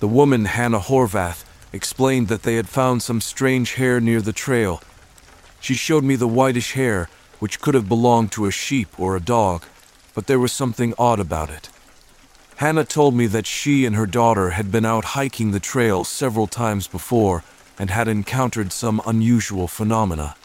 The 0.00 0.08
woman, 0.08 0.46
Hannah 0.46 0.80
Horvath, 0.80 1.44
explained 1.74 2.28
that 2.28 2.42
they 2.42 2.56
had 2.56 2.70
found 2.70 3.02
some 3.02 3.20
strange 3.20 3.74
hair 3.74 4.00
near 4.00 4.22
the 4.22 4.32
trail 4.32 4.82
she 5.60 5.74
showed 5.74 6.02
me 6.02 6.16
the 6.16 6.26
whitish 6.26 6.72
hair, 6.72 7.08
which 7.38 7.60
could 7.60 7.74
have 7.74 7.88
belonged 7.88 8.32
to 8.32 8.46
a 8.46 8.50
sheep 8.50 8.88
or 8.98 9.14
a 9.14 9.20
dog, 9.20 9.64
but 10.14 10.26
there 10.26 10.40
was 10.40 10.52
something 10.52 10.94
odd 10.98 11.20
about 11.20 11.50
it. 11.50 11.68
Hannah 12.56 12.84
told 12.84 13.14
me 13.14 13.26
that 13.26 13.46
she 13.46 13.86
and 13.86 13.96
her 13.96 14.06
daughter 14.06 14.50
had 14.50 14.70
been 14.70 14.84
out 14.84 15.16
hiking 15.16 15.50
the 15.50 15.60
trail 15.60 16.04
several 16.04 16.46
times 16.46 16.86
before 16.86 17.42
and 17.78 17.88
had 17.88 18.08
encountered 18.08 18.72
some 18.72 19.00
unusual 19.06 19.66
phenomena. 19.66 20.36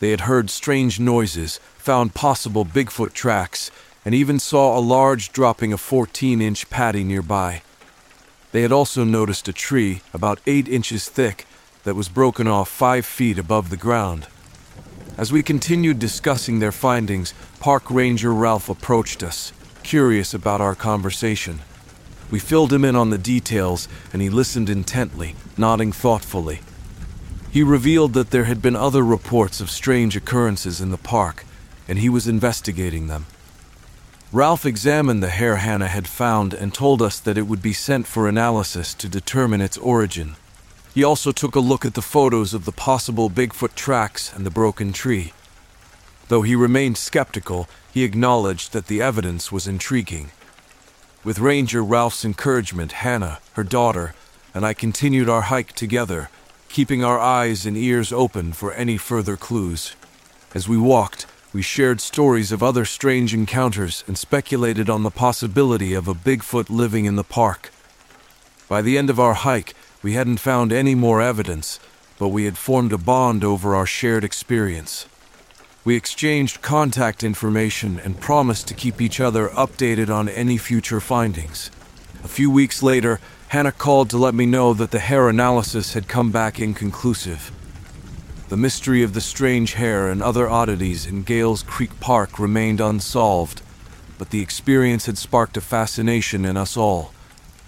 They 0.00 0.10
had 0.10 0.22
heard 0.22 0.48
strange 0.48 0.98
noises, 0.98 1.60
found 1.76 2.14
possible 2.14 2.64
Bigfoot 2.64 3.12
tracks, 3.12 3.70
and 4.04 4.14
even 4.14 4.38
saw 4.38 4.78
a 4.78 4.80
large 4.80 5.32
dropping 5.32 5.72
of 5.74 5.80
14 5.80 6.40
inch 6.40 6.70
patty 6.70 7.04
nearby. 7.04 7.62
They 8.52 8.62
had 8.62 8.72
also 8.72 9.04
noticed 9.04 9.48
a 9.48 9.52
tree, 9.52 10.00
about 10.14 10.40
8 10.46 10.68
inches 10.68 11.08
thick, 11.08 11.46
that 11.84 11.94
was 11.94 12.08
broken 12.08 12.46
off 12.46 12.70
5 12.70 13.04
feet 13.04 13.38
above 13.38 13.68
the 13.68 13.76
ground. 13.76 14.26
As 15.18 15.32
we 15.32 15.42
continued 15.42 15.98
discussing 15.98 16.60
their 16.60 16.70
findings, 16.70 17.34
Park 17.58 17.90
Ranger 17.90 18.32
Ralph 18.32 18.68
approached 18.68 19.24
us, 19.24 19.52
curious 19.82 20.32
about 20.32 20.60
our 20.60 20.76
conversation. 20.76 21.58
We 22.30 22.38
filled 22.38 22.72
him 22.72 22.84
in 22.84 22.94
on 22.94 23.10
the 23.10 23.18
details, 23.18 23.88
and 24.12 24.22
he 24.22 24.30
listened 24.30 24.70
intently, 24.70 25.34
nodding 25.56 25.90
thoughtfully. 25.90 26.60
He 27.50 27.64
revealed 27.64 28.12
that 28.12 28.30
there 28.30 28.44
had 28.44 28.62
been 28.62 28.76
other 28.76 29.02
reports 29.02 29.60
of 29.60 29.70
strange 29.70 30.14
occurrences 30.14 30.80
in 30.80 30.92
the 30.92 30.96
park, 30.96 31.44
and 31.88 31.98
he 31.98 32.08
was 32.08 32.28
investigating 32.28 33.08
them. 33.08 33.26
Ralph 34.30 34.64
examined 34.64 35.20
the 35.20 35.30
hair 35.30 35.56
Hannah 35.56 35.88
had 35.88 36.06
found 36.06 36.54
and 36.54 36.72
told 36.72 37.02
us 37.02 37.18
that 37.18 37.36
it 37.36 37.48
would 37.48 37.62
be 37.62 37.72
sent 37.72 38.06
for 38.06 38.28
analysis 38.28 38.94
to 38.94 39.08
determine 39.08 39.62
its 39.62 39.78
origin. 39.78 40.36
He 40.94 41.04
also 41.04 41.32
took 41.32 41.54
a 41.54 41.60
look 41.60 41.84
at 41.84 41.94
the 41.94 42.02
photos 42.02 42.54
of 42.54 42.64
the 42.64 42.72
possible 42.72 43.30
Bigfoot 43.30 43.74
tracks 43.74 44.32
and 44.32 44.44
the 44.44 44.50
broken 44.50 44.92
tree. 44.92 45.32
Though 46.28 46.42
he 46.42 46.54
remained 46.54 46.98
skeptical, 46.98 47.68
he 47.92 48.04
acknowledged 48.04 48.72
that 48.72 48.86
the 48.86 49.00
evidence 49.00 49.50
was 49.50 49.66
intriguing. 49.66 50.30
With 51.24 51.38
Ranger 51.38 51.82
Ralph's 51.82 52.24
encouragement, 52.24 52.92
Hannah, 52.92 53.40
her 53.54 53.64
daughter, 53.64 54.14
and 54.54 54.64
I 54.64 54.74
continued 54.74 55.28
our 55.28 55.42
hike 55.42 55.72
together, 55.72 56.30
keeping 56.68 57.02
our 57.02 57.18
eyes 57.18 57.66
and 57.66 57.76
ears 57.76 58.12
open 58.12 58.52
for 58.52 58.72
any 58.72 58.96
further 58.96 59.36
clues. 59.36 59.94
As 60.54 60.68
we 60.68 60.76
walked, 60.76 61.26
we 61.52 61.62
shared 61.62 62.00
stories 62.00 62.52
of 62.52 62.62
other 62.62 62.84
strange 62.84 63.32
encounters 63.32 64.04
and 64.06 64.18
speculated 64.18 64.90
on 64.90 65.02
the 65.02 65.10
possibility 65.10 65.94
of 65.94 66.08
a 66.08 66.14
Bigfoot 66.14 66.68
living 66.70 67.04
in 67.04 67.16
the 67.16 67.24
park. 67.24 67.70
By 68.68 68.82
the 68.82 68.98
end 68.98 69.08
of 69.08 69.18
our 69.18 69.34
hike, 69.34 69.74
we 70.02 70.12
hadn't 70.12 70.38
found 70.38 70.72
any 70.72 70.94
more 70.94 71.20
evidence, 71.20 71.80
but 72.18 72.28
we 72.28 72.44
had 72.44 72.58
formed 72.58 72.92
a 72.92 72.98
bond 72.98 73.44
over 73.44 73.74
our 73.74 73.86
shared 73.86 74.24
experience. 74.24 75.06
We 75.84 75.96
exchanged 75.96 76.62
contact 76.62 77.24
information 77.24 77.98
and 77.98 78.20
promised 78.20 78.68
to 78.68 78.74
keep 78.74 79.00
each 79.00 79.20
other 79.20 79.48
updated 79.48 80.10
on 80.10 80.28
any 80.28 80.58
future 80.58 81.00
findings. 81.00 81.70
A 82.22 82.28
few 82.28 82.50
weeks 82.50 82.82
later, 82.82 83.20
Hannah 83.48 83.72
called 83.72 84.10
to 84.10 84.18
let 84.18 84.34
me 84.34 84.44
know 84.44 84.74
that 84.74 84.90
the 84.90 84.98
hair 84.98 85.28
analysis 85.28 85.94
had 85.94 86.08
come 86.08 86.30
back 86.30 86.60
inconclusive. 86.60 87.50
The 88.48 88.56
mystery 88.56 89.02
of 89.02 89.14
the 89.14 89.20
strange 89.20 89.74
hair 89.74 90.08
and 90.08 90.22
other 90.22 90.48
oddities 90.48 91.06
in 91.06 91.22
Gales 91.22 91.62
Creek 91.62 91.98
Park 92.00 92.38
remained 92.38 92.80
unsolved, 92.80 93.62
but 94.18 94.30
the 94.30 94.42
experience 94.42 95.06
had 95.06 95.16
sparked 95.16 95.56
a 95.56 95.60
fascination 95.60 96.44
in 96.44 96.56
us 96.56 96.76
all. 96.76 97.12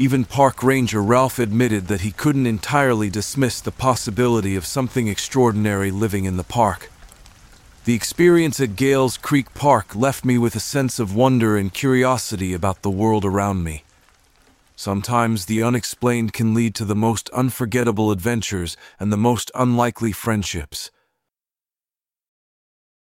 Even 0.00 0.24
park 0.24 0.62
ranger 0.62 1.02
Ralph 1.02 1.38
admitted 1.38 1.88
that 1.88 2.00
he 2.00 2.10
couldn't 2.10 2.46
entirely 2.46 3.10
dismiss 3.10 3.60
the 3.60 3.70
possibility 3.70 4.56
of 4.56 4.64
something 4.64 5.08
extraordinary 5.08 5.90
living 5.90 6.24
in 6.24 6.38
the 6.38 6.42
park. 6.42 6.90
The 7.84 7.92
experience 7.92 8.58
at 8.60 8.76
Gales 8.76 9.18
Creek 9.18 9.52
Park 9.52 9.94
left 9.94 10.24
me 10.24 10.38
with 10.38 10.56
a 10.56 10.58
sense 10.58 10.98
of 10.98 11.14
wonder 11.14 11.54
and 11.54 11.70
curiosity 11.70 12.54
about 12.54 12.80
the 12.80 12.88
world 12.88 13.26
around 13.26 13.62
me. 13.62 13.84
Sometimes 14.74 15.44
the 15.44 15.62
unexplained 15.62 16.32
can 16.32 16.54
lead 16.54 16.74
to 16.76 16.86
the 16.86 16.96
most 16.96 17.28
unforgettable 17.34 18.10
adventures 18.10 18.78
and 18.98 19.12
the 19.12 19.18
most 19.18 19.50
unlikely 19.54 20.12
friendships. 20.12 20.90